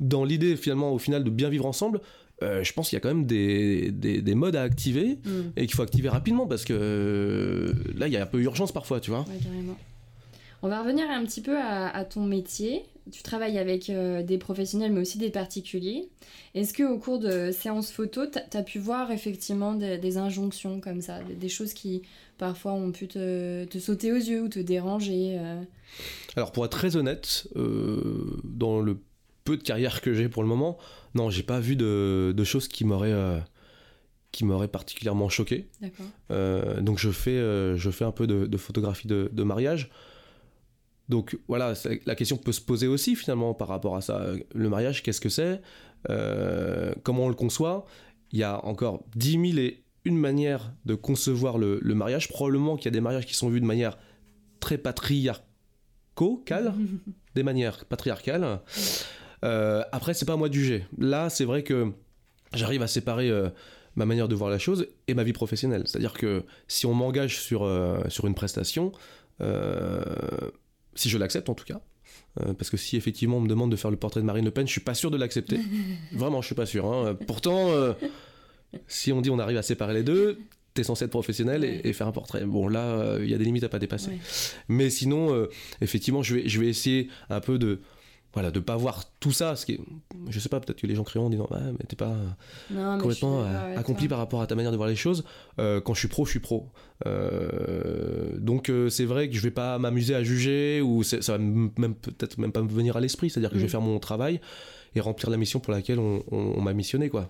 dans 0.01 0.25
l'idée 0.25 0.57
finalement 0.57 0.93
au 0.93 0.99
final 0.99 1.23
de 1.25 1.31
bien 1.31 1.49
vivre 1.49 1.65
ensemble 1.65 2.01
euh, 2.43 2.63
je 2.63 2.73
pense 2.73 2.89
qu'il 2.91 2.97
y 2.97 2.99
a 2.99 3.01
quand 3.01 3.09
même 3.09 3.27
des, 3.27 3.91
des, 3.91 4.21
des 4.23 4.35
modes 4.35 4.57
à 4.57 4.63
activer 4.63 5.19
Hmm. 5.25 5.51
et 5.57 5.67
qu'il 5.67 5.75
faut 5.75 5.83
activer 5.83 6.09
rapidement 6.09 6.47
parce 6.47 6.65
que 6.65 6.75
euh, 6.75 7.73
là 7.97 8.07
il 8.07 8.13
y 8.13 8.17
a 8.17 8.23
un 8.23 8.27
peu 8.27 8.41
urgence 8.41 8.73
parfois 8.73 9.01
tu 9.01 9.11
vois 9.11 9.21
Ouais, 9.29 9.39
carrément. 9.43 9.77
On 10.63 10.69
va 10.69 10.81
revenir 10.83 11.09
un 11.11 11.25
petit 11.25 11.43
peu 11.43 11.57
à, 11.57 11.89
à 11.89 12.05
ton 12.05 12.25
métier. 12.25 12.83
Tu 13.13 13.23
travailles 13.23 13.57
avec 13.59 13.89
euh, 13.89 14.23
des 14.23 14.37
professionnels 14.39 14.91
mais 14.93 15.01
aussi 15.01 15.19
des 15.19 15.31
particuliers. 15.31 16.09
Est-ce 16.55 16.73
que 16.75 16.83
au 16.83 16.99
cours 16.99 17.19
de 17.21 17.51
séances 17.53 17.91
photos, 17.93 18.29
tu 18.51 18.57
as 18.57 18.63
pu 18.63 18.79
voir 18.79 19.13
effectivement 19.13 19.75
des, 19.75 19.97
des 19.99 20.17
injonctions 20.17 20.81
comme 20.81 21.01
ça, 21.03 21.23
des, 21.23 21.35
des 21.35 21.49
choses 21.49 21.73
qui 21.73 22.03
parfois 22.39 22.73
ont 22.73 22.91
pu 22.91 23.07
te, 23.07 23.65
te 23.65 23.79
sauter 23.79 24.11
aux 24.13 24.17
yeux 24.17 24.43
ou 24.43 24.49
te 24.49 24.59
déranger 24.59 25.37
euh? 25.39 25.61
Alors 26.37 26.51
pour 26.53 26.65
être 26.65 26.73
très 26.77 26.97
honnête, 26.97 27.47
euh, 27.57 28.41
dans 28.45 28.81
le 28.81 28.99
peu 29.47 29.57
de 29.57 29.63
carrière 29.63 30.03
que 30.03 30.13
j'ai 30.13 30.29
pour 30.29 30.43
le 30.43 30.49
moment, 30.49 30.77
non, 31.15 31.31
j'ai 31.31 31.45
pas 31.45 31.61
vu 31.61 31.77
de, 31.77 32.35
de 32.37 32.45
choses 32.45 32.69
qui 32.69 32.85
m'auraient 32.85 33.13
euh, 33.13 33.39
qui 34.33 34.45
m'auraient 34.45 34.69
particulièrement 34.69 35.31
choqué. 35.31 35.71
Euh, 36.31 36.81
donc 36.83 36.99
je 36.99 37.11
fais 37.11 37.31
euh, 37.31 37.77
je 37.77 37.91
fais 37.91 38.05
un 38.05 38.11
peu 38.11 38.27
de, 38.27 38.45
de 38.47 38.57
photographie 38.59 39.09
de, 39.09 39.31
de 39.33 39.43
mariage. 39.43 39.89
Donc 41.09 41.39
voilà, 41.47 41.75
la 42.05 42.15
question 42.17 42.37
peut 42.37 42.51
se 42.53 42.61
poser 42.61 42.89
aussi 42.89 43.15
finalement 43.15 43.55
par 43.55 43.69
rapport 43.69 43.97
à 43.97 44.01
ça. 44.01 44.27
Le 44.53 44.69
mariage, 44.69 45.05
qu'est-ce 45.05 45.21
que 45.21 45.29
c'est? 45.29 45.63
Comment 47.05 47.27
on 47.27 47.29
le 47.29 47.35
conçoit? 47.35 47.87
Il 48.33 48.41
y 48.41 48.43
a 48.43 48.65
encore 48.67 49.05
10 49.15 49.53
000 49.53 49.59
et 49.59 49.85
une 50.05 50.19
manières 50.19 50.73
de 50.85 50.97
concevoir 50.97 51.59
le, 51.59 51.79
le 51.81 51.95
mariage. 51.95 52.29
Probablement 52.29 52.77
qu'il 52.77 52.87
y 52.87 52.89
a 52.89 52.91
des 52.91 53.01
mariages 53.01 53.25
qui 53.25 53.35
sont 53.35 53.49
vus 53.49 53.61
de 53.61 53.67
manière 53.67 53.97
très 54.59 54.79
patriarcale, 54.79 55.45
des 57.37 57.45
manières 57.45 57.85
patriarcales. 57.85 58.61
Euh, 59.45 59.83
après, 59.93 60.15
c'est 60.15 60.25
pas 60.25 60.35
à 60.35 60.37
moi 60.37 60.49
de 60.49 60.55
juger. 60.55 60.87
Là, 60.99 61.29
c'est 61.31 61.45
vrai 61.45 61.63
que 61.63 61.93
j'arrive 62.55 62.83
à 62.83 62.87
séparer 62.87 63.29
euh, 63.31 63.49
ma 63.97 64.07
manière 64.07 64.29
de 64.29 64.35
voir 64.35 64.51
la 64.51 64.59
chose 64.59 64.87
et 65.09 65.15
ma 65.15 65.25
vie 65.25 65.33
professionnelle. 65.33 65.83
C'est-à-dire 65.87 66.13
que 66.13 66.45
si 66.69 66.87
on 66.87 66.95
m'engage 66.95 67.41
sur, 67.41 67.65
euh, 67.65 68.01
sur 68.09 68.27
une 68.27 68.35
prestation, 68.35 68.93
euh, 69.41 70.03
si 70.95 71.09
je 71.09 71.19
l'accepte 71.19 71.49
en 71.49 71.55
tout 71.55 71.65
cas, 71.65 71.81
parce 72.59 72.69
que 72.69 72.77
si 72.77 72.97
effectivement 72.99 73.39
on 73.39 73.41
me 73.41 73.49
demande 73.49 73.71
de 73.71 73.77
faire 73.77 73.91
le 73.91 73.97
portrait 73.97 74.21
de 74.21 74.27
Marine 74.27 74.45
Le 74.45 74.51
Pen, 74.51 74.67
je 74.67 74.73
suis 74.73 74.83
pas 74.83 74.93
sûr 74.95 75.11
de 75.11 75.17
l'accepter. 75.17 75.59
Vraiment, 76.13 76.43
je 76.43 76.47
suis 76.47 76.55
pas 76.55 76.67
sûr. 76.67 76.85
hein. 76.87 77.17
Pourtant, 77.27 77.71
si 78.89 79.13
on 79.13 79.21
dit 79.23 79.31
on 79.31 79.39
arrive 79.39 79.57
à 79.57 79.63
séparer 79.63 79.95
les 79.95 80.03
deux, 80.03 80.39
t'es 80.75 80.85
censé 80.85 81.07
être 81.07 81.11
professionnel 81.11 81.65
et, 81.65 81.81
et 81.85 81.93
faire 81.93 82.07
un 82.07 82.13
portrait. 82.13 82.45
Bon, 82.45 82.69
là, 82.69 82.85
euh, 82.85 83.21
il 83.23 83.31
y 83.31 83.35
a 83.35 83.39
des 83.39 83.45
limites 83.45 83.65
à 83.65 83.69
pas 83.69 83.79
dépasser. 83.79 84.11
Ouais. 84.11 84.19
Mais 84.69 84.91
sinon, 84.91 85.35
euh, 85.35 85.49
effectivement, 85.81 86.23
je 86.23 86.35
vais, 86.37 86.49
je 86.49 86.61
vais 86.61 86.69
essayer 86.69 87.09
un 87.31 87.41
peu 87.41 87.59
de 87.59 87.81
voilà, 88.37 88.51
de 88.51 88.61
pas 88.61 88.77
voir 88.77 89.05
tout 89.19 89.33
ça, 89.33 89.57
ce 89.57 89.65
qui 89.65 89.73
est, 89.73 89.81
je 90.29 90.39
sais 90.39 90.51
pas, 90.51 90.61
peut-être 90.61 90.79
que 90.79 90.87
les 90.87 90.95
gens 90.95 91.05
crieront 91.05 91.29
en 91.29 91.31
disant, 91.31 91.49
ouais, 91.51 91.73
mais 91.73 91.87
t'es 91.89 91.97
pas 91.97 92.15
complètement 92.69 93.41
euh, 93.41 93.79
accompli 93.79 94.09
par 94.09 94.19
rapport 94.19 94.43
à 94.43 94.47
ta 94.47 94.55
manière 94.55 94.73
de 94.73 94.77
voir 94.77 94.91
les 94.91 94.95
choses. 94.95 95.25
Euh, 95.59 95.81
quand 95.81 95.95
je 95.95 96.01
suis 96.01 96.09
pro, 96.09 96.27
je 96.27 96.33
suis 96.33 96.41
pro. 96.41 96.69
Euh, 97.07 98.37
donc 98.37 98.71
c'est 98.91 99.07
vrai 99.07 99.31
que 99.31 99.35
je 99.35 99.41
vais 99.41 99.51
pas 99.51 99.79
m'amuser 99.79 100.15
à 100.15 100.23
juger 100.23 100.83
ou 100.83 101.03
ça 101.03 101.19
va 101.33 101.39
même 101.39 101.95
peut-être 101.95 102.37
même 102.37 102.53
pas 102.53 102.61
me 102.61 102.69
venir 102.69 102.99
à 102.99 103.01
l'esprit, 103.01 103.31
c'est-à-dire 103.31 103.49
que 103.49 103.57
je 103.57 103.63
vais 103.63 103.69
mm. 103.69 103.71
faire 103.71 103.81
mon 103.81 103.99
travail 104.01 104.39
et 104.95 105.01
remplir 105.01 105.31
la 105.31 105.39
mission 105.39 105.59
pour 105.59 105.73
laquelle 105.73 105.99
on 105.99 106.61
m'a 106.61 106.75
missionné, 106.75 107.09
quoi. 107.09 107.29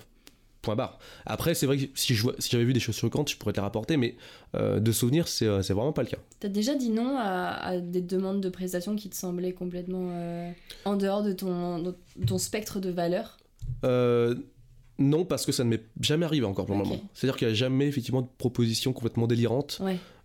Après, 1.25 1.55
c'est 1.55 1.67
vrai 1.67 1.79
que 1.79 1.85
si, 1.95 2.15
j'avais 2.15 2.65
vu 2.65 2.73
des 2.73 2.81
choses 2.81 2.97
choquantes, 2.97 3.31
je 3.31 3.37
pourrais 3.37 3.53
te 3.53 3.59
les 3.59 3.63
rapporter, 3.63 3.97
mais 3.97 4.17
euh, 4.55 4.81
de 4.81 4.93
souvenir, 4.93 5.27
euh, 5.43 5.63
c'est, 5.63 5.73
vraiment 5.73 5.93
pas 5.93 6.03
le 6.03 6.09
cas. 6.09 6.19
T'as 6.41 6.49
déjà 6.49 6.75
dit 6.75 6.91
non 6.91 7.17
à, 7.19 7.79
des 7.79 8.01
demandes 8.01 8.41
de 8.41 8.49
prestations 8.49 8.97
qui 8.97 9.09
te 9.09 9.17
semblaient 9.17 9.53
complètement 9.53 10.09
euh, 10.13 10.51
en 10.85 10.97
dehors 10.97 11.23
de 11.23 11.33
ton, 11.33 11.95
ton 12.27 12.39
spectre 12.39 12.81
de 12.81 12.91
valeur 12.91 13.39
Non, 14.99 15.25
parce 15.25 15.47
que 15.47 15.53
ça 15.53 15.65
ne 15.65 15.71
m'est 15.71 15.85
jamais 16.01 16.25
arrivé 16.25 16.47
encore 16.47 16.67
pour 16.67 16.77
le 16.77 16.83
moment. 16.83 17.01
C'est-à-dire 17.15 17.37
qu'il 17.37 17.49
n'y 17.49 17.53
a 17.53 17.57
jamais 17.57 17.87
effectivement 17.87 18.23
de 18.23 18.29
proposition 18.39 18.93
complètement 18.93 19.27
délirante. 19.27 19.81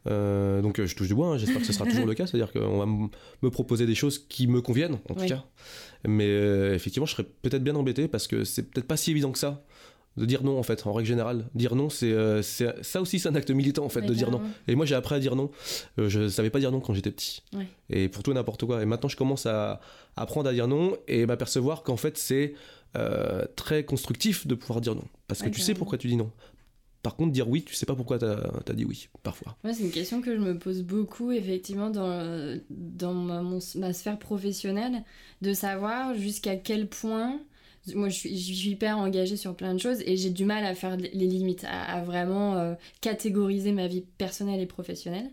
donc 0.05 0.81
je 0.81 0.95
touche 0.95 1.07
du 1.07 1.15
bois, 1.15 1.27
hein, 1.27 1.37
j'espère 1.37 1.59
que 1.59 1.67
ce 1.67 1.73
sera 1.73 1.85
toujours 1.85 2.05
le 2.05 2.13
cas, 2.15 2.27
c'est-à-dire 2.27 2.51
qu'on 2.51 2.77
va 2.77 2.85
me 2.85 3.49
proposer 3.49 3.85
des 3.85 3.95
choses 3.95 4.19
qui 4.19 4.47
me 4.47 4.61
conviennent 4.61 4.99
en 5.09 5.15
tout 5.15 5.25
cas. 5.25 5.45
Mais 6.07 6.29
effectivement, 6.73 7.05
je 7.05 7.13
serais 7.13 7.27
peut-être 7.41 7.63
bien 7.63 7.75
embêté 7.75 8.07
parce 8.07 8.27
que 8.27 8.43
c'est 8.43 8.63
peut-être 8.71 8.87
pas 8.87 8.97
si 8.97 9.11
évident 9.11 9.31
que 9.31 9.39
ça 9.39 9.63
de 10.17 10.25
dire 10.25 10.43
non 10.43 10.59
en 10.59 10.63
fait 10.63 10.85
en 10.85 10.93
règle 10.93 11.07
générale. 11.07 11.45
Dire 11.55 11.75
non 11.75 11.89
c'est 11.89 12.11
euh, 12.11 12.41
ça 12.41 13.01
aussi 13.01 13.19
c'est 13.19 13.29
un 13.29 13.35
acte 13.35 13.51
militant 13.51 13.85
en 13.85 13.89
fait 13.89 14.01
de 14.01 14.13
dire 14.13 14.29
non. 14.29 14.41
et 14.67 14.75
moi 14.75 14.85
j'ai 14.85 14.95
appris 14.95 15.15
à 15.15 15.19
dire 15.19 15.35
non. 15.35 15.51
Euh, 15.99 16.09
je 16.09 16.27
savais 16.27 16.49
pas 16.49 16.59
dire 16.59 16.71
non 16.71 16.79
quand 16.79 16.93
j'étais 16.93 17.11
petit. 17.11 17.43
Et 17.89 18.09
pour 18.09 18.23
tout 18.23 18.33
n'importe 18.33 18.65
quoi. 18.65 18.81
Et 18.81 18.85
maintenant 18.85 19.09
je 19.09 19.17
commence 19.17 19.45
à 19.45 19.79
apprendre 20.15 20.49
à 20.49 20.53
dire 20.53 20.67
non 20.67 20.97
et 21.07 21.25
m'apercevoir 21.25 21.83
qu'en 21.83 21.97
fait 21.97 22.17
c'est 22.17 22.53
euh, 22.97 23.45
très 23.55 23.85
constructif 23.85 24.47
de 24.47 24.55
pouvoir 24.55 24.81
dire 24.81 24.95
non. 24.95 25.05
Parce 25.27 25.41
que 25.41 25.49
tu 25.49 25.61
sais 25.61 25.73
pourquoi 25.73 25.97
tu 25.97 26.07
dis 26.07 26.17
non. 26.17 26.31
Par 27.03 27.15
contre, 27.15 27.31
dire 27.31 27.49
oui, 27.49 27.63
tu 27.63 27.73
sais 27.73 27.87
pas 27.87 27.95
pourquoi 27.95 28.19
tu 28.19 28.25
as, 28.25 28.73
dit 28.75 28.85
oui, 28.85 29.09
parfois. 29.23 29.57
c'est 29.63 29.79
une 29.79 29.89
question 29.89 30.21
que 30.21 30.35
je 30.35 30.39
me 30.39 30.59
pose 30.59 30.83
beaucoup, 30.83 31.31
effectivement, 31.31 31.89
dans, 31.89 32.59
dans 32.69 33.15
ma, 33.15 33.41
ma 33.41 33.93
sphère 33.93 34.19
professionnelle, 34.19 35.03
de 35.41 35.51
savoir 35.51 36.13
jusqu'à 36.13 36.57
quel 36.57 36.87
point 36.87 37.39
moi 37.95 38.09
je 38.09 38.15
suis, 38.15 38.69
hyper 38.69 38.97
engagée 38.97 39.37
sur 39.37 39.55
plein 39.55 39.73
de 39.73 39.79
choses 39.79 40.01
et 40.05 40.17
j'ai 40.17 40.29
du 40.29 40.45
mal 40.45 40.65
à 40.65 40.75
faire 40.75 40.97
les 40.97 41.09
limites, 41.09 41.65
à, 41.67 42.01
vraiment 42.01 42.55
euh, 42.55 42.73
catégoriser 43.01 43.71
ma 43.71 43.87
vie 43.87 44.03
personnelle 44.17 44.59
et 44.59 44.65
professionnelle. 44.65 45.29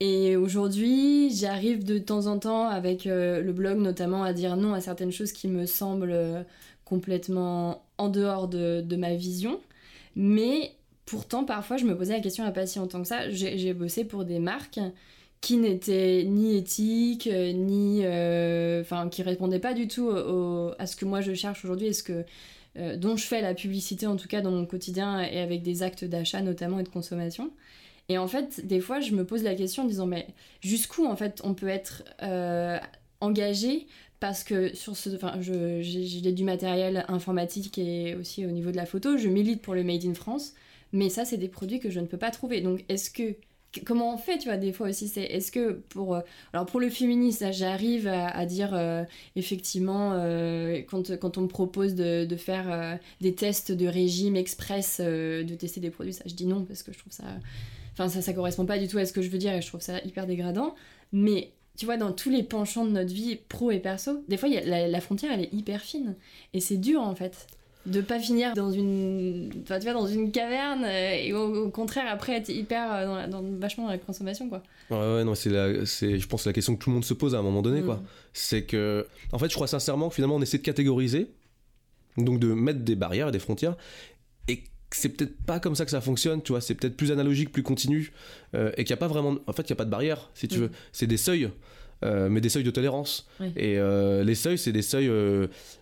Et 0.00 0.36
aujourd'hui, 0.36 1.30
j'arrive 1.34 1.84
de 1.84 1.98
temps 1.98 2.26
en 2.26 2.38
temps 2.38 2.68
avec 2.68 3.06
euh, 3.06 3.40
le 3.42 3.52
blog 3.52 3.78
notamment 3.78 4.24
à 4.24 4.32
dire 4.32 4.56
non 4.56 4.74
à 4.74 4.80
certaines 4.80 5.12
choses 5.12 5.32
qui 5.32 5.46
me 5.46 5.66
semblent 5.66 6.10
euh, 6.12 6.42
complètement 6.84 7.84
en 7.98 8.08
dehors 8.08 8.48
de, 8.48 8.80
de, 8.80 8.96
ma 8.96 9.14
vision. 9.14 9.60
Mais 10.16 10.72
pourtant, 11.06 11.44
parfois, 11.44 11.76
je 11.76 11.84
me 11.84 11.96
posais 11.96 12.14
la 12.14 12.20
question 12.20 12.44
à 12.44 12.50
pas 12.50 12.66
si 12.66 12.78
longtemps 12.78 13.02
que 13.02 13.08
ça. 13.08 13.30
J'ai 13.30 13.72
bossé 13.74 14.04
pour 14.04 14.24
des 14.24 14.38
marques 14.38 14.80
qui 15.44 15.58
n'était 15.58 16.24
ni 16.24 16.56
éthique, 16.56 17.26
euh, 17.26 17.52
ni. 17.52 18.00
Euh, 18.02 18.80
enfin, 18.80 19.10
qui 19.10 19.22
répondait 19.22 19.58
pas 19.58 19.74
du 19.74 19.88
tout 19.88 20.10
à 20.10 20.86
ce 20.86 20.96
que 20.96 21.04
moi 21.04 21.20
je 21.20 21.34
cherche 21.34 21.64
aujourd'hui 21.64 21.88
et 21.88 21.92
ce 21.92 22.02
que. 22.02 22.24
Euh, 22.76 22.96
dont 22.96 23.16
je 23.16 23.24
fais 23.24 23.40
la 23.40 23.54
publicité 23.54 24.08
en 24.08 24.16
tout 24.16 24.26
cas 24.26 24.40
dans 24.40 24.50
mon 24.50 24.66
quotidien 24.66 25.22
et 25.22 25.38
avec 25.38 25.62
des 25.62 25.84
actes 25.84 26.04
d'achat 26.04 26.40
notamment 26.40 26.80
et 26.80 26.82
de 26.82 26.88
consommation. 26.88 27.52
Et 28.08 28.18
en 28.18 28.26
fait, 28.26 28.66
des 28.66 28.80
fois, 28.80 28.98
je 28.98 29.12
me 29.12 29.24
pose 29.24 29.44
la 29.44 29.54
question 29.54 29.84
en 29.84 29.86
disant, 29.86 30.06
mais 30.06 30.26
jusqu'où 30.60 31.06
en 31.06 31.14
fait 31.14 31.40
on 31.44 31.54
peut 31.54 31.68
être 31.68 32.02
engagé? 33.20 33.86
Parce 34.18 34.42
que 34.42 34.74
sur 34.74 34.96
ce, 34.96 35.10
enfin, 35.14 35.34
j'ai 35.40 36.32
du 36.32 36.44
matériel 36.44 37.04
informatique 37.08 37.76
et 37.76 38.14
aussi 38.16 38.46
au 38.46 38.50
niveau 38.50 38.70
de 38.70 38.76
la 38.76 38.86
photo, 38.86 39.18
je 39.18 39.28
milite 39.28 39.60
pour 39.60 39.74
le 39.74 39.84
Made 39.84 40.06
in 40.06 40.14
France, 40.14 40.54
mais 40.92 41.10
ça, 41.10 41.26
c'est 41.26 41.36
des 41.36 41.48
produits 41.48 41.80
que 41.80 41.90
je 41.90 42.00
ne 42.00 42.06
peux 42.06 42.16
pas 42.16 42.30
trouver. 42.30 42.62
Donc, 42.62 42.84
est-ce 42.88 43.10
que 43.10 43.36
comment 43.84 44.14
on 44.14 44.16
fait, 44.16 44.38
tu 44.38 44.48
vois, 44.48 44.56
des 44.56 44.72
fois 44.72 44.88
aussi, 44.88 45.08
c'est 45.08 45.22
est-ce 45.22 45.50
que 45.50 45.72
pour... 45.88 46.14
Euh, 46.14 46.20
alors 46.52 46.66
pour 46.66 46.80
le 46.80 46.88
féminisme, 46.88 47.52
j'arrive 47.52 48.06
à, 48.06 48.46
dire 48.46 48.70
euh, 48.74 49.04
effectivement, 49.36 50.12
euh, 50.14 50.82
quand, 50.88 51.38
on 51.38 51.42
me 51.42 51.48
propose 51.48 51.94
de, 51.94 52.36
faire 52.36 52.98
des 53.20 53.34
tests 53.34 53.72
de 53.72 53.86
régime 53.86 54.36
express, 54.36 55.00
de 55.00 55.54
tester 55.54 55.80
des 55.80 55.90
produits, 55.90 56.12
ça 56.12 56.24
je 56.26 56.34
dis 56.34 56.46
non 56.46 56.64
parce 56.64 56.82
que 56.82 56.92
je 56.92 56.98
trouve 56.98 57.12
ça... 57.12 57.24
Enfin, 57.92 58.08
ça, 58.08 58.22
ça 58.22 58.32
correspond 58.32 58.66
pas 58.66 58.78
du 58.78 58.88
tout 58.88 58.98
à 58.98 59.06
ce 59.06 59.12
que 59.12 59.22
je 59.22 59.28
veux 59.28 59.38
dire 59.38 59.52
et 59.52 59.62
je 59.62 59.68
trouve 59.68 59.80
ça 59.80 59.98
hyper 60.04 60.26
dégradant. 60.26 60.74
Mais 61.12 61.52
tu 61.76 61.86
vois, 61.86 61.96
dans 61.96 62.12
tous 62.12 62.28
les 62.28 62.42
penchants 62.42 62.84
de 62.84 62.90
notre 62.90 63.12
vie, 63.12 63.36
pro 63.48 63.70
et 63.70 63.78
perso, 63.78 64.24
des 64.28 64.36
fois, 64.36 64.48
y 64.48 64.58
a, 64.58 64.88
la 64.88 65.00
frontière, 65.00 65.30
elle 65.32 65.42
est 65.42 65.52
hyper 65.52 65.80
fine. 65.80 66.16
Et 66.54 66.60
c'est 66.60 66.76
dur, 66.76 67.00
en 67.00 67.14
fait 67.14 67.46
de 67.86 68.00
pas 68.00 68.18
finir 68.18 68.54
dans 68.54 68.72
une 68.72 69.50
enfin, 69.62 69.78
tu 69.78 69.84
vois, 69.84 69.92
dans 69.92 70.06
une 70.06 70.32
caverne 70.32 70.84
euh, 70.84 71.14
et 71.14 71.32
au, 71.32 71.68
contraire 71.68 72.06
après 72.08 72.36
être 72.36 72.48
hyper 72.48 72.92
euh, 72.92 73.26
dans, 73.28 73.42
vachement 73.58 73.84
dans 73.84 73.90
la 73.90 73.98
consommation 73.98 74.48
quoi 74.48 74.62
ouais 74.90 74.96
ouais 74.96 75.24
non 75.24 75.34
c'est 75.34 75.50
la 75.50 75.84
c'est 75.84 76.18
je 76.18 76.26
pense 76.26 76.46
la 76.46 76.52
question 76.52 76.76
que 76.76 76.82
tout 76.82 76.90
le 76.90 76.94
monde 76.94 77.04
se 77.04 77.14
pose 77.14 77.34
à 77.34 77.38
un 77.38 77.42
moment 77.42 77.62
donné 77.62 77.82
quoi 77.82 77.96
mm. 77.96 78.06
c'est 78.32 78.62
que 78.62 79.06
en 79.32 79.38
fait 79.38 79.48
je 79.48 79.54
crois 79.54 79.66
sincèrement 79.66 80.08
que 80.08 80.14
finalement 80.14 80.36
on 80.36 80.42
essaie 80.42 80.58
de 80.58 80.62
catégoriser 80.62 81.30
donc 82.16 82.40
de 82.40 82.54
mettre 82.54 82.80
des 82.80 82.94
barrières 82.96 83.28
et 83.28 83.32
des 83.32 83.38
frontières 83.38 83.76
et 84.48 84.64
c'est 84.90 85.10
peut-être 85.10 85.36
pas 85.44 85.60
comme 85.60 85.74
ça 85.74 85.84
que 85.84 85.90
ça 85.90 86.00
fonctionne, 86.00 86.40
tu 86.40 86.52
vois, 86.52 86.60
c'est 86.60 86.76
peut-être 86.76 86.96
plus 86.96 87.10
analogique, 87.10 87.50
plus 87.50 87.64
continu, 87.64 88.12
euh, 88.54 88.70
et 88.76 88.84
qu'il 88.84 88.94
n'y 88.94 88.98
a 88.98 88.98
pas 88.98 89.08
vraiment, 89.08 89.34
en 89.48 89.52
fait, 89.52 89.62
il 89.62 89.72
n'y 89.72 89.72
a 89.72 89.76
pas 89.76 89.84
de 89.84 89.90
barrière, 89.90 90.30
si 90.34 90.46
tu 90.46 90.58
mm. 90.58 90.60
veux, 90.60 90.70
c'est 90.92 91.08
des 91.08 91.16
seuils, 91.16 91.50
mais 92.02 92.40
des 92.40 92.48
seuils 92.50 92.62
de 92.62 92.70
tolérance. 92.70 93.26
Et 93.56 93.76
les 94.22 94.34
seuils, 94.36 94.58
c'est 94.58 94.70
des 94.70 94.82
seuils, 94.82 95.10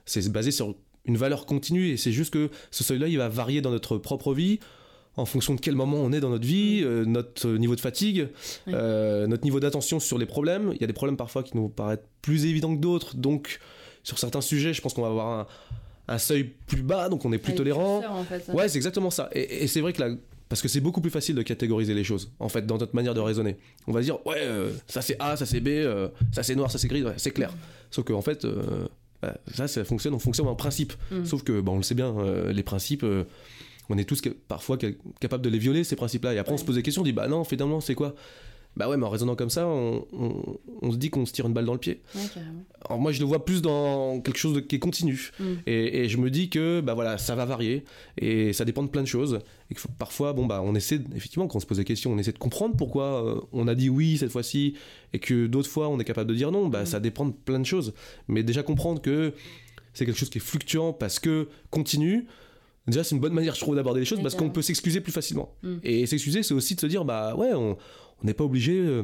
c'est 0.07 0.33
basé 0.33 0.51
sur 0.51 0.75
une 1.05 1.17
valeur 1.17 1.47
continue 1.47 1.89
et 1.89 1.97
c'est 1.97 2.13
juste 2.13 2.33
que 2.33 2.51
ce 2.71 2.85
seuil-là, 2.85 3.09
il 3.09 3.19
va 3.19 3.29
varier 3.29 3.61
dans 3.61 3.71
notre 3.71 3.99
propre 3.99 4.35
vie 4.35 4.61
en 5.17 5.27
fonction 5.27 5.55
de 5.55 5.61
quel 5.61 5.75
moment 5.75 5.99
on 5.99 6.13
est 6.13 6.21
dans 6.21 6.31
notre 6.31 6.47
vie, 6.47 6.83
mm. 6.83 6.87
euh, 6.87 7.05
notre 7.05 7.49
niveau 7.49 7.75
de 7.75 7.81
fatigue, 7.81 8.29
euh, 8.69 9.27
notre 9.27 9.45
niveau 9.45 9.61
d'attention 9.61 10.01
sur 10.01 10.19
les 10.19 10.27
problèmes. 10.27 10.73
Il 10.75 10.81
y 10.81 10.85
a 10.85 10.87
des 10.87 10.93
problèmes 10.93 11.17
parfois 11.17 11.43
qui 11.43 11.57
nous 11.57 11.69
paraissent 11.69 11.99
plus 12.23 12.47
évidents 12.47 12.75
que 12.75 12.81
d'autres, 12.81 13.17
donc 13.17 13.61
sur 14.03 14.19
certains 14.19 14.41
sujets, 14.41 14.73
je 14.73 14.81
pense 14.81 14.95
qu'on 14.95 15.03
va 15.03 15.09
avoir 15.09 15.49
un, 16.09 16.19
seuil 16.19 16.45
plus 16.67 16.83
bas, 16.83 17.09
donc 17.09 17.25
on 17.25 17.33
est 17.33 17.39
plus 17.39 17.55
tolérant. 17.55 18.03
Ouais, 18.53 18.69
c'est 18.69 18.77
exactement 18.77 19.11
ça. 19.11 19.29
Et, 19.33 19.67
c'est 19.67 19.81
vrai 19.81 19.93
que 19.93 20.01
là, 20.01 20.15
parce 20.49 20.61
que 20.61 20.69
c'est 20.69 20.81
beaucoup 20.81 21.01
plus 21.01 21.11
facile 21.11 21.35
de 21.35 21.43
catégoriser 21.43 21.95
les 21.95 22.05
choses, 22.05 22.33
en 22.39 22.49
fait, 22.49 22.67
dans 22.67 22.77
notre 22.77 22.95
manière 22.95 23.15
de 23.15 23.21
raisonner. 23.21 23.57
On 23.87 23.93
va 23.93 24.03
dire, 24.03 24.25
ouais, 24.27 24.37
euh, 24.39 24.71
ça 24.87 25.01
c'est 25.01 25.17
A, 25.19 25.37
ça 25.37 25.47
c'est 25.47 25.61
B, 25.61 25.69
ça 26.33 26.43
c'est 26.43 26.55
noir, 26.55 26.71
ça 26.71 26.79
c'est 26.79 26.89
gris, 26.89 27.05
c'est 27.17 27.31
clair. 27.31 27.55
Sauf 27.91 28.05
qu'en 28.05 28.15
en 28.15 28.23
fait, 28.23 28.47
bah, 29.23 29.37
ça, 29.55 29.69
ça 29.69 29.85
fonctionne, 29.85 30.15
on 30.15 30.19
fonctionne 30.19 30.49
en 30.49 30.57
principe. 30.57 30.93
Mm. 31.11 31.25
Sauf 31.25 31.45
que, 31.45 31.61
bon, 31.61 31.75
on 31.75 31.77
le 31.77 31.83
sait 31.83 31.95
bien, 31.95 32.15
euh, 32.19 32.53
les 32.53 32.63
principes, 32.63 33.05
euh, 33.05 33.25
on 33.89 33.97
est 33.97 34.05
tous 34.05 34.21
parfois 34.49 34.77
capables 35.21 35.45
de 35.45 35.49
les 35.49 35.59
violer, 35.59 35.85
ces 35.85 35.97
principes-là. 35.97 36.35
Et 36.35 36.39
après, 36.39 36.53
on 36.53 36.59
se 36.59 36.65
pose 36.65 36.75
des 36.75 36.83
questions, 36.83 37.03
on 37.03 37.05
dit, 37.05 37.13
bah 37.13 37.29
non, 37.29 37.45
finalement, 37.45 37.81
c'est 37.81 37.95
quoi? 37.95 38.15
Bah 38.77 38.89
ouais, 38.89 38.97
mais 38.97 39.05
en 39.05 39.11
raisonnant 39.11 39.37
comme 39.37 39.51
ça, 39.51 39.67
on, 39.67 40.05
se 40.91 40.97
dit 40.97 41.11
qu'on 41.11 41.27
se 41.27 41.33
tire 41.33 41.47
une 41.47 41.53
balle 41.53 41.67
dans 41.67 41.75
le 41.75 41.79
pied. 41.79 42.01
Alors 42.87 42.99
moi, 42.99 43.13
je 43.13 43.21
le 43.21 43.27
vois 43.27 43.45
plus 43.45 43.61
dans 43.61 44.21
quelque 44.21 44.39
chose 44.39 44.55
de, 44.55 44.61
qui 44.61 44.77
est 44.77 44.79
continu. 44.79 45.31
Mm. 45.39 45.45
Et, 45.67 46.09
je 46.09 46.17
me 46.17 46.31
dis 46.31 46.49
que 46.49 46.81
bah 46.81 46.95
voilà, 46.95 47.19
ça 47.19 47.35
va 47.35 47.45
varier 47.45 47.85
et 48.19 48.53
ça 48.53 48.65
dépend 48.65 48.83
de 48.83 48.89
plein 48.89 49.03
de 49.03 49.07
choses. 49.07 49.41
Et 49.71 49.75
que 49.75 49.81
parfois, 49.99 50.33
bon 50.33 50.47
bah, 50.47 50.63
on 50.65 50.75
essaie 50.75 51.01
effectivement 51.15 51.47
quand 51.47 51.57
on 51.57 51.61
se 51.61 51.67
pose 51.67 51.79
des 51.79 51.85
questions, 51.85 52.13
on 52.13 52.19
essaie 52.19 52.33
de 52.33 52.39
comprendre 52.39 52.77
pourquoi 52.77 53.25
euh, 53.25 53.41
on 53.53 53.69
a 53.69 53.75
dit 53.75 53.89
oui 53.89 54.17
cette 54.19 54.33
fois-ci 54.33 54.75
et 55.13 55.19
que 55.19 55.47
d'autres 55.47 55.71
fois 55.71 55.89
on 55.89 55.99
est 56.01 56.05
capable 56.05 56.31
de 56.31 56.35
dire 56.35 56.51
non. 56.51 56.69
Bah 56.69 56.83
mm. 56.83 56.87
ça 56.87 57.01
dépend 57.01 57.27
de 57.27 57.33
plein 57.33 57.61
de 57.61 57.67
choses. 57.67 57.93
Mais 58.29 58.43
déjà 58.43 58.63
comprendre 58.63 59.03
que 59.03 59.35
c'est 59.93 60.07
quelque 60.07 60.19
chose 60.19 60.31
qui 60.31 60.39
est 60.39 60.43
fluctuant 60.43 60.93
parce 60.95 61.19
que 61.19 61.49
continue. 61.71 62.27
Déjà, 62.89 63.05
c'est 63.05 63.15
une 63.15 63.21
bonne 63.21 63.33
manière, 63.33 63.55
je 63.55 63.61
trouve, 63.61 63.77
d'aborder 63.77 64.01
les 64.01 64.07
choses 64.07 64.21
parce 64.23 64.35
qu'on 64.35 64.51
peut 64.51 64.63
s'excuser 64.63 65.01
plus 65.01 65.13
facilement. 65.13 65.55
Mm. 65.63 65.77
Et 65.85 66.07
s'excuser, 66.07 66.43
c'est 66.43 66.55
aussi 66.55 66.75
de 66.75 66.81
se 66.81 66.87
dire, 66.87 67.05
bah 67.05 67.37
ouais, 67.37 67.53
on, 67.55 67.77
on 68.23 68.27
n'est 68.27 68.35
pas 68.35 68.45
obligé 68.45 68.79
euh, 68.79 69.03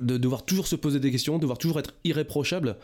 de 0.00 0.16
devoir 0.16 0.44
toujours 0.44 0.66
se 0.66 0.76
poser 0.76 1.00
des 1.00 1.10
questions, 1.10 1.36
de 1.36 1.42
devoir 1.42 1.58
toujours 1.58 1.78
être 1.78 1.94
irréprochable. 2.04 2.76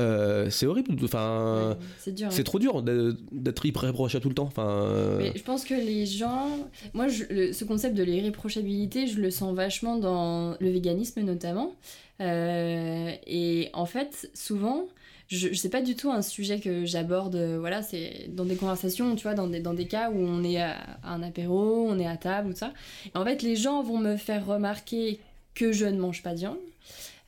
Euh, 0.00 0.48
c'est 0.48 0.66
horrible, 0.66 0.94
enfin, 1.02 1.76
c'est 1.98 2.22
hein. 2.22 2.42
trop 2.44 2.60
dur 2.60 2.84
d'être 3.32 3.66
irréprochable 3.66 4.22
tout 4.22 4.28
le 4.28 4.34
temps. 4.34 4.44
Enfin, 4.44 4.68
euh. 4.68 5.18
Mais 5.18 5.32
je 5.34 5.42
pense 5.42 5.64
que 5.64 5.74
les 5.74 6.06
gens, 6.06 6.48
moi, 6.94 7.08
ce 7.08 7.64
concept 7.64 7.96
de 7.96 8.04
l'irréprochabilité, 8.04 9.08
je 9.08 9.20
le 9.20 9.32
sens 9.32 9.56
vachement 9.56 9.96
dans 9.96 10.56
le 10.60 10.70
véganisme 10.70 11.22
notamment. 11.22 11.74
et 12.20 13.70
en 13.72 13.86
fait, 13.86 14.30
souvent, 14.34 14.86
je, 15.28 15.52
sais 15.52 15.68
pas 15.68 15.82
du 15.82 15.94
tout 15.94 16.10
un 16.10 16.22
sujet 16.22 16.58
que 16.58 16.86
j'aborde, 16.86 17.36
voilà, 17.36 17.82
c'est 17.82 18.26
dans 18.28 18.44
des 18.44 18.56
conversations, 18.56 19.14
tu 19.14 19.24
vois, 19.24 19.34
dans 19.34 19.46
des, 19.46 19.60
dans 19.60 19.74
des 19.74 19.86
cas 19.86 20.10
où 20.10 20.18
on 20.18 20.42
est 20.42 20.60
à, 20.60 20.76
un 21.04 21.22
apéro, 21.22 21.86
on 21.86 21.98
est 21.98 22.06
à 22.06 22.16
table 22.16 22.50
ou 22.50 22.54
ça. 22.54 22.72
Et 23.06 23.16
en 23.16 23.24
fait, 23.24 23.42
les 23.42 23.54
gens 23.54 23.82
vont 23.82 23.98
me 23.98 24.16
faire 24.16 24.46
remarquer 24.46 25.20
que 25.54 25.72
je 25.72 25.84
ne 25.84 26.00
mange 26.00 26.22
pas 26.22 26.32
de 26.32 26.38
viande. 26.38 26.56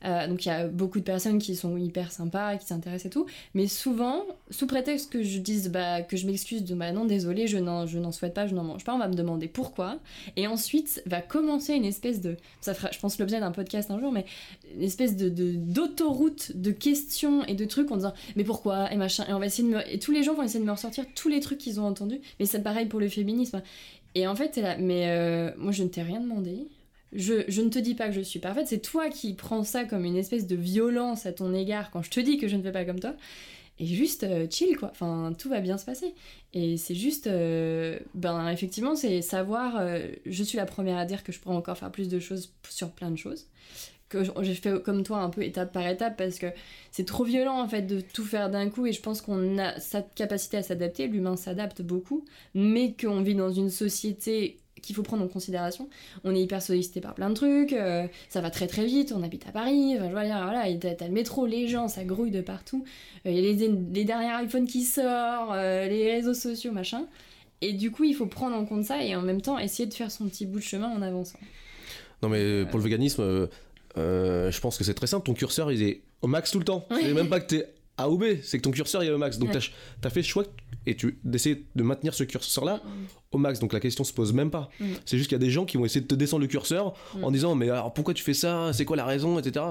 Euh, 0.05 0.27
donc 0.27 0.45
il 0.45 0.49
y 0.49 0.51
a 0.51 0.67
beaucoup 0.67 0.99
de 0.99 1.03
personnes 1.03 1.39
qui 1.39 1.55
sont 1.55 1.77
hyper 1.77 2.11
sympas, 2.11 2.57
qui 2.57 2.65
s'intéressent 2.65 3.07
et 3.07 3.09
tout. 3.09 3.25
Mais 3.53 3.67
souvent, 3.67 4.23
sous 4.49 4.67
prétexte 4.67 5.11
que 5.11 5.23
je 5.23 5.39
dise 5.39 5.69
bah, 5.69 6.01
que 6.01 6.17
je 6.17 6.25
m'excuse 6.25 6.63
de 6.63 6.75
bah 6.75 6.91
non, 6.91 7.05
désolé, 7.05 7.47
je 7.47 7.57
n'en, 7.57 7.85
je 7.85 7.99
n'en 7.99 8.11
souhaite 8.11 8.33
pas, 8.33 8.47
je 8.47 8.55
n'en 8.55 8.63
mange 8.63 8.83
pas, 8.83 8.93
on 8.93 8.99
va 8.99 9.07
me 9.07 9.13
demander 9.13 9.47
pourquoi. 9.47 9.99
Et 10.35 10.47
ensuite 10.47 11.01
va 11.05 11.21
commencer 11.21 11.73
une 11.73 11.85
espèce 11.85 12.21
de. 12.21 12.37
Ça 12.61 12.73
fera, 12.73 12.89
je 12.91 12.99
pense, 12.99 13.19
l'objet 13.19 13.39
d'un 13.39 13.51
podcast 13.51 13.91
un 13.91 13.99
jour, 13.99 14.11
mais 14.11 14.25
une 14.75 14.83
espèce 14.83 15.15
de, 15.15 15.29
d'autoroute 15.29 16.55
de 16.55 16.71
questions 16.71 17.43
et 17.45 17.53
de 17.53 17.65
trucs 17.65 17.91
en 17.91 17.97
disant 17.97 18.13
mais 18.35 18.43
pourquoi 18.43 18.91
et 18.91 18.97
machin. 18.97 19.25
Et 19.27 19.33
on 19.33 19.39
va 19.39 19.45
essayer 19.45 19.67
de 19.67 19.73
me. 19.75 19.93
Et 19.93 19.99
tous 19.99 20.11
les 20.11 20.23
gens 20.23 20.33
vont 20.33 20.43
essayer 20.43 20.59
de 20.59 20.65
me 20.65 20.71
ressortir 20.71 21.05
tous 21.15 21.29
les 21.29 21.39
trucs 21.39 21.59
qu'ils 21.59 21.79
ont 21.79 21.85
entendus. 21.85 22.21
Mais 22.39 22.45
c'est 22.45 22.61
pareil 22.61 22.87
pour 22.87 22.99
le 22.99 23.09
féminisme. 23.09 23.61
Et 24.15 24.27
en 24.27 24.35
fait, 24.35 24.57
là, 24.57 24.77
mais 24.77 25.09
euh, 25.09 25.51
moi 25.57 25.71
je 25.71 25.83
ne 25.83 25.87
t'ai 25.87 26.01
rien 26.01 26.19
demandé. 26.19 26.67
Je, 27.13 27.61
ne 27.61 27.69
te 27.69 27.79
dis 27.79 27.93
pas 27.93 28.07
que 28.07 28.13
je 28.13 28.21
suis 28.21 28.39
parfaite, 28.39 28.67
c'est 28.67 28.81
toi 28.81 29.09
qui 29.09 29.33
prends 29.33 29.63
ça 29.63 29.83
comme 29.83 30.05
une 30.05 30.15
espèce 30.15 30.47
de 30.47 30.55
violence 30.55 31.25
à 31.25 31.33
ton 31.33 31.53
égard 31.53 31.91
quand 31.91 32.01
je 32.01 32.09
te 32.09 32.19
dis 32.21 32.37
que 32.37 32.47
je 32.47 32.55
ne 32.55 32.63
fais 32.63 32.71
pas 32.71 32.85
comme 32.85 32.99
toi. 32.99 33.15
Et 33.79 33.85
juste 33.85 34.23
euh, 34.23 34.47
chill 34.49 34.77
quoi, 34.77 34.91
enfin 34.91 35.33
tout 35.37 35.49
va 35.49 35.59
bien 35.59 35.77
se 35.77 35.85
passer. 35.85 36.13
Et 36.53 36.77
c'est 36.77 36.95
juste, 36.95 37.27
euh, 37.27 37.99
ben 38.13 38.47
effectivement, 38.49 38.95
c'est 38.95 39.21
savoir, 39.21 39.77
euh, 39.77 40.07
je 40.25 40.43
suis 40.43 40.57
la 40.57 40.65
première 40.65 40.97
à 40.97 41.05
dire 41.05 41.23
que 41.23 41.31
je 41.31 41.39
pourrais 41.39 41.55
encore 41.55 41.77
faire 41.77 41.91
plus 41.91 42.07
de 42.07 42.19
choses 42.19 42.53
sur 42.69 42.91
plein 42.91 43.11
de 43.11 43.17
choses. 43.17 43.47
Que 44.07 44.23
j'ai 44.41 44.55
fait 44.55 44.81
comme 44.83 45.03
toi 45.03 45.19
un 45.19 45.29
peu 45.29 45.41
étape 45.41 45.71
par 45.73 45.87
étape 45.87 46.17
parce 46.17 46.37
que 46.37 46.47
c'est 46.91 47.05
trop 47.05 47.23
violent 47.23 47.61
en 47.61 47.67
fait 47.67 47.83
de 47.83 48.01
tout 48.01 48.25
faire 48.25 48.49
d'un 48.49 48.69
coup 48.69 48.85
et 48.85 48.91
je 48.91 49.01
pense 49.01 49.21
qu'on 49.21 49.57
a 49.57 49.79
cette 49.79 50.13
capacité 50.15 50.57
à 50.57 50.63
s'adapter, 50.63 51.07
l'humain 51.07 51.37
s'adapte 51.37 51.81
beaucoup, 51.81 52.25
mais 52.53 52.93
qu'on 52.93 53.21
vit 53.21 53.35
dans 53.35 53.51
une 53.51 53.69
société 53.69 54.59
qu'il 54.81 54.95
faut 54.95 55.03
prendre 55.03 55.23
en 55.23 55.27
considération. 55.27 55.89
On 56.23 56.35
est 56.35 56.41
hyper 56.41 56.61
sollicité 56.61 57.01
par 57.01 57.13
plein 57.13 57.29
de 57.29 57.35
trucs, 57.35 57.73
euh, 57.73 58.07
ça 58.29 58.41
va 58.41 58.49
très 58.49 58.67
très 58.67 58.85
vite, 58.85 59.13
on 59.15 59.23
habite 59.23 59.47
à 59.47 59.51
Paris, 59.51 59.95
enfin, 59.95 60.07
je 60.07 60.11
vois 60.11 60.25
dire, 60.25 60.39
voilà, 60.41 60.65
t'as 60.79 61.07
le 61.07 61.13
métro, 61.13 61.45
les 61.45 61.67
gens, 61.67 61.87
ça 61.87 62.03
grouille 62.03 62.31
de 62.31 62.41
partout, 62.41 62.83
il 63.25 63.33
y 63.33 63.37
a 63.37 63.41
les, 63.41 63.67
les, 63.93 64.03
derniers 64.03 64.45
iPhones 64.45 64.67
qui 64.67 64.83
sortent, 64.83 65.51
euh, 65.53 65.87
les 65.87 66.11
réseaux 66.11 66.33
sociaux, 66.33 66.71
machin. 66.71 67.05
Et 67.61 67.73
du 67.73 67.91
coup, 67.91 68.03
il 68.03 68.15
faut 68.15 68.25
prendre 68.25 68.55
en 68.55 68.65
compte 68.65 68.85
ça 68.85 69.03
et 69.03 69.15
en 69.15 69.21
même 69.21 69.41
temps 69.41 69.59
essayer 69.59 69.87
de 69.87 69.93
faire 69.93 70.11
son 70.11 70.27
petit 70.27 70.45
bout 70.45 70.59
de 70.59 70.63
chemin 70.63 70.89
en 70.89 71.01
avançant. 71.01 71.39
Non 72.23 72.29
mais 72.29 72.65
pour 72.65 72.77
le 72.77 72.83
véganisme, 72.83 73.47
euh, 73.97 74.51
je 74.51 74.59
pense 74.59 74.77
que 74.77 74.83
c'est 74.83 74.93
très 74.93 75.07
simple, 75.07 75.25
ton 75.25 75.33
curseur 75.33 75.71
il 75.71 75.83
est 75.83 76.01
au 76.21 76.27
max 76.27 76.51
tout 76.51 76.59
le 76.59 76.65
temps. 76.65 76.87
C'est 76.89 77.13
même 77.13 77.29
pas 77.29 77.39
que 77.39 77.47
t'es 77.47 77.67
A 78.01 78.09
ou 78.09 78.17
B, 78.17 78.25
c'est 78.43 78.57
que 78.57 78.63
ton 78.63 78.71
curseur 78.71 79.03
il 79.03 79.09
est 79.09 79.11
au 79.11 79.17
max. 79.17 79.37
Donc 79.37 79.53
ouais. 79.53 79.59
t'as 80.01 80.07
as 80.07 80.11
fait 80.11 80.21
le 80.21 80.25
choix 80.25 80.45
et 80.85 80.95
tu 80.95 81.19
d'essayer 81.23 81.65
de 81.75 81.83
maintenir 81.83 82.13
ce 82.13 82.23
curseur 82.23 82.65
là 82.65 82.81
au 83.31 83.37
max 83.37 83.59
donc 83.59 83.71
la 83.73 83.79
question 83.79 84.03
se 84.03 84.13
pose 84.13 84.33
même 84.33 84.49
pas 84.49 84.69
mm. 84.79 84.85
c'est 85.05 85.17
juste 85.17 85.29
qu'il 85.29 85.35
y 85.35 85.41
a 85.41 85.45
des 85.45 85.51
gens 85.51 85.65
qui 85.65 85.77
vont 85.77 85.85
essayer 85.85 86.01
de 86.01 86.07
te 86.07 86.15
descendre 86.15 86.41
le 86.41 86.47
curseur 86.47 86.93
mm. 87.15 87.23
en 87.23 87.31
disant 87.31 87.55
mais 87.55 87.69
alors 87.69 87.93
pourquoi 87.93 88.13
tu 88.13 88.23
fais 88.23 88.33
ça? 88.33 88.71
C'est 88.73 88.85
quoi 88.85 88.97
la 88.97 89.05
raison? 89.05 89.37
Etc 89.37 89.63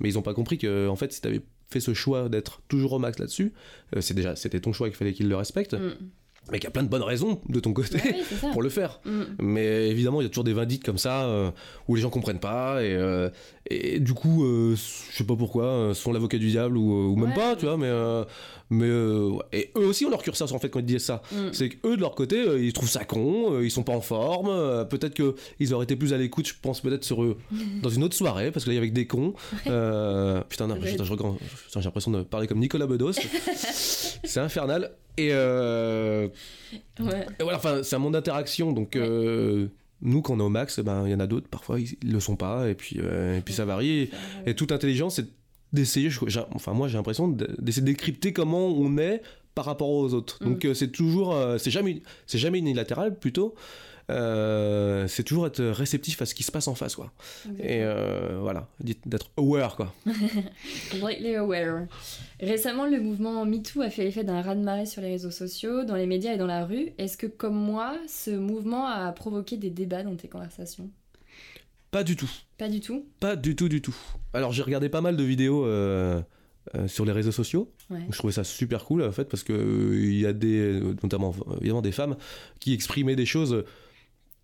mais 0.00 0.08
ils 0.08 0.18
ont 0.18 0.22
pas 0.22 0.34
compris 0.34 0.58
que 0.58 0.88
en 0.88 0.96
fait 0.96 1.12
si 1.12 1.20
t'avais 1.20 1.40
fait 1.68 1.80
ce 1.80 1.94
choix 1.94 2.28
d'être 2.28 2.62
toujours 2.68 2.92
au 2.92 2.98
max 2.98 3.18
là-dessus 3.18 3.52
euh, 3.96 4.00
c'est 4.00 4.14
déjà 4.14 4.36
c'était 4.36 4.60
ton 4.60 4.72
choix 4.72 4.88
qu'il 4.88 4.96
fallait 4.96 5.12
qu'ils 5.12 5.28
le 5.28 5.36
respectent 5.36 5.74
mm. 5.74 5.96
Mais 6.50 6.58
qu'il 6.58 6.64
y 6.64 6.68
a 6.68 6.70
plein 6.72 6.82
de 6.82 6.88
bonnes 6.88 7.02
raisons 7.04 7.40
de 7.48 7.60
ton 7.60 7.72
côté 7.72 7.98
ouais, 7.98 8.16
pour 8.52 8.62
le 8.62 8.68
faire. 8.68 9.00
Mais 9.40 9.88
évidemment 9.88 10.20
il 10.20 10.24
y 10.24 10.26
a 10.26 10.28
toujours 10.28 10.44
des 10.44 10.52
vindictes 10.52 10.84
comme 10.84 10.98
ça 10.98 11.22
euh, 11.24 11.50
où 11.88 11.94
les 11.94 12.02
gens 12.02 12.10
comprennent 12.10 12.40
pas 12.40 12.82
et, 12.82 12.92
euh, 12.94 13.30
et 13.70 14.00
du 14.00 14.12
coup 14.12 14.44
euh, 14.44 14.74
je 14.74 15.16
sais 15.16 15.24
pas 15.24 15.36
pourquoi 15.36 15.92
sont 15.94 16.12
l'avocat 16.12 16.38
du 16.38 16.48
diable 16.48 16.76
ou, 16.76 17.12
ou 17.12 17.16
même 17.16 17.30
Ouais. 17.30 17.34
pas 17.36 17.56
tu 17.56 17.66
vois 17.66 17.76
mais 17.76 17.90
mais 18.72 18.86
euh, 18.88 19.32
et 19.52 19.70
eux 19.76 19.86
aussi 19.86 20.04
ont 20.06 20.10
leur 20.10 20.22
curseur 20.22 20.52
en 20.52 20.58
fait 20.58 20.68
quand 20.70 20.80
ils 20.80 20.86
disent 20.86 21.04
ça. 21.04 21.22
Mm. 21.32 21.36
c'est 21.52 21.68
qu'eux 21.68 21.96
de 21.96 22.00
leur 22.00 22.14
côté 22.14 22.36
euh, 22.36 22.58
ils 22.62 22.72
trouvent 22.72 22.88
ça 22.88 23.04
con 23.04 23.52
euh, 23.54 23.64
ils 23.64 23.70
sont 23.70 23.82
pas 23.82 23.92
en 23.92 24.00
forme 24.00 24.48
euh, 24.48 24.84
peut-être 24.84 25.14
que 25.14 25.34
ils 25.60 25.74
auraient 25.74 25.84
été 25.84 25.94
plus 25.96 26.12
à 26.12 26.18
l'écoute 26.18 26.46
je 26.48 26.54
pense 26.60 26.80
peut-être 26.80 27.04
sur 27.04 27.22
eux 27.22 27.36
dans 27.82 27.90
une 27.90 28.02
autre 28.02 28.16
soirée 28.16 28.50
parce 28.50 28.64
que 28.64 28.70
là 28.70 28.74
il 28.74 28.76
y 28.76 28.78
avait 28.78 28.88
que 28.88 28.94
des 28.94 29.06
cons. 29.06 29.34
Putain 30.48 30.66
non 30.66 30.76
j'ai 30.82 31.80
l'impression 31.80 32.10
de 32.10 32.22
parler 32.22 32.46
comme 32.46 32.58
Nicolas 32.58 32.86
Bedos. 32.86 33.12
C'est 34.24 34.40
infernal. 34.40 34.92
Et, 35.18 35.30
Ouais. 37.00 37.26
et 37.38 37.42
voilà 37.42 37.58
enfin 37.58 37.82
c'est 37.82 37.96
un 37.96 37.98
monde 37.98 38.14
d'interaction 38.14 38.72
donc 38.72 38.96
nous 38.96 40.22
quand 40.22 40.34
on 40.34 40.40
est 40.40 40.42
au 40.42 40.48
max 40.48 40.78
eh 40.78 40.82
ben 40.82 41.04
il 41.06 41.12
y 41.12 41.14
en 41.14 41.20
a 41.20 41.26
d'autres 41.26 41.48
parfois 41.48 41.78
ils, 41.80 41.96
ils 42.02 42.12
le 42.12 42.20
sont 42.20 42.36
pas 42.36 42.68
et 42.68 42.74
puis 42.74 42.96
euh, 43.02 43.38
et 43.38 43.40
puis 43.40 43.54
ça 43.54 43.64
varie. 43.64 43.90
Et, 43.90 44.10
et 44.46 44.54
toute 44.54 44.72
intelligence, 44.72 45.16
c'est 45.16 45.26
d'essayer, 45.72 46.10
enfin 46.54 46.72
moi 46.72 46.88
j'ai 46.88 46.96
l'impression 46.96 47.28
de- 47.28 47.48
d'essayer 47.58 47.82
de 47.82 47.86
décrypter 47.86 48.32
comment 48.32 48.66
on 48.66 48.98
est 48.98 49.22
par 49.54 49.64
rapport 49.64 49.90
aux 49.90 50.14
autres. 50.14 50.38
Mm. 50.42 50.48
Donc 50.48 50.64
euh, 50.64 50.74
c'est 50.74 50.88
toujours, 50.88 51.34
euh, 51.34 51.58
c'est 51.58 51.70
jamais, 51.70 52.02
c'est 52.26 52.38
jamais 52.38 52.58
unilatéral 52.58 53.18
plutôt. 53.18 53.54
Euh, 54.10 55.06
c'est 55.06 55.22
toujours 55.22 55.46
être 55.46 55.62
réceptif 55.62 56.20
à 56.20 56.26
ce 56.26 56.34
qui 56.34 56.42
se 56.42 56.50
passe 56.50 56.66
en 56.68 56.74
face 56.74 56.96
quoi. 56.96 57.12
Et 57.60 57.82
euh, 57.82 58.38
voilà, 58.40 58.68
d'être 59.06 59.30
aware 59.36 59.76
quoi. 59.76 59.94
Completely 60.90 61.36
aware. 61.36 61.86
Récemment, 62.40 62.86
le 62.86 63.00
mouvement 63.00 63.44
MeToo 63.44 63.80
a 63.80 63.90
fait 63.90 64.04
l'effet 64.04 64.24
d'un 64.24 64.42
raz-de-marée 64.42 64.86
sur 64.86 65.00
les 65.02 65.10
réseaux 65.10 65.30
sociaux, 65.30 65.84
dans 65.84 65.94
les 65.94 66.06
médias 66.06 66.34
et 66.34 66.36
dans 66.36 66.46
la 66.46 66.64
rue. 66.64 66.90
Est-ce 66.98 67.16
que, 67.16 67.26
comme 67.28 67.54
moi, 67.54 67.96
ce 68.08 68.32
mouvement 68.32 68.86
a 68.86 69.12
provoqué 69.12 69.56
des 69.56 69.70
débats 69.70 70.02
dans 70.02 70.16
tes 70.16 70.28
conversations? 70.28 70.90
Pas 71.92 72.02
du 72.02 72.16
tout. 72.16 72.30
Pas 72.58 72.68
du 72.68 72.80
tout 72.80 73.04
Pas 73.20 73.36
du 73.36 73.54
tout 73.54 73.68
du 73.68 73.80
tout. 73.80 73.94
Alors 74.34 74.52
j'ai 74.52 74.62
regardé 74.62 74.88
pas 74.88 75.00
mal 75.02 75.16
de 75.16 75.22
vidéos 75.22 75.64
euh, 75.66 76.20
euh, 76.74 76.88
sur 76.88 77.04
les 77.04 77.12
réseaux 77.12 77.32
sociaux. 77.32 77.70
Ouais. 77.90 78.00
Je 78.10 78.16
trouvais 78.18 78.32
ça 78.32 78.44
super 78.44 78.84
cool 78.84 79.02
en 79.04 79.12
fait 79.12 79.26
parce 79.28 79.42
que 79.44 79.52
euh, 79.52 79.94
il 80.02 80.18
y 80.18 80.26
a 80.26 80.32
des 80.32 80.80
notamment 81.02 81.34
évidemment 81.60 81.82
des 81.82 81.92
femmes 81.92 82.16
qui 82.60 82.72
exprimaient 82.72 83.14
des 83.14 83.26
choses 83.26 83.62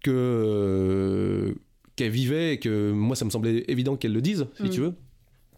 que 0.02 1.54
qu'elles 1.96 2.10
vivaient 2.12 2.54
et 2.54 2.58
que 2.58 2.92
moi 2.92 3.16
ça 3.16 3.24
me 3.24 3.30
semblait 3.30 3.64
évident 3.68 3.96
qu'elles 3.96 4.12
le 4.12 4.22
disent 4.22 4.46
si 4.56 4.64
Mm. 4.64 4.70
tu 4.70 4.80
veux. 4.80 4.94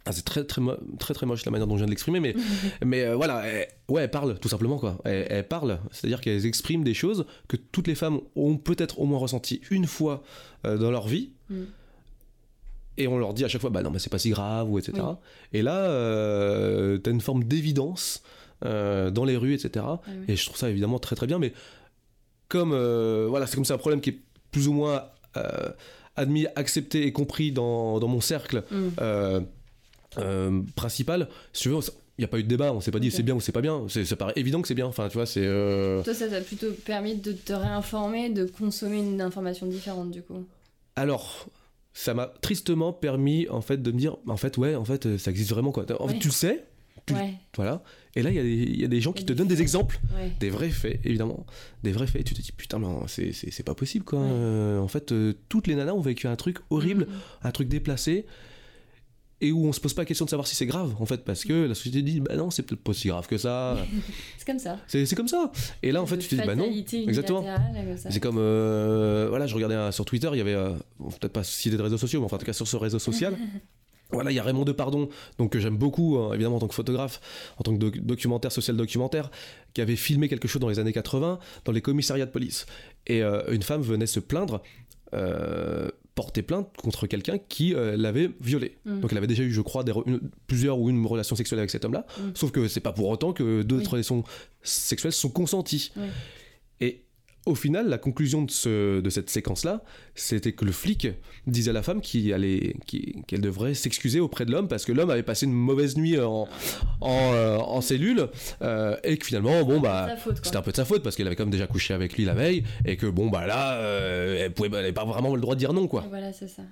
Ah, 0.06 0.12
c'est 0.12 0.24
très 0.24 0.44
très 0.44 0.62
très 0.98 1.12
très 1.12 1.26
moche 1.26 1.44
la 1.44 1.50
manière 1.52 1.66
dont 1.66 1.74
je 1.74 1.80
viens 1.80 1.86
de 1.86 1.90
l'exprimer 1.90 2.20
mais 2.20 2.34
mais 2.84 3.04
euh, 3.04 3.16
voilà 3.16 3.46
elles- 3.46 3.68
ouais 3.88 4.02
elles 4.02 4.10
parlent 4.10 4.38
tout 4.38 4.48
simplement 4.48 4.78
quoi 4.78 4.98
elles, 5.04 5.26
elles 5.28 5.46
parlent 5.46 5.78
c'est-à-dire 5.90 6.22
qu'elles 6.22 6.46
expriment 6.46 6.84
des 6.84 6.94
choses 6.94 7.26
que 7.48 7.56
toutes 7.56 7.86
les 7.86 7.94
femmes 7.94 8.20
ont 8.34 8.56
peut-être 8.56 8.98
au 9.00 9.04
moins 9.04 9.18
ressenti 9.18 9.60
une 9.70 9.86
fois 9.86 10.22
euh, 10.64 10.78
dans 10.78 10.90
leur 10.90 11.06
vie 11.08 11.32
Mm. 11.50 11.64
Et 13.02 13.08
on 13.08 13.18
leur 13.18 13.32
dit 13.34 13.44
à 13.44 13.48
chaque 13.48 13.60
fois 13.60 13.70
bah 13.70 13.82
non 13.82 13.90
mais 13.90 13.98
c'est 13.98 14.10
pas 14.10 14.18
si 14.18 14.30
grave 14.30 14.70
ou 14.70 14.78
etc 14.78 14.98
Oui. 15.02 15.14
et 15.52 15.62
là 15.62 15.76
euh, 15.76 16.98
t'as 16.98 17.10
une 17.10 17.20
forme 17.20 17.44
d'évidence 17.44 18.22
euh, 18.64 19.10
dans 19.10 19.24
les 19.24 19.36
rues 19.36 19.54
etc 19.54 19.84
Ah 19.88 20.00
et 20.28 20.36
je 20.36 20.44
trouve 20.46 20.56
ça 20.58 20.68
évidemment 20.70 20.98
très 20.98 21.16
très 21.16 21.26
bien 21.26 21.38
mais 21.38 21.52
comme 22.48 22.72
euh, 22.72 23.26
voilà 23.28 23.46
c'est 23.46 23.54
comme 23.56 23.64
c'est 23.64 23.72
un 23.72 23.78
problème 23.78 24.00
qui 24.00 24.10
est 24.10 24.18
plus 24.50 24.68
ou 24.68 24.72
moins 24.72 25.04
euh, 25.36 25.70
admis 26.16 26.46
accepté 26.56 27.06
et 27.06 27.12
compris 27.12 27.52
dans, 27.52 27.98
dans 28.00 28.08
mon 28.08 28.20
cercle 28.20 28.64
Mm. 30.16 30.62
principal 30.74 31.28
si 31.52 31.62
tu 31.62 31.68
veux 31.68 31.78
il 32.18 32.22
n'y 32.22 32.24
a 32.24 32.28
pas 32.28 32.38
eu 32.38 32.42
de 32.42 32.48
débat 32.48 32.72
on 32.72 32.80
s'est 32.80 32.90
pas 32.90 32.98
dit 32.98 33.10
c'est 33.12 33.22
bien 33.22 33.34
ou 33.36 33.40
c'est 33.40 33.52
pas 33.52 33.60
bien 33.60 33.84
c'est 33.88 34.04
ça 34.04 34.16
paraît 34.16 34.32
évident 34.36 34.60
que 34.60 34.66
c'est 34.68 34.74
bien 34.74 34.86
enfin 34.86 35.08
tu 35.08 35.14
vois 35.14 35.24
c'est 35.24 35.46
Toi, 36.04 36.12
ça 36.14 36.28
t'a 36.28 36.40
plutôt 36.40 36.72
permis 36.84 37.14
de 37.14 37.32
te 37.32 37.52
réinformer, 37.52 38.28
de 38.28 38.44
consommer 38.44 38.98
une 38.98 39.20
information 39.20 39.66
différente, 39.66 40.10
du 40.10 40.20
coup? 40.22 40.44
Alors, 40.96 41.46
ça 41.92 42.14
m'a 42.14 42.26
tristement 42.40 42.92
permis 42.92 43.48
en 43.48 43.60
fait 43.60 43.82
de 43.82 43.90
me 43.92 43.98
dire, 43.98 44.16
en 44.26 44.36
fait, 44.36 44.56
ouais, 44.58 44.74
en 44.74 44.84
fait, 44.84 45.06
euh, 45.06 45.18
ça 45.18 45.30
existe 45.30 45.50
vraiment 45.50 45.72
quoi. 45.72 45.84
En 46.00 46.08
fait, 46.08 46.18
tu 46.18 46.28
le 46.28 46.32
sais, 46.32 46.64
Tu- 47.06 47.14
Ouais, 47.14 47.32
voilà. 47.56 47.82
Et 48.14 48.22
là, 48.22 48.28
il 48.30 48.36
y, 48.36 48.38
a 48.38 48.42
des- 48.42 48.52
il 48.52 48.80
y 48.80 48.84
a 48.84 48.88
des 48.88 49.00
gens 49.00 49.12
qui 49.12 49.24
te 49.24 49.32
donnent 49.32 49.48
des 49.48 49.62
exemples, 49.62 49.98
ouais. 50.14 50.32
des 50.38 50.50
vrais 50.50 50.68
faits, 50.68 51.00
évidemment, 51.04 51.46
des 51.82 51.92
vrais 51.92 52.06
faits. 52.06 52.20
Et 52.20 52.24
tu 52.24 52.34
te 52.34 52.42
dis, 52.42 52.52
putain, 52.52 52.78
mais 52.78 52.86
c'est- 53.08 53.32
c'est 53.32 53.50
c'est 53.50 53.62
pas 53.62 53.74
possible 53.74 54.04
quoi. 54.04 54.20
Euh, 54.20 54.78
en 54.78 54.86
fait, 54.86 55.10
euh, 55.10 55.32
toutes 55.48 55.66
les 55.66 55.74
nanas 55.74 55.94
ont 55.94 56.00
vécu 56.02 56.26
un 56.28 56.36
truc 56.36 56.58
horrible, 56.68 57.08
un 57.42 57.50
truc 57.52 57.68
déplacé. 57.68 58.26
Et 59.42 59.52
où 59.52 59.66
on 59.66 59.72
se 59.72 59.80
pose 59.80 59.94
pas 59.94 60.02
la 60.02 60.06
question 60.06 60.26
de 60.26 60.30
savoir 60.30 60.46
si 60.46 60.54
c'est 60.54 60.66
grave, 60.66 60.94
en 61.00 61.06
fait, 61.06 61.24
parce 61.24 61.44
que 61.44 61.66
la 61.66 61.74
société 61.74 62.02
dit, 62.02 62.20
bah 62.20 62.36
non, 62.36 62.50
c'est 62.50 62.62
peut-être 62.62 62.82
pas 62.82 62.92
si 62.92 63.08
grave 63.08 63.26
que 63.26 63.38
ça. 63.38 63.78
C'est 64.38 64.46
comme 64.46 64.58
ça. 64.58 64.78
C'est 64.86 65.14
comme 65.16 65.28
ça. 65.28 65.50
Et 65.82 65.92
là, 65.92 66.02
en 66.02 66.06
fait, 66.06 66.18
tu 66.18 66.28
te 66.28 66.34
dis, 66.34 66.42
bah 66.46 66.54
non. 66.54 66.64
exactement. 66.70 67.40
unilatérale, 67.40 67.86
comme 67.86 67.96
ça. 67.96 68.10
C'est 68.10 68.20
comme 68.20 68.36
euh, 68.38 69.26
voilà, 69.30 69.46
je 69.46 69.54
regardais 69.54 69.92
sur 69.92 70.04
Twitter, 70.04 70.28
il 70.32 70.38
y 70.38 70.40
avait 70.42 70.54
euh, 70.54 70.70
bon, 70.98 71.08
peut-être 71.08 71.32
pas 71.32 71.42
citer 71.44 71.76
de 71.76 71.82
réseaux 71.82 71.96
sociaux, 71.98 72.20
mais 72.20 72.26
enfin 72.26 72.36
en 72.36 72.38
tout 72.38 72.46
cas 72.46 72.52
sur 72.52 72.68
ce 72.68 72.76
réseau 72.76 72.98
social. 72.98 73.36
Voilà, 74.12 74.32
il 74.32 74.34
y 74.34 74.40
a 74.40 74.42
Raymond 74.42 74.64
Depardon, 74.64 75.08
donc 75.38 75.52
que 75.52 75.60
j'aime 75.60 75.76
beaucoup, 75.76 76.18
hein, 76.18 76.32
évidemment 76.34 76.56
en 76.56 76.58
tant 76.58 76.66
que 76.66 76.74
photographe, 76.74 77.20
en 77.58 77.62
tant 77.62 77.72
que 77.74 77.78
doc- 77.78 77.98
documentaire, 78.00 78.50
social 78.50 78.76
documentaire, 78.76 79.30
qui 79.72 79.80
avait 79.80 79.94
filmé 79.94 80.28
quelque 80.28 80.48
chose 80.48 80.58
dans 80.60 80.68
les 80.68 80.80
années 80.80 80.92
80 80.92 81.38
dans 81.64 81.70
les 81.70 81.80
commissariats 81.80 82.26
de 82.26 82.32
police. 82.32 82.66
Et 83.06 83.22
euh, 83.22 83.40
une 83.52 83.62
femme 83.62 83.82
venait 83.82 84.08
se 84.08 84.18
plaindre, 84.18 84.62
euh, 85.14 85.88
porter 86.14 86.42
plainte 86.42 86.68
contre 86.76 87.06
quelqu'un 87.06 87.38
qui 87.38 87.74
euh, 87.74 87.96
l'avait 87.96 88.30
violée. 88.40 88.76
Mm. 88.84 89.00
Donc 89.00 89.12
elle 89.12 89.18
avait 89.18 89.26
déjà 89.26 89.42
eu, 89.42 89.52
je 89.52 89.60
crois, 89.60 89.84
des 89.84 89.92
re- 89.92 90.02
une- 90.06 90.20
plusieurs 90.46 90.78
ou 90.78 90.90
une 90.90 91.06
relation 91.06 91.36
sexuelle 91.36 91.58
avec 91.60 91.70
cet 91.70 91.84
homme-là. 91.84 92.06
Mm. 92.18 92.22
Sauf 92.34 92.50
que 92.50 92.68
c'est 92.68 92.80
pas 92.80 92.92
pour 92.92 93.08
autant 93.08 93.32
que 93.32 93.62
Oui. 93.84 93.86
relations 93.86 94.24
sexuelles 94.62 95.12
sont 95.12 95.30
consenties. 95.30 95.92
Oui. 95.96 96.06
Au 97.46 97.54
final, 97.54 97.88
la 97.88 97.96
conclusion 97.96 98.42
de, 98.42 98.50
ce- 98.50 99.00
de 99.00 99.10
cette 99.10 99.30
séquence-là, 99.30 99.82
c'était 100.14 100.52
que 100.52 100.64
le 100.66 100.72
flic 100.72 101.08
disait 101.46 101.70
à 101.70 101.72
la 101.72 101.82
femme 101.82 102.02
allait- 102.34 102.76
qu'elle 103.26 103.40
devrait 103.40 103.72
s'excuser 103.74 104.20
auprès 104.20 104.44
de 104.44 104.52
l'homme 104.52 104.68
parce 104.68 104.84
que 104.84 104.92
l'homme 104.92 105.08
avait 105.08 105.22
passé 105.22 105.46
une 105.46 105.52
mauvaise 105.54 105.96
nuit 105.96 106.20
en, 106.20 106.46
en, 107.00 107.32
euh, 107.34 107.56
en 107.56 107.80
cellule 107.80 108.28
euh, 108.60 108.94
et 109.04 109.16
que 109.16 109.24
finalement, 109.26 109.64
bon, 109.64 109.80
bah. 109.80 110.06
C'était 110.44 110.56
un 110.58 110.62
peu 110.62 110.70
de 110.72 110.76
sa 110.76 110.84
faute 110.84 111.02
parce 111.02 111.16
qu'elle 111.16 111.26
avait 111.26 111.36
même 111.44 111.50
déjà 111.50 111.66
couché 111.66 111.94
avec 111.94 112.12
lui 112.18 112.26
la 112.26 112.34
veille 112.34 112.62
et 112.84 112.96
que 112.98 113.06
bon 113.06 113.28
bah 113.30 113.46
là 113.46 113.74
euh, 113.80 114.44
elle 114.44 114.52
pouvait 114.52 114.68
elle 114.68 114.76
avait 114.76 114.92
pas 114.92 115.04
vraiment 115.06 115.34
le 115.34 115.40
droit 115.40 115.54
de 115.54 115.60
dire 115.60 115.72
non 115.72 115.88
quoi. 115.88 116.04
Voilà, 116.10 116.32
c'est 116.34 116.48
ça. 116.48 116.62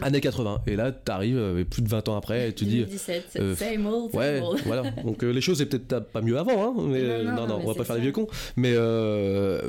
Années 0.00 0.20
80. 0.20 0.62
Et 0.66 0.76
là, 0.76 0.92
t'arrives 0.92 1.38
arrives 1.38 1.64
plus 1.66 1.82
de 1.82 1.88
20 1.88 2.08
ans 2.08 2.16
après 2.16 2.48
et 2.48 2.52
tu 2.52 2.64
dis. 2.64 2.78
2017, 2.78 3.24
euh, 3.36 3.56
same 3.56 3.86
old, 3.86 4.14
ouais, 4.14 4.40
voilà. 4.64 4.90
Donc 5.04 5.22
les 5.22 5.40
choses, 5.40 5.58
c'est 5.58 5.66
peut-être 5.66 6.06
pas 6.10 6.20
mieux 6.20 6.38
avant, 6.38 6.64
hein. 6.64 6.74
Mais, 6.88 7.24
non, 7.24 7.46
non, 7.46 7.60
on 7.62 7.66
va 7.66 7.74
pas 7.74 7.84
faire 7.84 7.96
les 7.96 8.02
vieux 8.02 8.12
cons. 8.12 8.28
Mais, 8.56 8.74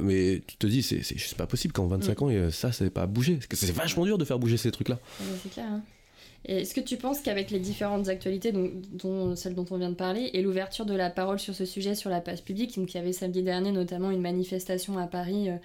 mais 0.02 0.42
tu 0.46 0.58
te 0.58 0.68
dis, 0.68 0.84
c'est 0.84 1.02
juste 1.02 1.36
pas 1.36 1.48
possible 1.48 1.74
qu'en 1.74 1.88
25 1.88 2.22
mm. 2.22 2.24
ans, 2.24 2.52
ça, 2.52 2.72
c'est 2.72 2.90
pas 2.90 3.06
bougé. 3.06 3.40
C'est 3.52 3.72
vachement 3.72 4.06
dur 4.06 4.18
de 4.18 4.26
faire 4.26 4.40
bouger 4.40 4.58
ces 4.58 4.72
trucs-là. 4.72 5.00
c'est 5.42 5.52
clair. 5.52 5.66
Hein. 5.70 5.82
Est-ce 6.46 6.74
que 6.74 6.82
tu 6.82 6.98
penses 6.98 7.22
qu'avec 7.22 7.52
les 7.52 7.60
différentes 7.60 8.10
actualités, 8.10 8.52
dont, 8.52 9.36
celle 9.36 9.56
dont 9.56 9.66
on 9.72 9.78
vient 9.78 9.90
de 9.90 9.96
parler, 9.96 10.30
et 10.34 10.42
l'ouverture 10.42 10.86
de 10.86 10.94
la 10.94 11.10
parole 11.10 11.40
sur 11.40 11.56
ce 11.56 11.64
sujet 11.64 11.96
sur 11.96 12.10
la 12.10 12.20
page 12.20 12.44
publique, 12.44 12.78
donc 12.78 12.94
il 12.94 12.98
y 12.98 13.00
avait 13.00 13.14
samedi 13.14 13.44
dernier 13.44 13.72
notamment 13.72 14.12
une 14.12 14.22
manifestation 14.22 14.98
à 14.98 15.08
Paris 15.08 15.50
euh, 15.50 15.56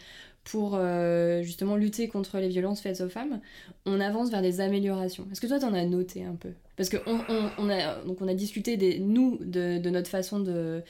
pour 0.51 0.73
euh, 0.75 1.43
justement 1.43 1.77
lutter 1.77 2.09
contre 2.09 2.39
les 2.39 2.49
violences 2.49 2.81
faites 2.81 3.03
aux 3.03 3.09
femmes, 3.11 3.41
on 3.85 4.01
avance 4.01 4.31
vers 4.31 4.41
des 4.41 4.61
améliorations. 4.63 5.27
Est-ce 5.31 5.43
que 5.43 5.47
toi, 5.47 5.59
tu 5.59 5.67
en 5.67 5.75
as 5.75 5.85
noté 5.85 6.25
un 6.25 6.37
peu? 6.37 6.51
Parce 6.77 6.89
qu'on 6.89 7.21
on, 7.59 7.69
a, 7.69 8.03
donc 8.05 8.23
on 8.23 8.29
a 8.29 8.35
discuté, 8.35 8.79
des, 8.79 8.99
nous, 8.99 9.39
de, 9.41 9.79
notre 9.91 10.09
façon 10.09 10.41
de, 10.41 10.83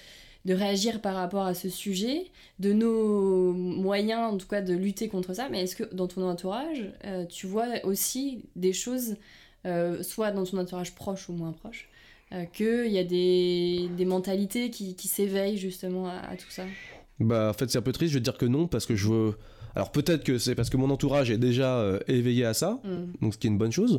de 0.45 0.55
réagir 0.55 1.01
par 1.01 1.17
rapport 1.17 1.45
à 1.45 1.55
ce 1.55 1.69
sujet, 1.69 2.27
de 2.61 2.73
nos 2.73 3.53
moyens, 3.53 4.33
en 4.33 4.37
tout 4.39 4.47
cas, 4.47 4.63
de 4.63 4.75
lutter 4.75 5.09
contre 5.09 5.35
ça. 5.35 5.49
Mais 5.49 5.65
est-ce 5.65 5.75
que 5.75 5.93
dans 5.93 6.07
ton 6.07 6.23
entourage, 6.29 6.93
euh, 7.05 7.25
tu 7.25 7.49
vois 7.49 7.67
aussi 7.83 8.45
des 8.55 8.73
choses 8.73 9.17
euh, 9.67 10.05
soit 10.05 10.31
dans 10.31 10.45
ton 10.45 10.59
entourage 10.59 10.95
proche 10.95 11.29
ou 11.29 11.33
moins 11.33 11.53
proche, 11.53 11.89
euh, 12.33 12.45
qu'il 12.45 12.93
y 12.93 12.99
a 12.99 13.05
des, 13.05 13.89
des 13.97 14.05
mentalités 14.05 14.71
qui, 14.71 14.95
qui 14.95 15.09
s'éveillent 15.09 15.59
justement 15.59 16.07
à, 16.07 16.37
tout 16.37 16.51
ça? 16.51 16.65
Bah 17.21 17.51
en 17.51 17.53
fait 17.53 17.71
c'est 17.71 17.79
un 17.79 17.83
peu 17.83 17.93
triste, 17.93 18.13
je 18.13 18.19
vais 18.19 18.21
te 18.21 18.31
dire 18.31 18.39
que 18.39 18.47
non, 18.47 18.67
parce 18.67 18.87
que 18.87 18.95
je 18.97 19.09
veux... 19.09 19.35
Alors 19.75 19.93
peut-être 19.93 20.25
que 20.25 20.39
c'est 20.39 20.55
parce 20.55 20.71
que 20.71 20.77
mon 20.77 20.91
entourage 20.91 21.31
est 21.31 21.39
déjà 21.39 21.79
euh, 21.79 21.99
éveillé 22.09 22.45
à 22.45 22.55
ça, 22.55 22.81
mm. 22.85 23.23
donc 23.23 23.35
ce 23.35 23.39
qui 23.39 23.47
est 23.47 23.51
une 23.51 23.59
bonne 23.59 23.73
chose. 23.73 23.99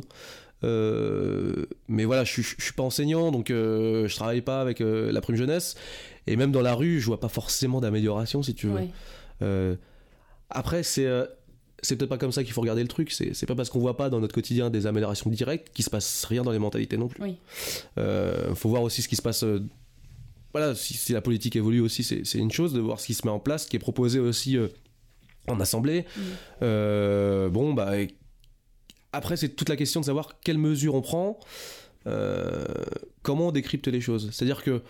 mais 0.62 2.04
voilà, 2.04 2.24
je, 2.24 2.42
je, 2.42 2.54
suis 2.58 2.74
pas 2.74 2.82
enseignant, 2.82 3.30
donc 3.30 3.48
je 3.48 4.14
travaille 4.14 4.42
pas 4.42 4.60
avec 4.60 4.80
la 4.80 5.20
prime 5.20 5.36
jeunesse. 5.36 5.76
Et 6.26 6.36
même 6.36 6.52
dans 6.52 6.60
la 6.60 6.74
rue, 6.74 7.00
je 7.00 7.06
vois 7.06 7.20
pas 7.20 7.28
forcément 7.28 7.80
d'amélioration, 7.80 8.42
si 8.42 8.54
tu 8.54 8.68
veux. 8.68 9.78
après, 10.50 10.82
c'est 10.82 11.06
c'est 11.82 11.96
peut-être 11.96 12.10
pas 12.10 12.18
comme 12.18 12.32
ça 12.32 12.44
qu'il 12.44 12.52
faut 12.52 12.60
regarder 12.60 12.82
le 12.82 12.88
truc. 12.88 13.10
C'est 13.10 13.46
pas 13.46 13.54
parce 13.54 13.70
qu'on 13.70 13.78
voit 13.78 13.96
pas 13.96 14.10
dans 14.10 14.20
notre 14.20 14.34
quotidien 14.34 14.70
des 14.70 14.86
améliorations 14.86 15.30
directes 15.30 15.70
qu'il 15.72 15.84
se 15.84 15.90
passe 15.90 16.24
rien 16.24 16.42
dans 16.42 16.52
les 16.52 16.58
mentalités 16.58 16.96
non 16.96 17.08
plus. 17.08 17.22
Il 17.26 17.36
euh, 17.98 18.54
faut 18.54 18.68
voir 18.68 18.82
aussi 18.82 19.02
ce 19.02 19.08
qui 19.08 19.16
se 19.16 19.22
passe. 19.22 19.44
Euh, 20.50 20.58
voilà, 20.58 20.74
si, 20.74 21.12
la 21.12 21.20
politique 21.20 21.56
évolue 21.56 21.80
aussi, 21.80 22.02
c'est 22.02 22.38
une 22.38 22.50
chose 22.50 22.72
de 22.72 22.80
voir 22.80 23.00
ce 23.00 23.06
qui 23.06 23.14
se 23.14 23.26
met 23.26 23.32
en 23.32 23.38
place, 23.38 23.64
ce 23.64 23.68
qui 23.68 23.76
est 23.76 23.80
proposé 23.80 24.18
aussi 24.18 24.56
euh, 24.56 24.68
en 25.48 25.60
assemblée. 25.60 26.04
bon, 26.60 27.74
bah. 27.74 27.92
Après, 29.12 29.36
c'est 29.36 29.48
toute 29.48 29.68
la 29.68 29.76
question 29.76 30.00
de 30.00 30.06
savoir 30.06 30.38
quelles 30.40 30.58
mesures 30.58 30.94
on 30.94 31.02
prend, 31.02 31.40
comment 33.22 33.48
on 33.48 33.52
décrypte 33.52 33.88
les 33.88 34.00
choses. 34.00 34.30
C'est-à-dire 34.32 34.62
que 34.62 34.82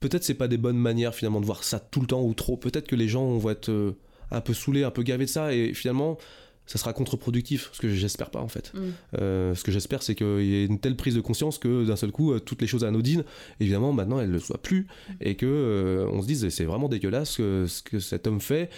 peut-être 0.00 0.24
c'est 0.24 0.34
pas 0.34 0.48
des 0.48 0.56
bonnes 0.56 0.78
manières 0.78 1.14
finalement 1.14 1.40
de 1.40 1.46
voir 1.46 1.62
ça 1.62 1.78
tout 1.78 2.00
le 2.00 2.08
temps 2.08 2.22
ou 2.22 2.34
trop. 2.34 2.56
Peut-être 2.56 2.88
que 2.88 2.96
les 2.96 3.06
gens 3.06 3.38
vont 3.38 3.50
être 3.50 3.94
un 4.32 4.40
peu 4.40 4.52
saoulé, 4.52 4.82
un 4.82 4.90
peu 4.90 5.04
gavé 5.04 5.26
de 5.26 5.30
ça, 5.30 5.54
et 5.54 5.74
finalement, 5.74 6.18
ça 6.66 6.78
sera 6.78 6.92
contre-productif, 6.92 7.70
ce 7.72 7.80
que 7.80 7.88
j'espère 7.88 8.30
pas 8.30 8.40
en 8.40 8.48
fait. 8.48 8.72
Mm. 8.74 8.80
Euh, 9.18 9.54
ce 9.54 9.62
que 9.62 9.70
j'espère, 9.70 10.02
c'est 10.02 10.14
qu'il 10.14 10.42
y 10.42 10.54
ait 10.56 10.66
une 10.66 10.80
telle 10.80 10.96
prise 10.96 11.14
de 11.14 11.20
conscience 11.20 11.58
que 11.58 11.84
d'un 11.84 11.96
seul 11.96 12.10
coup, 12.10 12.32
euh, 12.32 12.40
toutes 12.40 12.60
les 12.60 12.66
choses 12.66 12.84
anodines, 12.84 13.24
évidemment, 13.60 13.92
maintenant, 13.92 14.20
elles 14.20 14.28
ne 14.28 14.34
le 14.34 14.40
soient 14.40 14.60
plus, 14.60 14.80
mm. 15.08 15.12
et 15.20 15.34
que 15.36 15.46
euh, 15.46 16.10
on 16.12 16.22
se 16.22 16.26
dise, 16.26 16.48
c'est 16.48 16.64
vraiment 16.64 16.88
dégueulasse 16.88 17.36
ce 17.36 17.82
que 17.82 18.00
cet 18.00 18.26
homme 18.26 18.40
fait, 18.40 18.70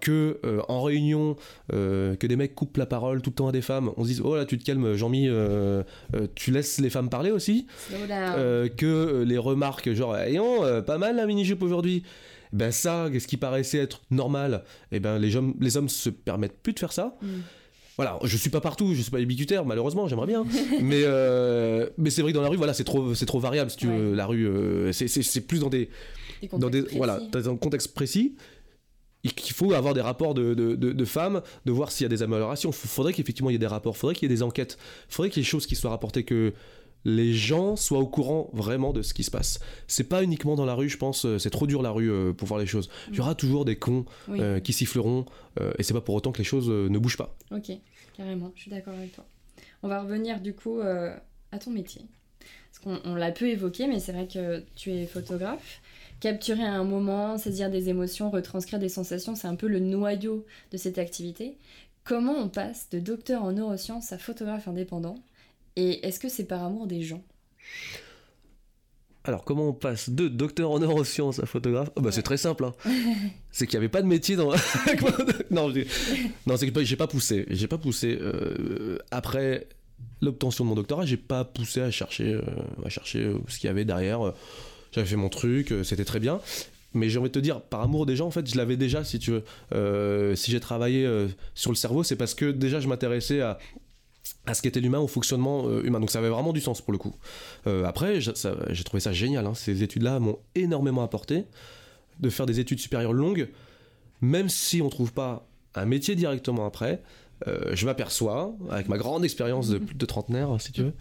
que 0.00 0.40
en 0.68 0.82
réunion, 0.82 1.36
que 1.70 2.26
des 2.26 2.36
mecs 2.36 2.54
coupent 2.54 2.76
la 2.76 2.86
parole 2.86 3.22
tout 3.22 3.30
le 3.30 3.34
temps 3.34 3.48
à 3.48 3.52
des 3.52 3.62
femmes, 3.62 3.90
on 3.96 4.04
se 4.04 4.08
dise, 4.08 4.20
oh 4.24 4.36
là, 4.36 4.44
tu 4.44 4.58
te 4.58 4.64
calmes, 4.64 4.94
Jean-Mi, 4.94 5.28
tu 6.34 6.50
laisses 6.50 6.80
les 6.80 6.90
femmes 6.90 7.08
parler 7.08 7.30
aussi, 7.30 7.66
que 7.90 9.24
les 9.26 9.38
remarques, 9.38 9.92
genre, 9.92 10.16
ayons, 10.16 10.82
pas 10.82 10.98
mal 10.98 11.16
la 11.16 11.26
mini-jupe 11.26 11.62
aujourd'hui 11.62 12.02
ben 12.54 12.70
ça, 12.70 13.08
ce 13.12 13.26
qui 13.26 13.36
paraissait 13.36 13.78
être 13.78 14.02
normal, 14.10 14.64
et 14.92 14.96
eh 14.96 15.00
ben 15.00 15.18
les 15.18 15.34
hommes, 15.34 15.54
les 15.60 15.76
hommes 15.76 15.88
se 15.88 16.08
permettent 16.08 16.56
plus 16.62 16.72
de 16.72 16.78
faire 16.78 16.92
ça. 16.92 17.16
Mm. 17.20 17.26
Voilà, 17.96 18.18
je 18.24 18.36
suis 18.36 18.50
pas 18.50 18.60
partout, 18.60 18.94
je 18.94 19.02
suis 19.02 19.10
pas 19.10 19.20
ubicutaire, 19.20 19.64
malheureusement, 19.64 20.08
j'aimerais 20.08 20.26
bien. 20.26 20.44
mais 20.80 21.02
euh, 21.04 21.88
mais 21.98 22.10
c'est 22.10 22.22
vrai 22.22 22.32
que 22.32 22.36
dans 22.36 22.42
la 22.42 22.48
rue, 22.48 22.56
voilà, 22.56 22.72
c'est 22.72 22.84
trop, 22.84 23.14
c'est 23.14 23.26
trop 23.26 23.40
variable, 23.40 23.70
si 23.70 23.76
tu 23.76 23.88
veux. 23.88 24.14
La 24.14 24.26
rue, 24.26 24.46
euh, 24.46 24.92
c'est 24.92 25.40
plus 25.40 25.60
dans 25.60 25.68
des, 25.68 25.90
dans 26.52 26.70
des, 26.70 26.82
voilà, 26.96 27.20
dans 27.32 27.50
un 27.50 27.56
contexte 27.56 27.92
précis. 27.94 28.36
Il 29.24 29.52
faut 29.52 29.72
avoir 29.72 29.94
des 29.94 30.02
rapports 30.02 30.34
de, 30.34 30.52
de, 30.52 30.74
de, 30.74 31.04
femmes, 31.06 31.40
de 31.64 31.72
voir 31.72 31.90
s'il 31.90 32.04
y 32.04 32.06
a 32.06 32.10
des 32.10 32.22
améliorations. 32.22 32.70
Il 32.70 32.88
faudrait 32.88 33.14
qu'effectivement 33.14 33.48
il 33.48 33.54
y 33.54 33.56
ait 33.56 33.58
des 33.58 33.66
rapports, 33.66 33.94
il 33.96 33.98
faudrait 33.98 34.14
qu'il 34.14 34.28
y 34.28 34.32
ait 34.32 34.36
des 34.36 34.42
enquêtes, 34.42 34.76
il 35.08 35.14
faudrait 35.14 35.30
qu'il 35.30 35.40
y 35.40 35.42
ait 35.42 35.46
des 35.46 35.50
choses 35.50 35.66
qui 35.66 35.76
soient 35.76 35.90
rapportées 35.90 36.24
que 36.24 36.52
les 37.04 37.32
gens 37.32 37.76
soient 37.76 37.98
au 37.98 38.06
courant 38.06 38.50
vraiment 38.52 38.92
de 38.92 39.02
ce 39.02 39.14
qui 39.14 39.24
se 39.24 39.30
passe. 39.30 39.60
C'est 39.88 40.08
pas 40.08 40.22
uniquement 40.22 40.54
dans 40.54 40.64
la 40.64 40.74
rue, 40.74 40.88
je 40.88 40.96
pense, 40.96 41.26
euh, 41.26 41.38
c'est 41.38 41.50
trop 41.50 41.66
dur 41.66 41.82
la 41.82 41.90
rue 41.90 42.10
euh, 42.10 42.32
pour 42.32 42.48
voir 42.48 42.58
les 42.58 42.66
choses. 42.66 42.88
Il 43.10 43.16
y 43.16 43.20
aura 43.20 43.34
toujours 43.34 43.64
des 43.64 43.76
cons 43.76 44.04
euh, 44.30 44.60
qui 44.60 44.72
siffleront, 44.72 45.26
et 45.78 45.82
c'est 45.82 45.94
pas 45.94 46.00
pour 46.00 46.14
autant 46.14 46.32
que 46.32 46.38
les 46.38 46.44
choses 46.44 46.68
ne 46.68 46.98
bougent 46.98 47.16
pas. 47.16 47.36
Ok, 47.52 47.70
carrément, 48.16 48.52
je 48.56 48.62
suis 48.62 48.70
d'accord 48.70 48.94
avec 48.94 49.12
toi. 49.12 49.24
On 49.82 49.88
va 49.88 50.02
revenir 50.02 50.40
du 50.40 50.54
coup 50.54 50.80
à 50.80 51.58
ton 51.58 51.70
métier. 51.70 52.02
Parce 52.72 53.00
qu'on 53.02 53.14
l'a 53.14 53.30
peu 53.30 53.46
évoqué, 53.46 53.86
mais 53.86 54.00
c'est 54.00 54.12
vrai 54.12 54.26
que 54.26 54.64
tu 54.74 54.90
es 54.90 55.06
photographe. 55.06 55.80
Capturer 56.18 56.64
un 56.64 56.84
moment, 56.84 57.38
saisir 57.38 57.70
des 57.70 57.88
émotions, 57.88 58.30
retranscrire 58.30 58.80
des 58.80 58.88
sensations, 58.88 59.36
c'est 59.36 59.46
un 59.46 59.54
peu 59.54 59.68
le 59.68 59.78
noyau 59.78 60.44
de 60.72 60.76
cette 60.76 60.98
activité. 60.98 61.56
Comment 62.02 62.34
on 62.34 62.48
passe 62.48 62.88
de 62.90 62.98
docteur 62.98 63.44
en 63.44 63.52
neurosciences 63.52 64.12
à 64.12 64.18
photographe 64.18 64.66
indépendant 64.66 65.16
et 65.76 66.06
est-ce 66.06 66.20
que 66.20 66.28
c'est 66.28 66.44
par 66.44 66.62
amour 66.62 66.86
des 66.86 67.02
gens? 67.02 67.22
Alors, 69.26 69.42
comment 69.42 69.68
on 69.68 69.72
passe 69.72 70.10
de 70.10 70.28
docteur 70.28 70.70
en 70.70 70.78
neurosciences 70.78 71.38
à 71.38 71.46
photographe? 71.46 71.90
Oh, 71.96 72.02
bah, 72.02 72.12
C'est 72.12 72.22
très 72.22 72.36
simple. 72.36 72.64
Hein. 72.64 72.74
c'est 73.52 73.66
qu'il 73.66 73.78
n'y 73.78 73.84
avait 73.84 73.88
pas 73.88 74.02
de 74.02 74.06
métier 74.06 74.36
dans. 74.36 74.50
non, 75.50 75.72
non 76.46 76.56
c'est 76.58 76.70
que 76.70 76.84
j'ai 76.84 76.96
pas 76.96 77.06
poussé. 77.06 77.46
J'ai 77.48 77.66
pas 77.66 77.78
poussé. 77.78 78.18
Euh, 78.20 78.98
après 79.10 79.66
l'obtention 80.20 80.64
de 80.64 80.68
mon 80.68 80.74
doctorat, 80.74 81.06
j'ai 81.06 81.16
pas 81.16 81.44
poussé 81.44 81.80
à 81.80 81.90
chercher, 81.90 82.34
euh, 82.34 82.42
à 82.84 82.90
chercher 82.90 83.20
euh, 83.20 83.38
ce 83.48 83.58
qu'il 83.58 83.68
y 83.68 83.70
avait 83.70 83.86
derrière. 83.86 84.34
J'avais 84.92 85.06
fait 85.06 85.16
mon 85.16 85.30
truc, 85.30 85.74
c'était 85.84 86.04
très 86.04 86.20
bien. 86.20 86.40
Mais 86.92 87.08
j'ai 87.08 87.18
envie 87.18 87.30
de 87.30 87.34
te 87.34 87.38
dire, 87.40 87.62
par 87.62 87.80
amour 87.80 88.06
des 88.06 88.14
gens, 88.14 88.26
en 88.26 88.30
fait, 88.30 88.48
je 88.48 88.56
l'avais 88.56 88.76
déjà, 88.76 89.02
si 89.04 89.18
tu 89.18 89.32
veux. 89.32 90.36
si 90.36 90.50
j'ai 90.50 90.60
travaillé 90.60 91.08
sur 91.54 91.70
le 91.70 91.76
cerveau, 91.76 92.02
c'est 92.04 92.14
parce 92.14 92.34
que 92.34 92.52
déjà 92.52 92.78
je 92.78 92.88
m'intéressais 92.88 93.40
à 93.40 93.58
à 94.46 94.54
ce 94.54 94.62
qu'était 94.62 94.80
l'humain, 94.80 94.98
au 94.98 95.06
fonctionnement 95.06 95.66
euh, 95.66 95.82
humain. 95.84 96.00
Donc 96.00 96.10
ça 96.10 96.18
avait 96.18 96.28
vraiment 96.28 96.52
du 96.52 96.60
sens 96.60 96.80
pour 96.80 96.92
le 96.92 96.98
coup. 96.98 97.14
Euh, 97.66 97.84
après, 97.84 98.20
j'ai 98.20 98.84
trouvé 98.84 99.00
ça 99.00 99.12
génial. 99.12 99.46
Hein. 99.46 99.54
Ces 99.54 99.82
études-là 99.82 100.20
m'ont 100.20 100.38
énormément 100.54 101.02
apporté. 101.02 101.44
De 102.20 102.30
faire 102.30 102.46
des 102.46 102.60
études 102.60 102.78
supérieures 102.78 103.12
longues, 103.12 103.48
même 104.20 104.48
si 104.48 104.80
on 104.80 104.84
ne 104.84 104.90
trouve 104.90 105.12
pas 105.12 105.48
un 105.74 105.84
métier 105.84 106.14
directement 106.14 106.64
après, 106.64 107.02
euh, 107.48 107.74
je 107.74 107.86
m'aperçois, 107.86 108.54
avec 108.70 108.88
ma 108.88 108.98
grande 108.98 109.24
expérience 109.24 109.68
de 109.68 109.78
plus 109.78 109.96
de 109.96 110.06
trentenaire, 110.06 110.48
si 110.60 110.70
tu 110.70 110.82
veux, 110.84 110.92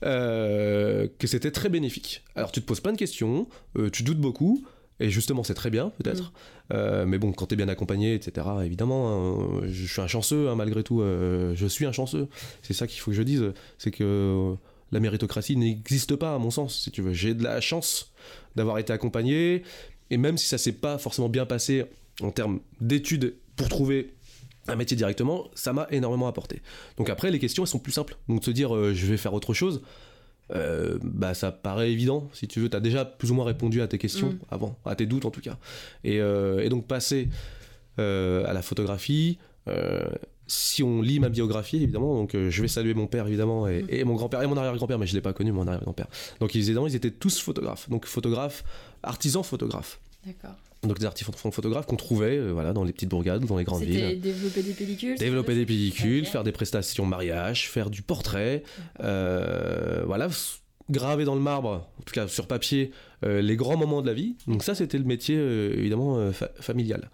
que 0.00 1.26
c'était 1.26 1.50
très 1.50 1.68
bénéfique. 1.68 2.24
Alors 2.36 2.52
tu 2.52 2.62
te 2.62 2.66
poses 2.66 2.80
plein 2.80 2.92
de 2.92 2.96
questions, 2.96 3.46
tu 3.92 4.02
doutes 4.02 4.18
beaucoup, 4.18 4.64
et 4.98 5.10
justement, 5.10 5.42
c'est 5.42 5.54
très 5.54 5.70
bien, 5.70 5.90
peut-être. 5.98 6.24
Mm. 6.24 6.72
Euh, 6.72 7.06
mais 7.06 7.18
bon, 7.18 7.32
quand 7.32 7.46
t'es 7.46 7.56
bien 7.56 7.68
accompagné, 7.68 8.14
etc., 8.14 8.46
évidemment, 8.64 9.60
hein, 9.60 9.60
je 9.66 9.86
suis 9.86 10.00
un 10.00 10.06
chanceux, 10.06 10.48
hein, 10.48 10.56
malgré 10.56 10.82
tout. 10.82 11.02
Euh, 11.02 11.52
je 11.54 11.66
suis 11.66 11.84
un 11.84 11.92
chanceux. 11.92 12.28
C'est 12.62 12.72
ça 12.72 12.86
qu'il 12.86 13.00
faut 13.00 13.10
que 13.10 13.16
je 13.16 13.22
dise. 13.22 13.52
C'est 13.78 13.90
que 13.90 14.54
la 14.92 15.00
méritocratie 15.00 15.56
n'existe 15.56 16.16
pas, 16.16 16.34
à 16.34 16.38
mon 16.38 16.50
sens, 16.50 16.80
si 16.82 16.90
tu 16.90 17.02
veux. 17.02 17.12
J'ai 17.12 17.34
de 17.34 17.42
la 17.42 17.60
chance 17.60 18.12
d'avoir 18.54 18.78
été 18.78 18.92
accompagné. 18.92 19.62
Et 20.10 20.16
même 20.16 20.38
si 20.38 20.46
ça 20.46 20.56
s'est 20.56 20.72
pas 20.72 20.98
forcément 20.98 21.28
bien 21.28 21.46
passé 21.46 21.84
en 22.22 22.30
termes 22.30 22.60
d'études 22.80 23.34
pour 23.56 23.68
trouver 23.68 24.14
un 24.68 24.76
métier 24.76 24.96
directement, 24.96 25.48
ça 25.54 25.72
m'a 25.72 25.86
énormément 25.90 26.26
apporté. 26.26 26.62
Donc 26.96 27.10
après, 27.10 27.30
les 27.30 27.38
questions, 27.38 27.64
elles 27.64 27.68
sont 27.68 27.78
plus 27.78 27.92
simples. 27.92 28.16
Donc 28.28 28.40
de 28.40 28.44
se 28.44 28.50
dire, 28.50 28.74
euh, 28.74 28.94
je 28.94 29.06
vais 29.06 29.16
faire 29.16 29.34
autre 29.34 29.54
chose 29.54 29.82
euh, 30.54 30.98
bah 31.02 31.34
ça 31.34 31.50
paraît 31.50 31.90
évident 31.90 32.28
si 32.32 32.46
tu 32.46 32.60
veux. 32.60 32.68
Tu 32.68 32.76
as 32.76 32.80
déjà 32.80 33.04
plus 33.04 33.30
ou 33.30 33.34
moins 33.34 33.44
répondu 33.44 33.80
à 33.82 33.88
tes 33.88 33.98
questions 33.98 34.30
mm. 34.30 34.38
avant 34.50 34.78
à 34.84 34.94
tes 34.94 35.06
doutes 35.06 35.24
en 35.24 35.30
tout 35.30 35.40
cas. 35.40 35.58
Et, 36.04 36.20
euh, 36.20 36.60
et 36.60 36.68
donc 36.68 36.86
passer 36.86 37.28
euh, 37.98 38.46
à 38.46 38.52
la 38.52 38.62
photographie 38.62 39.38
si 40.48 40.84
on 40.84 41.02
lit 41.02 41.18
ma 41.18 41.28
biographie 41.28 41.82
évidemment 41.82 42.14
donc 42.14 42.36
je 42.36 42.62
vais 42.62 42.68
saluer 42.68 42.94
mon 42.94 43.08
père 43.08 43.26
évidemment 43.26 43.66
et, 43.66 43.82
mm. 43.82 43.86
et 43.88 44.04
mon 44.04 44.14
grand-père 44.14 44.40
et 44.42 44.46
mon 44.46 44.56
arrière-grand-père 44.56 44.96
mais 44.96 45.08
je 45.08 45.14
l'ai 45.14 45.20
pas 45.20 45.32
connu 45.32 45.50
mon 45.50 45.66
arrière-grand-père. 45.66 46.06
Donc 46.38 46.54
ils, 46.54 46.70
étaient, 46.70 46.80
ils 46.80 46.94
étaient 46.94 47.10
tous 47.10 47.40
photographes. 47.40 47.90
Donc 47.90 48.06
photographes 48.06 48.62
artisans 49.02 49.42
photographes 49.42 50.00
d'accord 50.24 50.54
donc 50.86 50.98
des 50.98 51.06
artistes 51.06 51.30
photographes 51.50 51.86
qu'on 51.86 51.96
trouvait 51.96 52.38
euh, 52.38 52.52
voilà, 52.52 52.72
dans 52.72 52.84
les 52.84 52.92
petites 52.92 53.08
bourgades, 53.08 53.44
dans 53.44 53.56
les 53.56 53.64
grandes 53.64 53.82
villes. 53.82 54.20
Développer 54.20 54.62
des 54.62 54.72
pellicules 54.72 55.18
Développer 55.18 55.54
des 55.54 55.66
pellicules, 55.66 56.26
faire 56.26 56.44
des 56.44 56.52
prestations 56.52 57.06
mariage, 57.06 57.68
faire 57.68 57.90
du 57.90 58.02
portrait. 58.02 58.62
Euh, 59.00 60.02
voilà, 60.06 60.28
graver 60.90 61.24
dans 61.24 61.34
le 61.34 61.40
marbre, 61.40 61.88
en 61.98 62.02
tout 62.04 62.14
cas 62.14 62.28
sur 62.28 62.46
papier, 62.46 62.90
euh, 63.24 63.40
les 63.40 63.56
grands 63.56 63.76
moments 63.76 64.02
de 64.02 64.06
la 64.06 64.14
vie. 64.14 64.36
Donc 64.46 64.62
ça, 64.62 64.74
c'était 64.74 64.98
le 64.98 65.04
métier 65.04 65.36
évidemment 65.36 66.30
familial. 66.60 67.10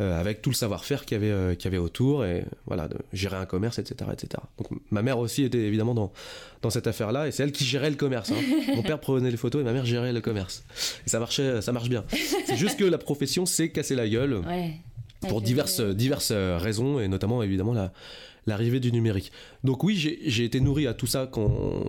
Avec 0.00 0.40
tout 0.42 0.50
le 0.50 0.54
savoir-faire 0.54 1.04
qu'il 1.04 1.20
y, 1.20 1.24
avait, 1.24 1.56
qu'il 1.56 1.64
y 1.64 1.68
avait 1.68 1.82
autour, 1.82 2.24
et 2.24 2.44
voilà, 2.66 2.88
de 2.88 2.96
gérer 3.12 3.36
un 3.36 3.46
commerce, 3.46 3.78
etc. 3.78 4.10
etc. 4.12 4.42
Donc 4.58 4.68
ma 4.90 5.02
mère 5.02 5.18
aussi 5.18 5.44
était 5.44 5.58
évidemment 5.58 5.94
dans, 5.94 6.12
dans 6.62 6.70
cette 6.70 6.86
affaire-là, 6.86 7.28
et 7.28 7.32
c'est 7.32 7.42
elle 7.42 7.52
qui 7.52 7.64
gérait 7.64 7.90
le 7.90 7.96
commerce. 7.96 8.30
Hein. 8.30 8.40
Mon 8.74 8.82
père 8.82 8.98
prenait 9.00 9.30
les 9.30 9.36
photos 9.36 9.60
et 9.60 9.64
ma 9.64 9.72
mère 9.72 9.84
gérait 9.84 10.12
le 10.12 10.20
commerce. 10.20 10.64
Et 11.06 11.10
ça 11.10 11.18
marchait, 11.18 11.60
ça 11.60 11.72
marche 11.72 11.88
bien. 11.88 12.04
C'est 12.46 12.56
juste 12.56 12.78
que 12.78 12.84
la 12.84 12.98
profession 12.98 13.46
s'est 13.46 13.70
cassée 13.70 13.94
la 13.94 14.08
gueule. 14.08 14.34
Ouais. 14.46 14.76
Pour 15.28 15.42
diverses, 15.42 15.82
diverses 15.82 16.32
raisons, 16.32 16.98
et 16.98 17.06
notamment 17.06 17.42
évidemment 17.42 17.74
la, 17.74 17.92
l'arrivée 18.46 18.80
du 18.80 18.92
numérique. 18.92 19.32
Donc 19.64 19.84
oui, 19.84 19.96
j'ai 19.96 20.44
été 20.44 20.60
nourri 20.60 20.86
à 20.86 20.94
tout 20.94 21.06
ça 21.06 21.28
quand, 21.30 21.84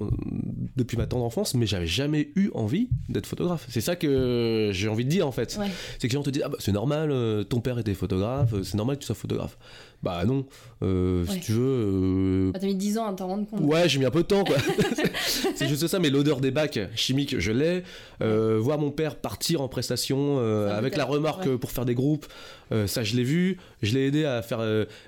depuis 0.76 0.97
ma 0.97 1.07
tendre 1.07 1.24
enfance, 1.24 1.53
mais 1.53 1.65
j'avais 1.65 1.88
jamais 1.88 2.32
eu 2.36 2.49
envie 2.53 2.89
d'être 3.09 3.26
photographe. 3.26 3.65
C'est 3.69 3.82
ça 3.82 3.95
que 3.95 4.72
j'ai 4.74 4.89
envie 4.89 5.05
de 5.05 5.09
dire 5.09 5.28
en 5.28 5.32
fait. 5.32 5.57
C'est 5.99 6.07
que 6.07 6.13
les 6.13 6.17
gens 6.17 6.24
te 6.24 6.30
disent 6.30 6.43
ah 6.45 6.49
bah, 6.49 6.57
c'est 6.59 6.72
normal, 6.72 7.11
euh, 7.11 7.43
ton 7.43 7.61
père 7.61 7.80
était 7.80 7.93
photographe, 7.93 8.53
c'est 8.63 8.76
normal 8.76 8.97
que 8.97 9.01
tu 9.01 9.07
sois 9.07 9.15
photographe. 9.15 9.57
Bah 10.03 10.24
non, 10.26 10.45
euh, 10.82 11.26
si 11.28 11.39
tu 11.41 11.51
veux. 11.51 11.61
Euh... 11.61 12.51
Ah, 12.55 12.59
T'as 12.59 12.65
mis 12.65 12.76
10 12.76 12.97
ans 12.97 13.05
à 13.05 13.13
t'en 13.13 13.28
rendre 13.28 13.47
compte. 13.47 13.61
Ouais, 13.61 13.88
j'ai 13.88 13.99
mis 13.99 14.05
un 14.05 14.11
peu 14.11 14.24
de 14.24 14.28
temps 14.28 14.43
quoi. 14.43 14.55
c'est 15.55 15.67
juste 15.67 15.86
ça, 15.86 15.99
mais 15.99 16.09
l'odeur 16.09 16.41
des 16.41 16.49
bacs 16.49 16.80
chimiques, 16.95 17.39
je 17.39 17.51
l'ai. 17.51 17.84
Euh, 18.22 18.57
voir 18.59 18.80
mon 18.80 18.89
père 18.89 19.15
partir 19.15 19.61
en 19.61 19.67
prestation 19.67 20.38
euh, 20.39 20.76
avec 20.76 20.97
la 20.97 21.05
remorque 21.05 21.55
pour 21.57 21.72
faire 21.72 21.86
des 21.86 21.95
groupes, 21.95 22.26
ça 22.88 23.03
je 23.03 23.15
l'ai 23.15 23.24
vu. 23.24 23.57
Je 23.84 23.93
l'ai 23.93 24.07
aidé 24.07 24.26
à 24.26 24.41
faire 24.41 24.61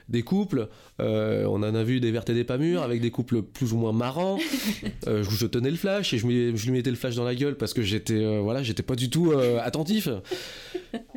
des 0.10 0.22
couples. 0.22 0.68
on 1.00 1.64
en 1.64 1.76
a 1.76 1.84
vu 1.84 2.00
des 2.00 2.12
vertes 2.12 2.30
et 2.30 2.34
des 2.34 2.44
pas 2.58 2.84
avec 2.84 3.02
des 3.02 3.12
couples 3.12 3.42
plus 3.42 3.74
ou 3.74 3.78
moins 3.78 3.92
marrants. 3.92 4.38
je, 5.08 5.24
je, 5.24 5.46
tenais 5.46 5.72
le 5.72 5.78
flash 5.78 6.14
et 6.14 6.18
je, 6.18 6.28
je, 6.56 6.66
lui 6.66 6.72
mettais 6.72 6.90
le 6.90 6.96
flash 6.96 7.16
dans 7.16 7.24
la 7.24 7.36
gueule 7.36 7.56
parce 7.56 7.74
que 7.74 7.82
j'étais 7.82 8.40
voilà, 8.40 8.64
j'étais 8.64 8.84
pas 8.84 8.96
du 8.96 9.10
tout 9.10 9.34
attentif. 9.62 10.10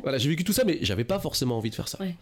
voilà, 0.01 0.17
j'ai 0.17 0.29
vécu 0.29 0.43
tout 0.43 0.53
ça, 0.53 0.63
mais 0.65 0.79
j'avais 0.81 1.03
pas 1.03 1.19
forcément 1.19 1.57
envie 1.57 1.69
de 1.69 1.75
faire 1.75 1.87
ça. 1.87 1.99
Ouais. 2.01 2.15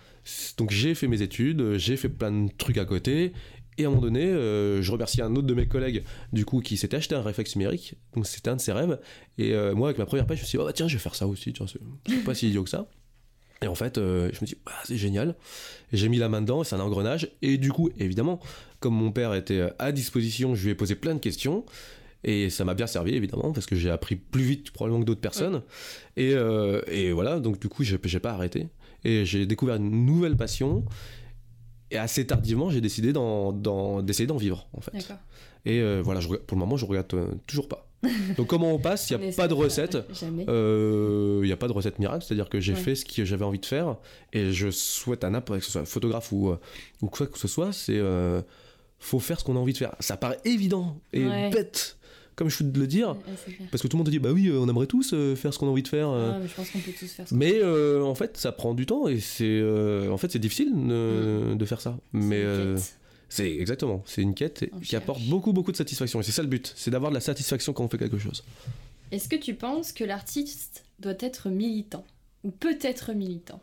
Donc 0.58 0.72
j'ai 0.72 0.96
fait 0.96 1.08
mes 1.08 1.22
études, 1.22 1.78
j'ai 1.78 1.98
fait 1.98 2.10
plein 2.10 2.32
de 2.32 2.50
trucs 2.58 2.78
à 2.78 2.86
côté. 2.86 3.34
Et 3.78 3.84
à 3.84 3.88
un 3.88 3.90
moment 3.90 4.02
donné, 4.02 4.24
euh, 4.24 4.82
je 4.82 4.92
remercie 4.92 5.22
un 5.22 5.36
autre 5.36 5.48
de 5.48 5.54
mes 5.54 5.68
collègues, 5.68 6.04
du 6.32 6.46
coup, 6.46 6.62
qui 6.62 6.78
s'était 6.78 6.98
acheté 6.98 7.16
un 7.16 7.22
réflexe 7.22 7.56
numérique. 7.56 7.96
Donc 8.14 8.26
c'était 8.26 8.50
un 8.50 8.56
de 8.56 8.62
ses 8.62 8.72
rêves. 8.72 9.00
Et 9.38 9.54
euh, 9.54 9.76
moi, 9.76 9.90
avec 9.90 9.98
ma 9.98 10.06
première 10.06 10.26
page, 10.26 10.38
je 10.38 10.44
me 10.44 10.48
suis 10.48 10.58
dit, 10.58 10.64
oh, 10.66 10.72
tiens, 10.72 10.88
je 10.88 10.94
vais 10.94 11.02
faire 11.02 11.16
ça 11.16 11.28
aussi. 11.28 11.54
C'est 12.08 12.24
pas 12.24 12.34
si 12.34 12.48
idiot 12.48 12.64
que 12.64 12.70
ça. 12.70 12.88
Et 13.62 13.68
en 13.68 13.76
fait, 13.76 13.98
euh, 13.98 14.30
je 14.34 14.42
me 14.42 14.46
dis, 14.46 14.56
bah, 14.66 14.74
c'est 14.84 14.98
génial. 14.98 15.36
J'ai 15.94 16.10
mis 16.10 16.18
la 16.18 16.30
main 16.30 16.42
dedans, 16.42 16.62
et 16.62 16.66
c'est 16.66 16.76
un 16.76 16.80
engrenage. 16.80 17.30
Et 17.42 17.58
du 17.58 17.72
coup, 17.72 17.90
évidemment, 17.98 18.40
comme 18.80 18.94
mon 18.94 19.12
père 19.12 19.34
était 19.34 19.70
à 19.80 19.92
disposition, 19.92 20.56
je 20.56 20.66
lui 20.66 20.72
ai 20.72 20.76
posé 20.76 20.96
plein 20.96 21.14
de 21.14 21.20
questions. 21.20 21.66
Et 22.24 22.50
ça 22.50 22.66
m'a 22.66 22.74
bien 22.74 22.88
servi, 22.88 23.16
évidemment, 23.16 23.52
parce 23.52 23.66
que 23.66 23.76
j'ai 23.76 23.90
appris 23.90 24.16
plus 24.16 24.44
vite 24.44 24.72
probablement 24.72 25.02
que 25.02 25.06
d'autres 25.06 25.22
personnes. 25.22 25.62
Et, 26.18 26.32
et, 26.88 27.12
voilà, 27.12 27.40
donc 27.40 27.60
du 27.60 27.70
coup, 27.70 27.84
j'ai 27.84 28.20
pas 28.20 28.32
arrêté. 28.32 28.68
Et 29.04 29.26
j'ai 29.26 29.46
découvert 29.46 29.76
une 29.76 30.06
nouvelle 30.06 30.36
passion. 30.36 30.84
Et 31.92 31.98
assez 31.98 32.26
tardivement, 32.26 32.72
j'ai 32.72 32.82
décidé 32.82 33.14
d'essayer 33.14 34.28
d'en 34.28 34.38
vivre, 34.38 34.68
en 34.74 34.82
fait. 34.82 34.92
Et 35.66 35.82
euh, 35.82 36.02
voilà, 36.04 36.20
je, 36.20 36.28
pour 36.28 36.56
le 36.56 36.60
moment, 36.60 36.78
je 36.78 36.86
regarde 36.86 37.14
euh, 37.14 37.32
toujours 37.48 37.68
pas. 37.68 37.88
Donc 38.38 38.48
comment 38.48 38.74
on 38.74 38.80
passe 38.80 39.10
Il 39.10 39.18
n'y 39.18 39.30
a 39.30 39.32
pas 39.32 39.48
de 39.48 39.54
recette. 39.54 39.98
Euh, 40.48 41.40
il 41.44 41.48
n'y 41.48 41.52
a 41.52 41.58
pas 41.58 41.68
de 41.68 41.74
recette 41.74 42.00
miracle. 42.00 42.24
C'est-à-dire 42.26 42.50
que 42.50 42.60
j'ai 42.60 42.76
fait 42.76 42.96
ce 42.96 43.06
que 43.06 43.26
j'avais 43.26 43.46
envie 43.46 43.60
de 43.60 43.66
faire. 43.66 43.98
Et 44.34 44.52
je 44.52 44.70
souhaite 44.70 45.24
à 45.24 45.30
n'importe 45.30 45.60
que 45.60 45.66
ce 45.66 45.72
soit 45.72 45.86
photographe 45.86 46.32
ou, 46.32 46.54
ou 47.02 47.08
quoi 47.08 47.28
que 47.28 47.40
ce 47.40 47.48
soit, 47.48 47.72
c'est 47.74 48.02
faut 49.00 49.20
faire 49.20 49.40
ce 49.40 49.44
qu'on 49.44 49.56
a 49.56 49.60
envie 49.60 49.74
de 49.74 49.78
faire. 49.78 49.96
Ça 50.00 50.18
paraît 50.18 50.40
évident 50.46 51.00
et 51.14 51.24
bête 51.52 51.98
comme 52.36 52.50
je 52.50 52.56
suis 52.56 52.66
de 52.66 52.78
le 52.78 52.86
dire, 52.86 53.16
parce 53.72 53.82
que 53.82 53.88
tout 53.88 53.96
le 53.96 54.00
monde 54.00 54.08
te 54.08 54.12
dit 54.12 54.20
bah 54.20 54.32
oui, 54.34 54.52
on 54.52 54.68
aimerait 54.68 54.88
tous 54.88 55.16
faire 55.36 55.54
ce 55.54 55.60
qu'on 55.60 55.68
a 55.68 55.70
envie 55.70 55.84
de 55.84 55.88
faire. 55.88 56.10
Ah, 56.10 56.38
mais 56.42 56.50
je 56.50 56.54
pense 56.54 56.70
qu'on 56.70 56.80
peut 56.80 56.92
tous 56.92 57.08
faire. 57.08 57.26
mais 57.32 57.64
en 57.64 58.16
fait, 58.16 58.36
ça 58.38 58.52
prend 58.52 58.74
du 58.74 58.86
temps 58.86 59.08
et 59.08 59.20
c'est 59.20 59.64
en 60.10 60.18
fait 60.18 60.32
c'est 60.32 60.40
difficile 60.40 60.74
de, 60.74 61.56
de, 61.56 61.66
faire 61.66 61.82
ça. 61.82 61.98
Mais 62.12 62.44
c'est 63.36 63.52
exactement, 63.58 64.02
c'est 64.06 64.22
une 64.22 64.34
quête 64.34 64.66
qui 64.82 64.96
apporte 64.96 65.22
beaucoup 65.24 65.52
beaucoup 65.52 65.74
de 65.74 65.78
satisfaction 65.78 66.22
et 66.22 66.24
c'est 66.24 66.32
ça 66.32 66.42
le 66.42 66.48
but, 66.48 66.72
c'est 66.78 66.90
d'avoir 66.90 67.12
de 67.12 67.16
la 67.16 67.22
satisfaction 67.22 67.74
quand 67.74 67.84
on 67.84 67.90
fait 67.90 67.98
quelque 67.98 68.18
chose. 68.18 68.44
Est-ce 69.12 69.28
que 69.28 69.36
tu 69.36 69.54
penses 69.56 69.92
que 69.92 70.06
l'artiste 70.06 70.86
doit 71.00 71.18
être 71.20 71.50
militant 71.50 72.06
ou 72.46 72.52
peut 72.52 72.78
être 72.82 73.12
militant? 73.12 73.60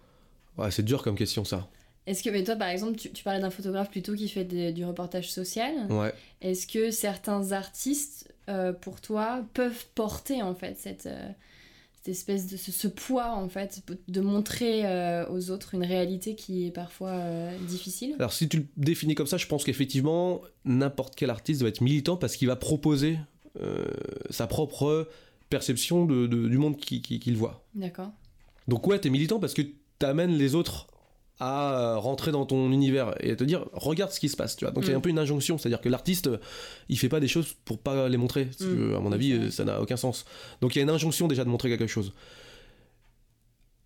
Ouais, 0.59 0.71
C'est 0.71 0.83
dur 0.83 1.03
comme 1.03 1.17
question 1.17 1.45
ça. 1.45 1.69
Est-ce 2.07 2.23
que, 2.23 2.29
mais 2.29 2.45
toi 2.45 2.57
par 2.57 2.69
exemple, 2.69 2.99
tu, 2.99 3.11
tu 3.11 3.25
parlais 3.25 3.41
d'un 3.41 3.51
photographe 3.51 3.91
plutôt 3.91 4.15
qui 4.15 4.29
fait 4.29 4.45
du 4.45 4.85
reportage 4.85 5.33
social. 5.33 5.73
Ouais. 5.89 6.13
Est-ce 6.43 6.67
que 6.67 6.91
certains 6.91 7.53
artistes, 7.53 8.31
euh, 8.51 8.73
pour 8.75 9.01
toi, 9.01 9.43
peuvent 9.55 9.87
porter 9.95 10.43
en 10.43 10.55
fait 10.55 10.77
cette, 10.79 11.07
euh, 11.07 11.29
cette 12.03 12.17
espèce 12.17 12.49
de 12.49 12.57
ce, 12.57 12.73
ce, 12.73 12.89
poids 12.89 13.31
en 13.31 13.49
fait 13.49 13.81
de 14.09 14.21
montrer 14.21 14.85
euh, 14.85 15.25
aux 15.31 15.53
autres 15.53 15.75
une 15.75 15.85
réalité 15.85 16.35
qui 16.35 16.67
est 16.67 16.73
parfois 16.73 17.11
euh, 17.11 17.57
difficile 17.69 18.17
Alors 18.19 18.33
si 18.33 18.49
tu 18.49 18.57
le 18.57 18.67
définis 18.77 19.15
comme 19.15 19.29
ça, 19.29 19.37
je 19.37 19.47
pense 19.47 19.63
qu'effectivement 19.63 20.41
n'importe 20.65 21.15
quel 21.15 21.31
artiste 21.31 21.61
doit 21.61 21.69
être 21.69 21.81
militant 21.81 22.17
parce 22.17 22.35
qu'il 22.35 22.49
va 22.49 22.57
proposer 22.57 23.19
euh, 23.61 23.85
sa 24.31 24.49
propre 24.49 25.09
perception 25.49 26.05
de, 26.05 26.27
de, 26.27 26.49
du 26.49 26.59
monde 26.59 26.77
qu'il 26.77 27.03
qui, 27.03 27.21
qui 27.21 27.33
voit. 27.35 27.65
D'accord. 27.77 28.11
Donc 28.67 28.85
ouais, 28.89 28.99
t'es 28.99 29.11
militant 29.11 29.39
parce 29.39 29.55
que 29.55 29.63
t'amènes 30.01 30.37
les 30.37 30.57
autres 30.57 30.89
à 31.45 31.97
rentrer 31.97 32.31
dans 32.31 32.47
ton 32.47 32.71
univers 32.71 33.17
et 33.19 33.33
à 33.33 33.37
te 33.37 33.43
dire 33.43 33.67
regarde 33.73 34.13
ce 34.13 34.21
qui 34.21 34.29
se 34.29 34.37
passe 34.37 34.55
tu 34.55 34.65
vois. 34.65 34.73
Donc 34.73 34.85
il 34.85 34.91
mm. 34.91 34.93
y 34.93 34.95
a 34.95 34.97
un 34.99 35.01
peu 35.01 35.09
une 35.09 35.19
injonction 35.19 35.59
c'est 35.59 35.67
à 35.67 35.71
dire 35.71 35.81
que 35.81 35.89
l'artiste 35.89 36.31
il 36.89 36.97
fait 36.97 37.09
pas 37.09 37.19
des 37.19 37.27
choses 37.27 37.57
pour 37.65 37.79
pas 37.79 38.09
les 38.09 38.17
montrer 38.17 38.49
mm. 38.61 38.95
à 38.95 39.01
mon 39.01 39.11
avis 39.11 39.51
ça 39.51 39.65
n'a 39.65 39.81
aucun 39.81 39.97
sens. 39.97 40.25
Donc 40.61 40.77
il 40.77 40.79
y 40.79 40.81
a 40.81 40.85
une 40.85 40.91
injonction 40.91 41.27
déjà 41.27 41.45
de 41.45 41.49
montrer 41.49 41.69
quelque 41.69 41.89
chose. 41.89 42.13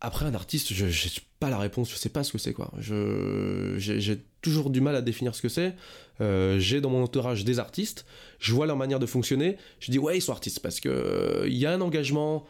Après 0.03 0.27
un 0.27 0.35
artiste 0.35 0.75
je 0.75 0.87
j'ai 0.87 1.09
pas 1.41 1.49
la 1.49 1.57
réponse 1.57 1.91
je 1.91 1.97
sais 1.97 2.11
pas 2.11 2.25
ce 2.25 2.33
que 2.33 2.37
c'est 2.37 2.53
quoi. 2.53 2.71
Je 2.79 3.77
j'ai 3.79 4.19
toujours 4.43 4.69
du 4.69 4.83
mal 4.83 4.95
à 4.95 5.01
définir 5.01 5.35
ce 5.35 5.41
que 5.41 5.49
c'est. 5.49 5.75
Euh, 6.21 6.59
j'ai 6.59 6.83
dans 6.83 6.91
mon 6.91 7.03
entourage 7.03 7.45
des 7.45 7.59
artistes 7.59 8.05
je 8.39 8.53
vois 8.53 8.67
leur 8.67 8.77
manière 8.77 8.99
de 8.99 9.07
fonctionner. 9.07 9.57
Je 9.81 9.91
dis 9.91 9.99
ouais 9.99 10.19
ils 10.19 10.23
sont 10.23 10.33
artistes 10.33 10.61
parce 10.61 10.79
que 10.79 11.45
il 11.47 11.55
euh, 11.55 11.59
y 11.59 11.65
a 11.65 11.73
un 11.73 11.81
engagement 11.81 12.47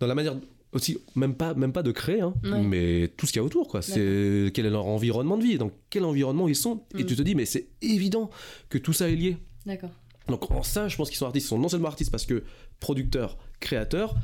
dans 0.00 0.06
la 0.06 0.14
manière 0.14 0.36
aussi 0.72 0.98
même 1.14 1.34
pas 1.34 1.54
même 1.54 1.72
pas 1.72 1.82
de 1.82 1.92
créer 1.92 2.20
hein, 2.20 2.34
ouais. 2.44 2.62
mais 2.62 3.08
tout 3.16 3.26
ce 3.26 3.32
qu'il 3.32 3.40
y 3.40 3.42
a 3.42 3.44
autour 3.44 3.68
quoi. 3.68 3.82
C'est 3.82 4.50
quel 4.54 4.66
est 4.66 4.70
leur 4.70 4.86
environnement 4.86 5.36
de 5.36 5.42
vie 5.42 5.58
dans 5.58 5.70
quel 5.90 6.04
environnement 6.04 6.48
ils 6.48 6.56
sont. 6.56 6.84
Mm. 6.94 7.00
et 7.00 7.06
tu 7.06 7.16
te 7.16 7.22
dis 7.22 7.34
mais 7.34 7.44
c'est 7.44 7.68
évident 7.82 8.30
que 8.68 8.78
tout 8.78 8.92
ça 8.92 9.08
est 9.08 9.16
lié. 9.16 9.36
D'accord. 9.66 9.90
Donc 10.28 10.50
en 10.50 10.62
ça 10.62 10.88
je 10.88 10.96
pense 10.96 11.08
qu'ils 11.08 11.18
sont 11.18 11.26
artistes. 11.26 11.46
Ils 11.46 11.50
sont 11.50 11.58
non 11.58 11.68
seulement 11.68 11.88
artistes 11.88 12.10
parce 12.10 12.26
que 12.26 12.42
producteurs 12.80 13.38
créateurs 13.60 14.14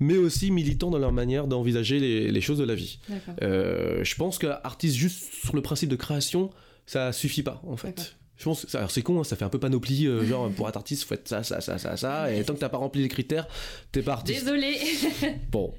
mais 0.00 0.16
aussi 0.16 0.50
militants 0.50 0.90
dans 0.90 0.98
leur 0.98 1.12
manière 1.12 1.46
d'envisager 1.46 2.00
les, 2.00 2.30
les, 2.30 2.40
choses 2.40 2.58
de 2.58 2.64
la 2.64 2.74
vie. 2.74 2.98
Euh, 3.42 4.02
je 4.02 4.14
pense 4.16 4.38
qu'artiste 4.38 4.96
juste 4.96 5.32
sur 5.32 5.54
le 5.54 5.62
principe 5.62 5.88
de 5.88 5.96
création 5.96 6.50
ça 6.86 7.12
suffit 7.12 7.42
pas 7.42 7.62
en 7.66 7.76
fait. 7.76 8.16
Je 8.36 8.44
pense 8.44 8.74
alors 8.74 8.90
c'est 8.90 9.02
con 9.02 9.20
hein, 9.20 9.24
ça 9.24 9.36
fait 9.36 9.44
un 9.44 9.48
peu 9.48 9.60
panoplie 9.60 10.06
euh, 10.06 10.24
genre 10.26 10.50
pour 10.56 10.68
être 10.68 10.76
artiste 10.76 11.04
faut 11.04 11.14
être 11.14 11.28
ça 11.28 11.44
ça 11.44 11.60
ça 11.60 11.78
ça 11.78 11.96
ça 11.96 12.32
et 12.32 12.42
tant 12.44 12.54
que 12.54 12.58
t'as 12.58 12.68
pas 12.68 12.78
rempli 12.78 13.00
les 13.00 13.08
critères 13.08 13.46
t'es 13.92 14.02
pas 14.02 14.14
artiste. 14.14 14.44
Désolé 14.44 14.76
bon 15.52 15.72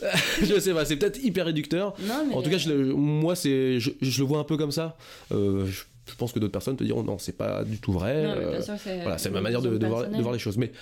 je 0.42 0.60
sais 0.60 0.72
pas, 0.72 0.84
c'est 0.84 0.96
peut-être 0.96 1.22
hyper 1.22 1.46
réducteur. 1.46 1.94
Non, 2.00 2.26
mais 2.28 2.34
en 2.34 2.42
tout 2.42 2.50
cas, 2.50 2.58
je 2.58 2.72
moi, 2.72 3.34
c'est, 3.34 3.80
je, 3.80 3.90
je, 4.00 4.20
le 4.20 4.26
vois 4.26 4.38
un 4.38 4.44
peu 4.44 4.56
comme 4.56 4.72
ça. 4.72 4.96
Euh, 5.32 5.66
je, 5.66 5.84
je, 6.08 6.14
pense 6.14 6.32
que 6.32 6.38
d'autres 6.38 6.52
personnes 6.52 6.76
te 6.76 6.84
diront 6.84 7.02
non, 7.02 7.18
c'est 7.18 7.36
pas 7.36 7.64
du 7.64 7.78
tout 7.78 7.92
vrai. 7.92 8.22
Non, 8.22 8.30
euh, 8.30 8.62
sûr, 8.62 8.74
voilà, 9.02 9.18
c'est 9.18 9.30
ma 9.30 9.40
manière 9.40 9.62
de, 9.62 9.76
de, 9.76 9.86
voir, 9.86 10.08
de, 10.08 10.22
voir, 10.22 10.32
les 10.32 10.38
choses. 10.38 10.56
Mais 10.56 10.72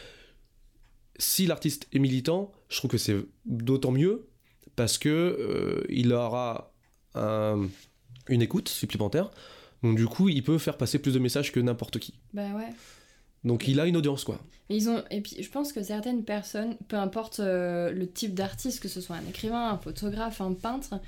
si 1.18 1.46
l'artiste 1.46 1.86
est 1.92 1.98
militant, 1.98 2.52
je 2.68 2.76
trouve 2.78 2.90
que 2.90 2.98
c'est 2.98 3.16
d'autant 3.44 3.92
mieux 3.92 4.26
parce 4.74 4.98
que 4.98 5.08
euh, 5.08 5.84
il 5.88 6.12
aura 6.12 6.72
un, 7.14 7.68
une 8.28 8.42
écoute 8.42 8.68
supplémentaire. 8.68 9.30
Donc 9.82 9.96
du 9.96 10.06
coup, 10.06 10.28
il 10.28 10.42
peut 10.42 10.58
faire 10.58 10.76
passer 10.76 10.98
plus 10.98 11.14
de 11.14 11.18
messages 11.18 11.52
que 11.52 11.60
n'importe 11.60 11.98
qui. 11.98 12.14
Bah 12.34 12.54
ouais. 12.54 12.68
Donc 13.44 13.68
il 13.68 13.80
a 13.80 13.86
une 13.86 13.96
audience 13.96 14.24
quoi. 14.24 14.40
Et 14.68 15.20
puis 15.20 15.42
je 15.42 15.50
pense 15.50 15.72
que 15.72 15.82
certaines 15.82 16.24
personnes, 16.24 16.76
peu 16.88 16.96
importe 16.96 17.40
euh, 17.40 17.90
le 17.92 18.08
type 18.08 18.34
d'artiste, 18.34 18.80
que 18.80 18.88
ce 18.88 19.00
soit 19.00 19.16
un 19.16 19.28
écrivain, 19.28 19.70
un 19.70 19.78
photographe, 19.78 20.40
un 20.40 20.54
peintre, 20.54 21.00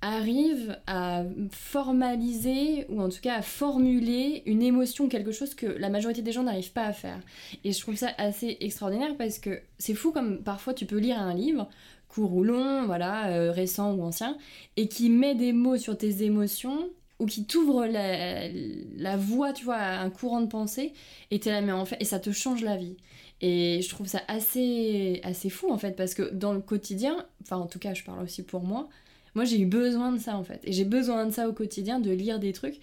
arrivent 0.00 0.78
à 0.86 1.24
formaliser 1.50 2.86
ou 2.88 3.02
en 3.02 3.08
tout 3.08 3.20
cas 3.20 3.34
à 3.34 3.42
formuler 3.42 4.42
une 4.46 4.62
émotion, 4.62 5.08
quelque 5.08 5.32
chose 5.32 5.54
que 5.54 5.66
la 5.66 5.90
majorité 5.90 6.22
des 6.22 6.32
gens 6.32 6.44
n'arrivent 6.44 6.72
pas 6.72 6.84
à 6.84 6.92
faire. 6.92 7.20
Et 7.64 7.72
je 7.72 7.80
trouve 7.80 7.96
ça 7.96 8.10
assez 8.16 8.56
extraordinaire 8.60 9.16
parce 9.18 9.38
que 9.38 9.60
c'est 9.78 9.94
fou 9.94 10.12
comme 10.12 10.42
parfois 10.42 10.72
tu 10.72 10.86
peux 10.86 10.98
lire 10.98 11.18
un 11.18 11.34
livre 11.34 11.68
court 12.08 12.34
ou 12.34 12.42
long, 12.42 12.86
voilà, 12.86 13.28
euh, 13.28 13.52
récent 13.52 13.94
ou 13.94 14.02
ancien, 14.02 14.36
et 14.76 14.88
qui 14.88 15.10
met 15.10 15.34
des 15.34 15.52
mots 15.52 15.76
sur 15.76 15.96
tes 15.96 16.24
émotions 16.24 16.88
ou 17.20 17.26
qui 17.26 17.44
t'ouvre 17.44 17.86
la, 17.86 19.16
voie, 19.16 19.52
tu 19.52 19.64
vois, 19.64 19.76
à 19.76 20.00
un 20.00 20.10
courant 20.10 20.40
de 20.40 20.46
pensée, 20.46 20.92
et 21.30 21.38
t'es 21.38 21.50
là, 21.50 21.60
mais 21.60 21.72
en 21.72 21.84
fait, 21.84 21.96
et 22.00 22.04
ça 22.04 22.18
te 22.18 22.32
change 22.32 22.62
la 22.62 22.76
vie. 22.76 22.96
Et 23.42 23.80
je 23.82 23.88
trouve 23.88 24.06
ça 24.06 24.22
assez, 24.28 25.20
assez 25.22 25.50
fou, 25.50 25.70
en 25.70 25.78
fait, 25.78 25.96
parce 25.96 26.14
que 26.14 26.30
dans 26.30 26.52
le 26.52 26.60
quotidien, 26.60 27.26
enfin, 27.42 27.56
en 27.56 27.66
tout 27.66 27.78
cas, 27.78 27.94
je 27.94 28.04
parle 28.04 28.22
aussi 28.22 28.42
pour 28.42 28.62
moi, 28.62 28.88
moi, 29.34 29.44
j'ai 29.44 29.60
eu 29.60 29.66
besoin 29.66 30.12
de 30.12 30.18
ça, 30.18 30.36
en 30.36 30.42
fait. 30.42 30.60
Et 30.64 30.72
j'ai 30.72 30.84
besoin 30.84 31.26
de 31.26 31.30
ça 31.30 31.48
au 31.48 31.52
quotidien, 31.52 32.00
de 32.00 32.10
lire 32.10 32.40
des 32.40 32.52
trucs, 32.52 32.80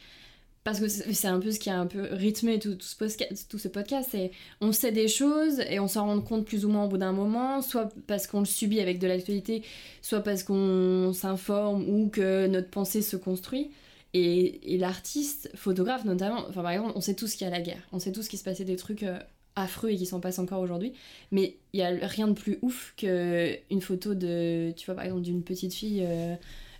parce 0.67 0.81
que 0.81 0.89
c'est 0.89 1.29
un 1.29 1.39
peu 1.39 1.51
ce 1.51 1.59
qui 1.59 1.69
a 1.69 1.79
un 1.79 1.87
peu 1.87 2.09
rythmé 2.11 2.59
tout, 2.59 2.75
ce, 2.81 2.95
podcast, 2.97 3.47
tout 3.49 3.57
ce 3.57 3.69
podcast, 3.69 4.09
c'est 4.11 4.31
on 4.59 4.73
sait 4.73 4.91
des 4.91 5.07
choses 5.07 5.61
et 5.61 5.79
on 5.79 5.87
s'en 5.87 6.07
rend 6.07 6.19
compte 6.19 6.45
plus 6.45 6.65
ou 6.65 6.69
moins 6.69 6.83
au 6.83 6.87
bout 6.89 6.97
d'un 6.97 7.13
moment, 7.13 7.61
soit 7.61 7.89
parce 8.05 8.27
qu'on 8.27 8.39
le 8.39 8.45
subit 8.45 8.81
avec 8.81 8.99
de 8.99 9.07
l'actualité, 9.07 9.63
soit 10.01 10.19
parce 10.19 10.43
qu'on 10.43 11.13
s'informe 11.13 11.87
ou 11.87 12.09
que 12.09 12.47
notre 12.47 12.69
pensée 12.69 13.01
se 13.01 13.15
construit. 13.15 13.71
Et, 14.19 14.77
l'artiste, 14.77 15.49
photographe 15.55 16.05
notamment, 16.05 16.45
enfin 16.49 16.63
par 16.63 16.71
exemple, 16.71 16.93
on 16.95 17.01
sait 17.01 17.13
tout 17.13 17.27
ce 17.27 17.37
qu'il 17.37 17.45
y 17.45 17.47
a 17.47 17.51
la 17.51 17.61
guerre, 17.61 17.81
on 17.91 17.99
sait 17.99 18.11
tout 18.11 18.23
ce 18.23 18.29
qui 18.29 18.37
se 18.37 18.43
passait 18.43 18.65
des 18.65 18.75
trucs 18.75 19.03
euh, 19.03 19.19
affreux 19.55 19.91
et 19.91 19.95
qui 19.95 20.05
s'en 20.05 20.19
passent 20.19 20.39
encore 20.39 20.61
aujourd'hui, 20.61 20.93
mais 21.31 21.57
il 21.73 21.79
y 21.79 21.83
a 21.83 21.89
rien 21.89 22.27
de 22.27 22.33
plus 22.33 22.57
ouf 22.61 22.93
qu'une 22.97 23.81
photo 23.81 24.15
de, 24.15 24.73
tu 24.75 24.85
vois 24.87 24.95
par 24.95 25.05
exemple, 25.05 25.21
d'une 25.21 25.43
petite 25.43 25.73
fille. 25.73 26.03
Euh, 26.03 26.35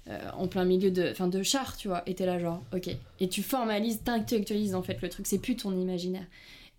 euh, 0.09 0.19
en 0.38 0.47
plein 0.47 0.63
milieu 0.63 0.89
de, 0.89 1.11
fin, 1.11 1.27
de 1.27 1.43
char, 1.43 1.75
tu 1.75 1.89
vois, 1.89 2.01
et 2.05 2.15
t'es 2.15 2.25
là 2.25 2.39
genre, 2.39 2.63
ok. 2.73 2.95
Et 3.19 3.27
tu 3.27 3.43
formalises, 3.43 4.03
t'intellectualises 4.05 4.73
en 4.73 4.81
fait 4.81 5.01
le 5.01 5.09
truc, 5.09 5.27
c'est 5.27 5.38
plus 5.38 5.57
ton 5.57 5.77
imaginaire. 5.77 6.25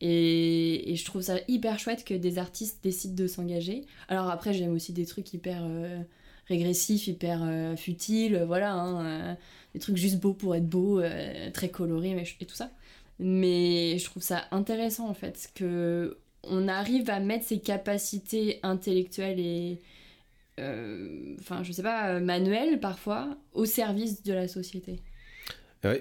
Et, 0.00 0.94
je 0.96 1.04
trouve 1.04 1.20
ça 1.20 1.34
hyper 1.46 1.78
chouette 1.78 2.06
que 2.06 2.14
des 2.14 2.38
artistes 2.38 2.78
décident 2.82 3.14
de 3.14 3.26
s'engager. 3.26 3.84
Alors 4.08 4.30
après, 4.30 4.54
j'aime 4.54 4.72
aussi 4.72 4.94
des 4.94 5.04
trucs 5.04 5.30
hyper 5.34 5.62
régressifs, 6.46 7.06
hyper 7.06 7.46
futiles, 7.76 8.44
voilà, 8.46 8.72
hein, 8.72 9.36
des 9.74 9.80
trucs 9.80 9.96
juste 9.96 10.18
beaux 10.18 10.34
pour 10.34 10.54
être 10.54 10.68
beaux, 10.68 11.02
très 11.52 11.68
colorés 11.68 12.16
et 12.40 12.44
tout 12.44 12.54
ça. 12.54 12.70
Mais 13.18 13.98
je 13.98 14.04
trouve 14.04 14.22
ça 14.22 14.44
intéressant 14.50 15.08
en 15.08 15.14
fait, 15.14 15.50
que 15.54 16.16
on 16.44 16.68
arrive 16.68 17.10
à 17.10 17.20
mettre 17.20 17.46
ses 17.46 17.58
capacités 17.58 18.60
intellectuelles 18.62 19.40
et, 19.40 19.78
euh, 20.58 21.34
enfin, 21.40 21.62
je 21.62 21.72
sais 21.72 21.82
pas, 21.82 22.10
euh, 22.10 22.20
manuel 22.20 22.80
parfois, 22.80 23.36
au 23.52 23.64
service 23.64 24.22
de 24.22 24.32
la 24.32 24.48
société. 24.48 25.00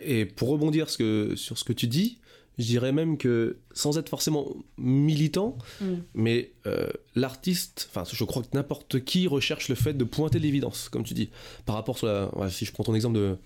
Et 0.04 0.26
pour 0.26 0.50
rebondir 0.50 0.90
sur 0.90 1.58
ce 1.58 1.64
que 1.64 1.74
tu 1.74 1.88
dis, 1.88 2.20
je 2.58 2.66
dirais 2.66 2.92
même 2.92 3.18
que 3.18 3.58
sans 3.74 4.00
être 4.00 4.10
forcément 4.10 4.56
militant, 4.78 5.58
mm. 5.80 5.94
mais 6.16 6.52
euh, 6.66 6.90
l'artiste, 7.14 7.88
enfin 7.92 8.04
je 8.12 8.24
crois 8.24 8.42
que 8.42 8.48
n'importe 8.56 9.04
qui 9.04 9.28
recherche 9.28 9.70
le 9.70 9.76
fait 9.76 9.94
de 9.94 10.04
pointer 10.04 10.40
l'évidence, 10.40 10.90
comme 10.90 11.04
tu 11.04 11.14
dis. 11.14 11.30
Par 11.68 11.76
rapport 11.76 12.04
à 12.04 12.32
la, 12.40 12.50
si 12.50 12.66
je 12.66 12.72
prends 12.72 12.84
ton 12.84 12.96
exemple 12.96 13.18
de, 13.18 13.38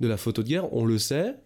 de, 0.00 0.08
la 0.08 0.16
photo 0.16 0.42
de 0.42 0.48
guerre, 0.48 0.72
on 0.72 0.84
le 0.84 0.98
sait. 0.98 1.36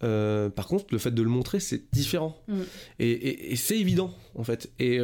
par 0.00 0.66
contre, 0.66 0.86
le 0.90 0.98
fait 0.98 1.12
de 1.12 1.22
le 1.22 1.28
montrer, 1.28 1.60
c'est 1.60 1.92
différent. 1.92 2.42
Mm. 2.48 2.60
Et, 2.98 3.52
et 3.52 3.56
c'est 3.56 3.78
évident, 3.78 4.14
en 4.34 4.44
fait. 4.44 4.70
Et 4.78 4.98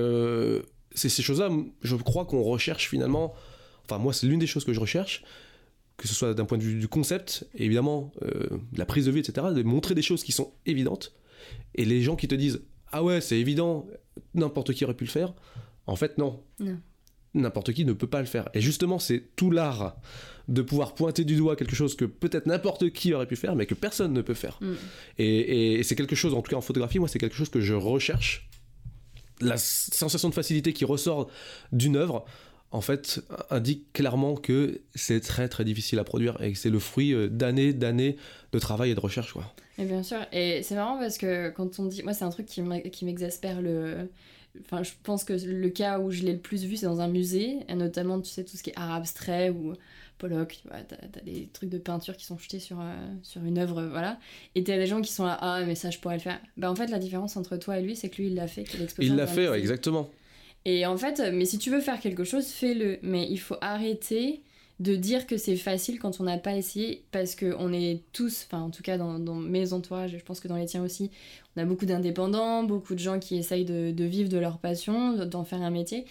c'est 0.94 1.08
ces 1.08 1.22
choses-là, 1.22 1.50
je 1.82 1.96
crois 1.96 2.24
qu'on 2.24 2.42
recherche 2.42 2.88
finalement. 2.88 3.34
Enfin, 3.84 3.98
moi, 3.98 4.12
c'est 4.12 4.26
l'une 4.26 4.38
des 4.38 4.46
choses 4.46 4.64
que 4.64 4.72
je 4.72 4.80
recherche, 4.80 5.24
que 5.96 6.08
ce 6.08 6.14
soit 6.14 6.34
d'un 6.34 6.44
point 6.44 6.58
de 6.58 6.62
vue 6.62 6.78
du 6.78 6.88
concept, 6.88 7.46
et 7.54 7.64
évidemment, 7.64 8.12
euh, 8.22 8.48
de 8.72 8.78
la 8.78 8.86
prise 8.86 9.06
de 9.06 9.10
vue, 9.10 9.20
etc., 9.20 9.48
de 9.54 9.62
montrer 9.62 9.94
des 9.94 10.02
choses 10.02 10.22
qui 10.22 10.32
sont 10.32 10.52
évidentes. 10.66 11.14
Et 11.74 11.84
les 11.84 12.02
gens 12.02 12.16
qui 12.16 12.28
te 12.28 12.34
disent 12.34 12.62
Ah 12.90 13.02
ouais, 13.02 13.20
c'est 13.20 13.38
évident, 13.38 13.86
n'importe 14.34 14.72
qui 14.72 14.84
aurait 14.84 14.94
pu 14.94 15.04
le 15.04 15.10
faire, 15.10 15.34
en 15.86 15.96
fait, 15.96 16.18
non. 16.18 16.42
N'importe 17.34 17.72
qui 17.72 17.84
ne 17.84 17.92
peut 17.92 18.06
pas 18.06 18.20
le 18.20 18.26
faire. 18.26 18.48
Et 18.54 18.60
justement, 18.60 18.98
c'est 18.98 19.34
tout 19.36 19.50
l'art 19.50 19.96
de 20.48 20.60
pouvoir 20.60 20.94
pointer 20.94 21.24
du 21.24 21.36
doigt 21.36 21.56
quelque 21.56 21.74
chose 21.74 21.94
que 21.96 22.04
peut-être 22.04 22.46
n'importe 22.46 22.90
qui 22.90 23.14
aurait 23.14 23.26
pu 23.26 23.36
faire, 23.36 23.54
mais 23.54 23.64
que 23.64 23.74
personne 23.74 24.12
ne 24.12 24.22
peut 24.22 24.34
faire. 24.34 24.58
Mm. 24.60 24.72
Et, 25.18 25.74
et 25.74 25.82
c'est 25.82 25.94
quelque 25.94 26.16
chose, 26.16 26.34
en 26.34 26.42
tout 26.42 26.50
cas 26.50 26.56
en 26.56 26.62
photographie, 26.62 26.98
moi, 26.98 27.08
c'est 27.08 27.18
quelque 27.18 27.36
chose 27.36 27.48
que 27.48 27.60
je 27.60 27.74
recherche 27.74 28.48
la 29.42 29.56
sensation 29.56 30.28
de 30.28 30.34
facilité 30.34 30.72
qui 30.72 30.84
ressort 30.84 31.28
d'une 31.72 31.96
œuvre, 31.96 32.24
en 32.70 32.80
fait, 32.80 33.20
indique 33.50 33.92
clairement 33.92 34.34
que 34.34 34.80
c'est 34.94 35.20
très 35.20 35.48
très 35.48 35.64
difficile 35.64 35.98
à 35.98 36.04
produire 36.04 36.40
et 36.40 36.52
que 36.52 36.58
c'est 36.58 36.70
le 36.70 36.78
fruit 36.78 37.12
euh, 37.12 37.28
d'années, 37.28 37.72
d'années 37.72 38.16
de 38.52 38.58
travail 38.58 38.90
et 38.90 38.94
de 38.94 39.00
recherche, 39.00 39.32
quoi. 39.32 39.52
Et 39.78 39.84
bien 39.84 40.02
sûr, 40.02 40.18
et 40.32 40.62
c'est 40.62 40.74
marrant 40.74 40.98
parce 40.98 41.18
que 41.18 41.50
quand 41.50 41.78
on 41.78 41.86
dit, 41.86 42.02
moi 42.02 42.12
c'est 42.12 42.24
un 42.24 42.30
truc 42.30 42.46
qui 42.46 43.04
m'exaspère 43.04 43.62
le, 43.62 44.08
enfin 44.60 44.82
je 44.82 44.92
pense 45.02 45.24
que 45.24 45.32
le 45.32 45.68
cas 45.70 45.98
où 45.98 46.10
je 46.10 46.22
l'ai 46.22 46.32
le 46.32 46.38
plus 46.38 46.64
vu 46.64 46.76
c'est 46.76 46.86
dans 46.86 47.00
un 47.00 47.08
musée, 47.08 47.58
et 47.68 47.74
notamment 47.74 48.20
tu 48.20 48.30
sais 48.30 48.44
tout 48.44 48.56
ce 48.56 48.62
qui 48.62 48.70
est 48.70 48.78
art 48.78 48.92
abstrait 48.92 49.50
ou 49.50 49.74
Pollock, 50.22 50.56
tu 50.62 50.68
vois, 50.68 50.78
t'as, 50.82 51.20
des 51.22 51.48
trucs 51.52 51.68
de 51.68 51.78
peinture 51.78 52.16
qui 52.16 52.24
sont 52.24 52.38
jetés 52.38 52.60
sur, 52.60 52.80
euh, 52.80 52.94
sur 53.24 53.44
une 53.44 53.58
œuvre, 53.58 53.82
voilà. 53.90 54.20
Et 54.54 54.62
t'as 54.62 54.76
des 54.76 54.86
gens 54.86 55.00
qui 55.00 55.12
sont 55.12 55.24
là, 55.24 55.36
ah, 55.40 55.62
mais 55.66 55.74
ça, 55.74 55.90
je 55.90 55.98
pourrais 55.98 56.14
le 56.14 56.20
faire. 56.20 56.38
Bah, 56.56 56.70
en 56.70 56.76
fait, 56.76 56.86
la 56.86 57.00
différence 57.00 57.36
entre 57.36 57.56
toi 57.56 57.78
et 57.78 57.82
lui, 57.82 57.96
c'est 57.96 58.08
que 58.08 58.18
lui, 58.18 58.28
il 58.28 58.36
l'a 58.36 58.46
fait, 58.46 58.62
qu'il 58.62 58.86
Il 59.00 59.16
l'a 59.16 59.26
fait, 59.26 59.46
exactement. 59.58 60.08
Et 60.64 60.86
en 60.86 60.96
fait, 60.96 61.20
mais 61.32 61.44
si 61.44 61.58
tu 61.58 61.70
veux 61.70 61.80
faire 61.80 61.98
quelque 61.98 62.22
chose, 62.22 62.46
fais-le. 62.46 63.00
Mais 63.02 63.26
il 63.28 63.38
faut 63.38 63.56
arrêter 63.60 64.42
de 64.80 64.96
dire 64.96 65.26
que 65.26 65.36
c'est 65.36 65.56
facile 65.56 65.98
quand 65.98 66.20
on 66.20 66.24
n'a 66.24 66.38
pas 66.38 66.56
essayé, 66.56 67.04
parce 67.12 67.36
qu'on 67.36 67.72
est 67.72 68.02
tous, 68.12 68.46
enfin, 68.46 68.62
en 68.62 68.70
tout 68.70 68.82
cas, 68.82 68.98
dans, 68.98 69.18
mes 69.34 69.72
entourages, 69.72 70.16
je 70.18 70.24
pense 70.24 70.40
que 70.40 70.48
dans 70.48 70.56
les 70.56 70.66
tiens 70.66 70.82
aussi, 70.82 71.10
on 71.56 71.62
a 71.62 71.64
beaucoup 71.64 71.86
d'indépendants, 71.86 72.64
beaucoup 72.64 72.94
de 72.94 72.98
gens 73.00 73.18
qui 73.18 73.36
essayent 73.36 73.64
de, 73.64 73.92
de 73.92 74.04
vivre 74.04 74.28
de 74.28 74.38
leur 74.38 74.58
passion, 74.58 75.24
d'en 75.26 75.44
faire 75.44 75.62
un 75.62 75.70
métier. 75.70 76.06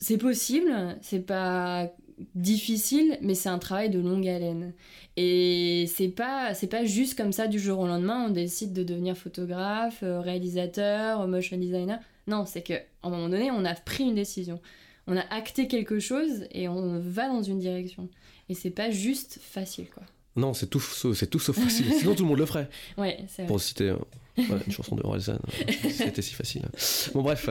C'est 0.00 0.18
possible, 0.18 0.70
c'est 1.02 1.24
pas 1.24 1.90
difficile, 2.34 3.18
mais 3.22 3.34
c'est 3.34 3.48
un 3.48 3.58
travail 3.58 3.90
de 3.90 3.98
longue 3.98 4.26
haleine. 4.28 4.72
Et 5.16 5.86
c'est 5.88 6.08
pas, 6.08 6.54
c'est 6.54 6.66
pas 6.66 6.84
juste 6.84 7.16
comme 7.16 7.32
ça 7.32 7.46
du 7.48 7.58
jour 7.58 7.78
au 7.80 7.86
lendemain, 7.86 8.26
on 8.26 8.30
décide 8.30 8.72
de 8.72 8.82
devenir 8.82 9.16
photographe, 9.16 10.00
euh, 10.02 10.20
réalisateur, 10.20 11.26
motion 11.26 11.56
designer. 11.56 11.98
Non, 12.26 12.44
c'est 12.46 12.62
qu'à 12.62 12.80
un 13.02 13.10
moment 13.10 13.28
donné, 13.28 13.50
on 13.50 13.64
a 13.64 13.74
pris 13.74 14.04
une 14.04 14.14
décision. 14.14 14.60
On 15.08 15.16
a 15.16 15.24
acté 15.30 15.66
quelque 15.66 15.98
chose 15.98 16.46
et 16.52 16.68
on 16.68 17.00
va 17.00 17.28
dans 17.28 17.42
une 17.42 17.58
direction. 17.58 18.08
Et 18.48 18.54
c'est 18.54 18.70
pas 18.70 18.90
juste 18.90 19.38
facile, 19.42 19.88
quoi. 19.92 20.04
Non, 20.36 20.54
c'est 20.54 20.68
tout, 20.68 20.80
c'est 20.80 21.26
tout 21.26 21.40
sauf 21.40 21.58
facile. 21.58 21.92
Sinon, 21.94 22.14
tout 22.14 22.22
le 22.22 22.28
monde 22.28 22.38
le 22.38 22.46
ferait. 22.46 22.68
Ouais, 22.98 23.18
c'est 23.26 23.42
vrai. 23.42 23.48
Pour 23.48 23.60
citer 23.60 23.92
une 24.36 24.72
chanson 24.72 24.94
de 24.94 25.02
Orelsan, 25.02 25.38
c'était 25.90 26.22
si 26.22 26.34
facile. 26.34 26.62
Bon, 27.12 27.22
bref. 27.22 27.48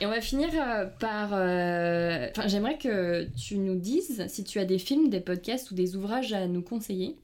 Et 0.00 0.06
on 0.06 0.10
va 0.10 0.20
finir 0.20 0.50
euh, 0.54 0.84
par. 1.00 1.30
Euh, 1.32 2.28
enfin, 2.30 2.46
j'aimerais 2.46 2.78
que 2.78 3.26
tu 3.36 3.58
nous 3.58 3.74
dises 3.74 4.24
si 4.28 4.44
tu 4.44 4.60
as 4.60 4.64
des 4.64 4.78
films, 4.78 5.08
des 5.08 5.20
podcasts 5.20 5.70
ou 5.72 5.74
des 5.74 5.96
ouvrages 5.96 6.32
à 6.32 6.46
nous 6.46 6.62
conseiller. 6.62 7.16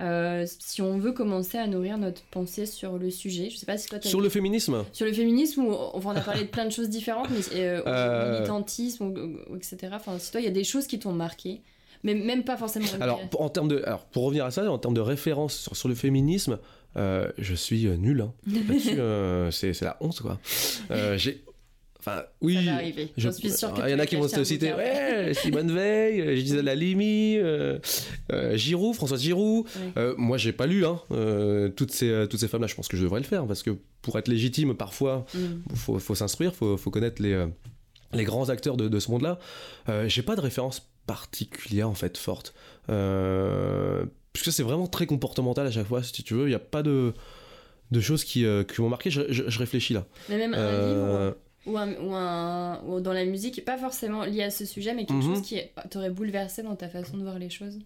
Euh, 0.00 0.46
si 0.58 0.82
on 0.82 0.98
veut 0.98 1.12
commencer 1.12 1.58
à 1.58 1.66
nourrir 1.66 1.98
notre 1.98 2.22
pensée 2.24 2.66
sur 2.66 2.98
le 2.98 3.10
sujet, 3.10 3.50
je 3.50 3.56
sais 3.56 3.66
pas 3.66 3.78
si 3.78 3.88
toi 3.88 4.00
Sur 4.00 4.20
le 4.20 4.28
féminisme 4.28 4.84
Sur 4.92 5.06
le 5.06 5.12
féminisme, 5.12 5.62
on 5.62 6.10
a 6.10 6.20
parlé 6.20 6.44
de 6.44 6.48
plein 6.48 6.64
de 6.64 6.70
choses 6.70 6.88
différentes, 6.88 7.28
mais 7.30 7.42
euh, 7.54 8.32
militantisme, 8.38 9.14
etc. 9.56 9.92
Enfin, 9.92 10.18
si 10.18 10.30
toi, 10.30 10.40
il 10.40 10.44
y 10.44 10.48
a 10.48 10.52
des 10.52 10.64
choses 10.64 10.86
qui 10.86 10.98
t'ont 10.98 11.12
marqué 11.12 11.60
mais 12.04 12.14
même 12.14 12.42
pas 12.42 12.56
forcément. 12.56 12.86
Alors, 13.00 13.20
en 13.38 13.48
termes 13.48 13.68
de, 13.68 13.80
alors, 13.86 14.04
pour 14.06 14.24
revenir 14.24 14.44
à 14.44 14.50
ça, 14.50 14.68
en 14.68 14.78
termes 14.78 14.94
de 14.94 15.00
référence 15.00 15.54
sur, 15.54 15.76
sur 15.76 15.88
le 15.88 15.94
féminisme, 15.94 16.58
euh, 16.96 17.28
je 17.38 17.54
suis 17.54 17.86
euh, 17.86 17.96
nul. 17.96 18.20
Hein. 18.20 18.32
Euh, 18.92 19.50
c'est 19.50 19.80
la 19.82 19.96
honte, 20.00 20.20
quoi. 20.20 20.38
j'ai 21.16 21.42
Enfin, 22.04 22.24
oui. 22.40 22.54
Ça 22.54 22.60
va 22.62 22.74
arriver. 22.74 23.12
Je, 23.16 23.28
suis 23.30 23.50
sûr 23.50 23.72
Il 23.84 23.90
y 23.90 23.94
en 23.94 23.98
a 23.98 24.06
qui 24.06 24.16
vont 24.16 24.28
se 24.28 24.42
citer. 24.44 24.72
Ouais, 24.72 25.32
Simone 25.40 25.72
Veil, 25.72 26.36
Gisèle 26.36 26.68
Halimi, 26.68 27.36
euh, 27.38 27.78
Giroud, 28.54 28.94
François 28.94 29.16
Giroud. 29.16 29.66
moi, 30.16 30.36
j'ai 30.36 30.52
pas 30.52 30.66
lu 30.66 30.84
hein, 30.84 31.00
toutes 31.76 31.92
ces, 31.92 32.26
toutes 32.28 32.40
ces 32.40 32.48
femmes-là. 32.48 32.66
Je 32.66 32.74
pense 32.74 32.88
que 32.88 32.96
je 32.96 33.02
devrais 33.02 33.20
le 33.20 33.26
faire 33.26 33.46
parce 33.46 33.62
que 33.62 33.70
pour 34.02 34.18
être 34.18 34.28
légitime, 34.28 34.74
parfois, 34.74 35.26
il 35.34 35.40
mm. 35.40 35.62
faut, 35.76 35.98
faut 35.98 36.14
s'instruire, 36.14 36.54
faut, 36.54 36.76
faut 36.76 36.90
connaître 36.90 37.22
les, 37.22 37.46
les 38.12 38.24
grands 38.24 38.48
acteurs 38.48 38.76
de, 38.76 38.88
de 38.88 38.98
ce 38.98 39.10
monde-là. 39.10 39.38
j'ai 40.08 40.22
pas 40.22 40.36
de 40.36 40.40
référence 40.40 40.88
particulière, 41.06 41.88
en 41.88 41.94
fait, 41.94 42.16
forte. 42.16 42.54
Euh, 42.90 44.04
puisque 44.32 44.52
c'est 44.52 44.62
vraiment 44.62 44.86
très 44.86 45.06
comportemental 45.06 45.66
à 45.66 45.70
chaque 45.70 45.86
fois, 45.86 46.02
si 46.02 46.22
tu 46.22 46.34
veux. 46.34 46.46
Il 46.46 46.50
n'y 46.50 46.54
a 46.54 46.60
pas 46.60 46.82
de, 46.82 47.12
de 47.90 48.00
choses 48.00 48.24
qui, 48.24 48.44
euh, 48.44 48.64
qui 48.64 48.80
m'ont 48.80 48.88
marqué. 48.88 49.10
Je, 49.10 49.22
je, 49.28 49.58
réfléchis 49.58 49.94
là. 49.94 50.06
Mais 50.28 50.38
même 50.38 50.54
un 50.54 50.58
euh, 50.58 51.26
livre 51.26 51.36
ou, 51.66 51.78
un, 51.78 51.92
ou, 51.94 52.14
un, 52.14 52.82
ou, 52.84 53.00
dans 53.00 53.12
la 53.12 53.24
musique, 53.24 53.64
pas 53.64 53.78
forcément 53.78 54.24
lié 54.24 54.42
à 54.42 54.50
ce 54.50 54.64
sujet, 54.64 54.94
mais 54.94 55.06
quelque 55.06 55.24
mhm. 55.24 55.34
chose 55.34 55.42
qui 55.42 55.60
t'aurait 55.90 56.10
bouleversé 56.10 56.62
dans 56.62 56.76
ta 56.76 56.88
façon 56.88 57.16
de 57.16 57.22
voir 57.22 57.38
les 57.38 57.50
choses 57.50 57.78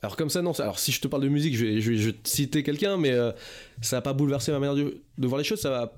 alors 0.00 0.16
comme 0.16 0.30
ça, 0.30 0.42
non. 0.42 0.52
Alors 0.52 0.78
si 0.78 0.92
je 0.92 1.00
te 1.00 1.08
parle 1.08 1.24
de 1.24 1.28
musique, 1.28 1.56
je 1.56 1.66
vais, 1.66 1.80
je 1.80 1.90
vais, 1.92 2.12
te 2.12 2.28
citer 2.28 2.62
quelqu'un, 2.62 2.96
mais 2.96 3.10
euh, 3.10 3.32
ça 3.82 3.96
n'a 3.96 4.02
pas 4.02 4.12
bouleversé 4.12 4.52
ma 4.52 4.60
manière 4.60 4.76
de, 4.76 5.02
de, 5.18 5.26
voir 5.26 5.38
les 5.38 5.44
choses. 5.44 5.60
Ça 5.60 5.70
m'a, 5.70 5.92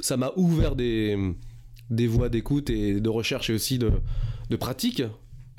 ça 0.00 0.32
ouvert 0.36 0.74
des, 0.74 1.16
des 1.88 2.08
voies 2.08 2.28
d'écoute 2.28 2.68
et 2.68 3.00
de 3.00 3.08
recherche 3.08 3.50
et 3.50 3.52
aussi 3.52 3.78
de, 3.78 3.92
de 4.50 4.56
pratique. 4.56 5.04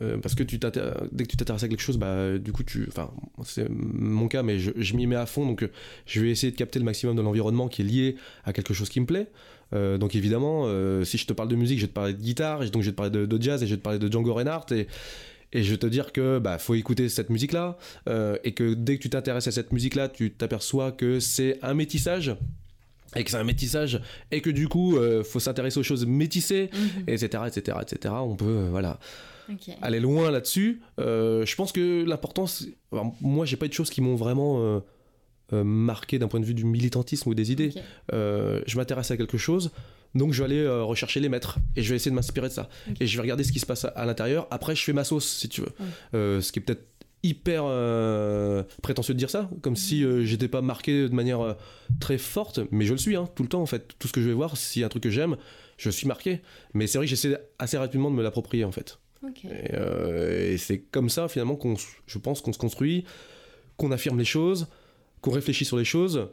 Euh, 0.03 0.17
parce 0.17 0.35
que 0.35 0.43
tu 0.43 0.57
dès 0.57 1.23
que 1.23 1.29
tu 1.29 1.37
t'intéresses 1.37 1.63
à 1.63 1.67
quelque 1.67 1.81
chose, 1.81 1.97
bah, 1.97 2.37
du 2.37 2.51
coup, 2.51 2.63
tu, 2.63 2.85
enfin, 2.87 3.11
c'est 3.43 3.67
mon 3.69 4.27
cas, 4.27 4.43
mais 4.43 4.59
je, 4.59 4.71
je 4.75 4.95
m'y 4.95 5.07
mets 5.07 5.15
à 5.15 5.25
fond, 5.25 5.45
donc 5.45 5.67
je 6.05 6.21
vais 6.21 6.29
essayer 6.29 6.51
de 6.51 6.57
capter 6.57 6.79
le 6.79 6.85
maximum 6.85 7.15
de 7.15 7.21
l'environnement 7.21 7.67
qui 7.67 7.81
est 7.81 7.85
lié 7.85 8.15
à 8.43 8.53
quelque 8.53 8.73
chose 8.73 8.89
qui 8.89 8.99
me 8.99 9.05
plaît. 9.05 9.27
Euh, 9.73 9.97
donc 9.97 10.15
évidemment, 10.15 10.63
euh, 10.65 11.03
si 11.03 11.17
je 11.17 11.25
te 11.25 11.33
parle 11.33 11.49
de 11.49 11.55
musique, 11.55 11.79
je 11.79 11.85
vais 11.85 11.89
te 11.89 11.93
parler 11.93 12.13
de 12.13 12.21
guitare, 12.21 12.63
et 12.63 12.69
donc 12.69 12.81
je 12.81 12.87
vais 12.87 12.91
te 12.91 12.97
parler 12.97 13.11
de, 13.11 13.41
jazz, 13.41 13.63
et 13.63 13.67
je 13.67 13.71
vais 13.71 13.77
te 13.77 13.83
parler 13.83 13.99
de 13.99 14.11
Django 14.11 14.33
Reinhardt, 14.33 14.73
et, 14.73 14.87
et 15.53 15.63
je 15.63 15.71
vais 15.71 15.77
te 15.77 15.87
dire 15.87 16.11
que 16.11 16.39
bah 16.39 16.57
faut 16.57 16.75
écouter 16.75 17.09
cette 17.09 17.29
musique 17.29 17.53
là, 17.53 17.77
et 18.43 18.51
que 18.53 18.73
dès 18.73 18.97
que 18.97 19.01
tu 19.01 19.09
t'intéresses 19.09 19.47
à 19.47 19.51
cette 19.51 19.71
musique 19.71 19.95
là, 19.95 20.09
tu 20.09 20.31
t'aperçois 20.31 20.91
que 20.91 21.19
c'est 21.19 21.59
un 21.61 21.73
métissage 21.73 22.35
et 23.15 23.23
que 23.23 23.29
c'est 23.29 23.37
un 23.37 23.43
métissage 23.43 24.01
et 24.31 24.41
que 24.41 24.49
du 24.49 24.67
coup 24.67 24.97
faut 25.23 25.39
s'intéresser 25.39 25.79
aux 25.79 25.83
choses 25.83 26.07
métissées 26.07 26.71
etc 27.05 27.43
etc 27.45 27.77
etc 27.83 28.15
on 28.17 28.35
peut 28.35 28.65
voilà 28.71 28.97
aller 29.81 29.99
loin 29.99 30.31
là-dessus. 30.31 30.81
je 30.97 31.55
pense 31.55 31.71
que 31.71 32.03
l'important, 32.03 32.45
moi, 33.21 33.45
j'ai 33.45 33.57
pas 33.57 33.65
eu 33.65 33.69
de 33.69 33.73
choses 33.73 33.89
qui 33.89 34.01
m'ont 34.01 34.15
vraiment 34.15 34.81
marqué 35.51 36.19
d'un 36.19 36.27
point 36.27 36.39
de 36.39 36.45
vue 36.45 36.53
du 36.53 36.65
militantisme 36.65 37.29
ou 37.29 37.35
des 37.35 37.51
idées. 37.51 37.71
je 38.11 38.77
m'intéresse 38.77 39.11
à 39.11 39.17
quelque 39.17 39.37
chose. 39.37 39.71
Donc 40.15 40.31
je 40.31 40.43
vais 40.43 40.45
aller 40.45 40.67
rechercher 40.67 41.19
les 41.19 41.29
maîtres 41.29 41.57
et 41.75 41.81
je 41.81 41.89
vais 41.89 41.95
essayer 41.95 42.11
de 42.11 42.15
m'inspirer 42.15 42.47
de 42.47 42.53
ça. 42.53 42.69
Et 42.99 43.07
je 43.07 43.15
vais 43.17 43.21
regarder 43.21 43.43
ce 43.43 43.51
qui 43.51 43.59
se 43.59 43.65
passe 43.65 43.85
à, 43.85 44.05
l'intérieur. 44.05 44.47
Après, 44.51 44.75
je 44.75 44.83
fais 44.83 44.93
ma 44.93 45.03
sauce, 45.03 45.27
si 45.27 45.49
tu 45.49 45.61
veux. 45.61 46.41
ce 46.41 46.51
qui 46.51 46.59
est 46.59 46.61
peut-être 46.61 46.93
hyper 47.23 47.63
euh, 47.65 48.63
prétentieux 48.81 49.13
de 49.13 49.19
dire 49.19 49.29
ça, 49.29 49.49
comme 49.61 49.77
si 49.77 50.03
euh, 50.03 50.25
j'étais 50.25 50.49
pas 50.49 50.61
marqué 50.61 51.07
de 51.07 51.15
manière 51.15 51.39
euh, 51.39 51.53
très 51.99 52.17
forte, 52.17 52.59
mais 52.71 52.85
je 52.85 52.91
le 52.91 52.97
suis 52.97 53.15
hein, 53.15 53.27
tout 53.33 53.43
le 53.43 53.49
temps 53.49 53.61
en 53.61 53.65
fait. 53.65 53.95
Tout 53.97 54.07
ce 54.07 54.13
que 54.13 54.21
je 54.21 54.27
vais 54.27 54.33
voir, 54.33 54.57
s'il 54.57 54.81
y 54.81 54.83
a 54.83 54.87
un 54.87 54.89
truc 54.89 55.03
que 55.03 55.09
j'aime, 55.09 55.37
je 55.77 55.89
suis 55.89 56.07
marqué. 56.07 56.41
Mais 56.73 56.85
c'est 56.85 56.97
vrai 56.97 57.07
que 57.07 57.09
j'essaie 57.09 57.37
assez 57.57 57.77
rapidement 57.77 58.11
de 58.11 58.15
me 58.15 58.23
l'approprier 58.23 58.65
en 58.65 58.71
fait. 58.71 58.99
Et, 59.45 60.57
c'est 60.57 60.79
comme 60.79 61.09
ça 61.09 61.27
finalement 61.27 61.55
qu'on, 61.55 61.75
je 62.07 62.17
pense 62.17 62.41
qu'on 62.41 62.53
se 62.53 62.57
construit, 62.57 63.05
qu'on 63.77 63.91
affirme 63.91 64.17
les 64.17 64.25
choses, 64.25 64.67
qu'on 65.21 65.31
réfléchit 65.31 65.65
sur 65.65 65.77
les 65.77 65.85
choses 65.85 66.27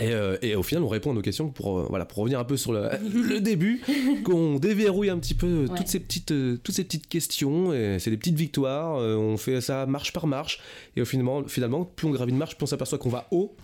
euh, 0.00 0.36
et, 0.42 0.54
au 0.54 0.62
final, 0.62 0.84
on 0.84 0.88
répond 0.88 1.10
à 1.10 1.14
nos 1.14 1.22
questions 1.22 1.48
pour, 1.48 1.78
euh, 1.78 1.86
voilà, 1.88 2.04
pour 2.04 2.18
revenir 2.18 2.38
un 2.38 2.44
peu 2.44 2.56
sur 2.56 2.72
le, 2.72 3.40
début, 3.40 3.82
qu'on 4.24 4.58
déverrouille 4.58 5.10
un 5.10 5.18
petit 5.18 5.34
peu 5.34 5.66
toutes, 5.76 5.88
ces 5.88 6.00
petites, 6.00 6.30
euh, 6.30 6.58
toutes 6.62 6.74
ces 6.74 6.84
petites 6.84 7.08
questions. 7.08 7.72
C'est 7.98 8.10
des 8.10 8.16
petites 8.16 8.36
victoires. 8.36 8.96
on 8.96 9.36
fait 9.36 9.60
ça 9.60 9.86
marche 9.86 10.12
par 10.12 10.26
marche. 10.26 10.60
Et 10.96 11.02
au 11.02 11.04
finalement, 11.04 11.44
finalement 11.44 11.84
plus 11.84 12.06
on 12.06 12.10
gravit 12.10 12.32
de 12.32 12.36
marche, 12.36 12.56
plus 12.56 12.64
on 12.64 12.66
s'aperçoit 12.66 12.98
qu'on 12.98 13.08
va 13.08 13.26
haut. 13.30 13.56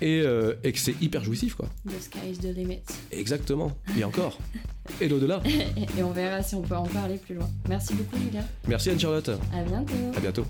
Et, 0.00 0.24
et, 0.64 0.72
que 0.72 0.78
c'est 0.78 0.94
hyper 1.00 1.22
jouissif 1.22 1.54
quoi. 1.54 1.68
The 1.86 2.00
sky 2.00 2.30
is 2.30 2.38
the 2.38 2.54
limit. 2.56 2.80
Exactement, 3.12 3.72
et 3.98 4.04
encore. 4.04 4.38
et 5.00 5.08
l'au-delà. 5.08 5.42
et 5.98 6.02
on 6.02 6.10
verra 6.10 6.42
si 6.42 6.54
on 6.54 6.62
peut 6.62 6.76
en 6.76 6.86
parler 6.86 7.18
plus 7.18 7.34
loin. 7.34 7.48
Merci 7.68 7.94
beaucoup 7.94 8.16
Julia. 8.16 8.42
Merci 8.66 8.90
Anne-Charlotte. 8.90 9.30
À 9.52 9.62
bientôt. 9.62 9.94
À 10.16 10.20
bientôt. 10.20 10.44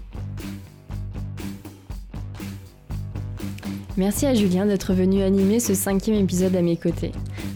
Merci 3.97 4.25
à 4.25 4.35
Julien 4.35 4.67
d'être 4.67 4.95
venu 4.95 5.23
animer 5.23 5.61
ce 5.61 5.75
cinquième 5.75 6.17
épisode 6.17 6.55
à 6.57 6.63
mes 6.63 6.77
côtés. 6.77 7.13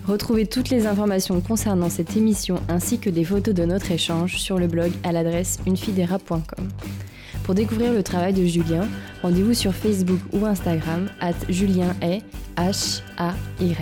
Retrouvez 0.07 0.47
toutes 0.47 0.69
les 0.69 0.87
informations 0.87 1.41
concernant 1.41 1.89
cette 1.89 2.17
émission 2.17 2.61
ainsi 2.69 2.99
que 2.99 3.09
des 3.09 3.25
photos 3.25 3.55
de 3.55 3.65
notre 3.65 3.91
échange 3.91 4.37
sur 4.37 4.59
le 4.59 4.67
blog 4.67 4.93
à 5.05 5.13
l'adresse 5.13 5.59
unefidera.com. 5.67 6.69
Pour 7.45 7.55
découvrir 7.55 7.93
le 7.93 8.03
travail 8.03 8.33
de 8.33 8.43
Julien, 8.47 8.89
rendez-vous 9.23 9.53
sur 9.53 9.75
Facebook 9.75 10.19
ou 10.33 10.47
Instagram 10.47 11.09
at 11.21 11.35
Julien 11.51 11.95
H 12.57 13.03
A 13.19 13.35
Y. 13.61 13.77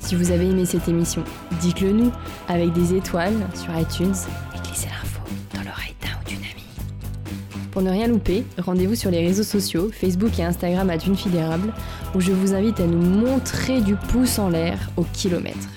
Si 0.00 0.14
vous 0.14 0.30
avez 0.30 0.46
aimé 0.48 0.64
cette 0.64 0.88
émission, 0.88 1.22
dites-le 1.60 1.92
nous 1.92 2.10
avec 2.48 2.72
des 2.72 2.94
étoiles 2.94 3.36
sur 3.54 3.78
iTunes 3.78 4.14
et 4.54 4.66
glissez 4.66 4.88
l'info 4.88 5.20
dans 5.54 5.60
l'oreille 5.60 5.94
d'un 6.00 6.18
ou 6.18 6.24
d'une 6.26 6.38
amie. 6.38 7.68
Pour 7.72 7.82
ne 7.82 7.90
rien 7.90 8.06
louper, 8.06 8.46
rendez-vous 8.56 8.94
sur 8.94 9.10
les 9.10 9.20
réseaux 9.20 9.42
sociaux, 9.42 9.90
Facebook 9.92 10.38
et 10.38 10.44
Instagram 10.44 10.88
à 10.88 10.98
Fidérable, 11.14 11.74
où 12.14 12.20
je 12.22 12.32
vous 12.32 12.54
invite 12.54 12.80
à 12.80 12.86
nous 12.86 13.02
montrer 13.02 13.82
du 13.82 13.96
pouce 13.96 14.38
en 14.38 14.48
l'air 14.48 14.90
au 14.96 15.04
kilomètre. 15.12 15.68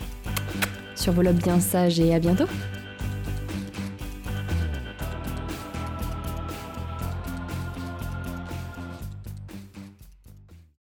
Sur 0.95 1.11
bien 1.33 1.59
sages 1.59 1.99
et 1.99 2.15
à 2.15 2.19
bientôt 2.19 2.47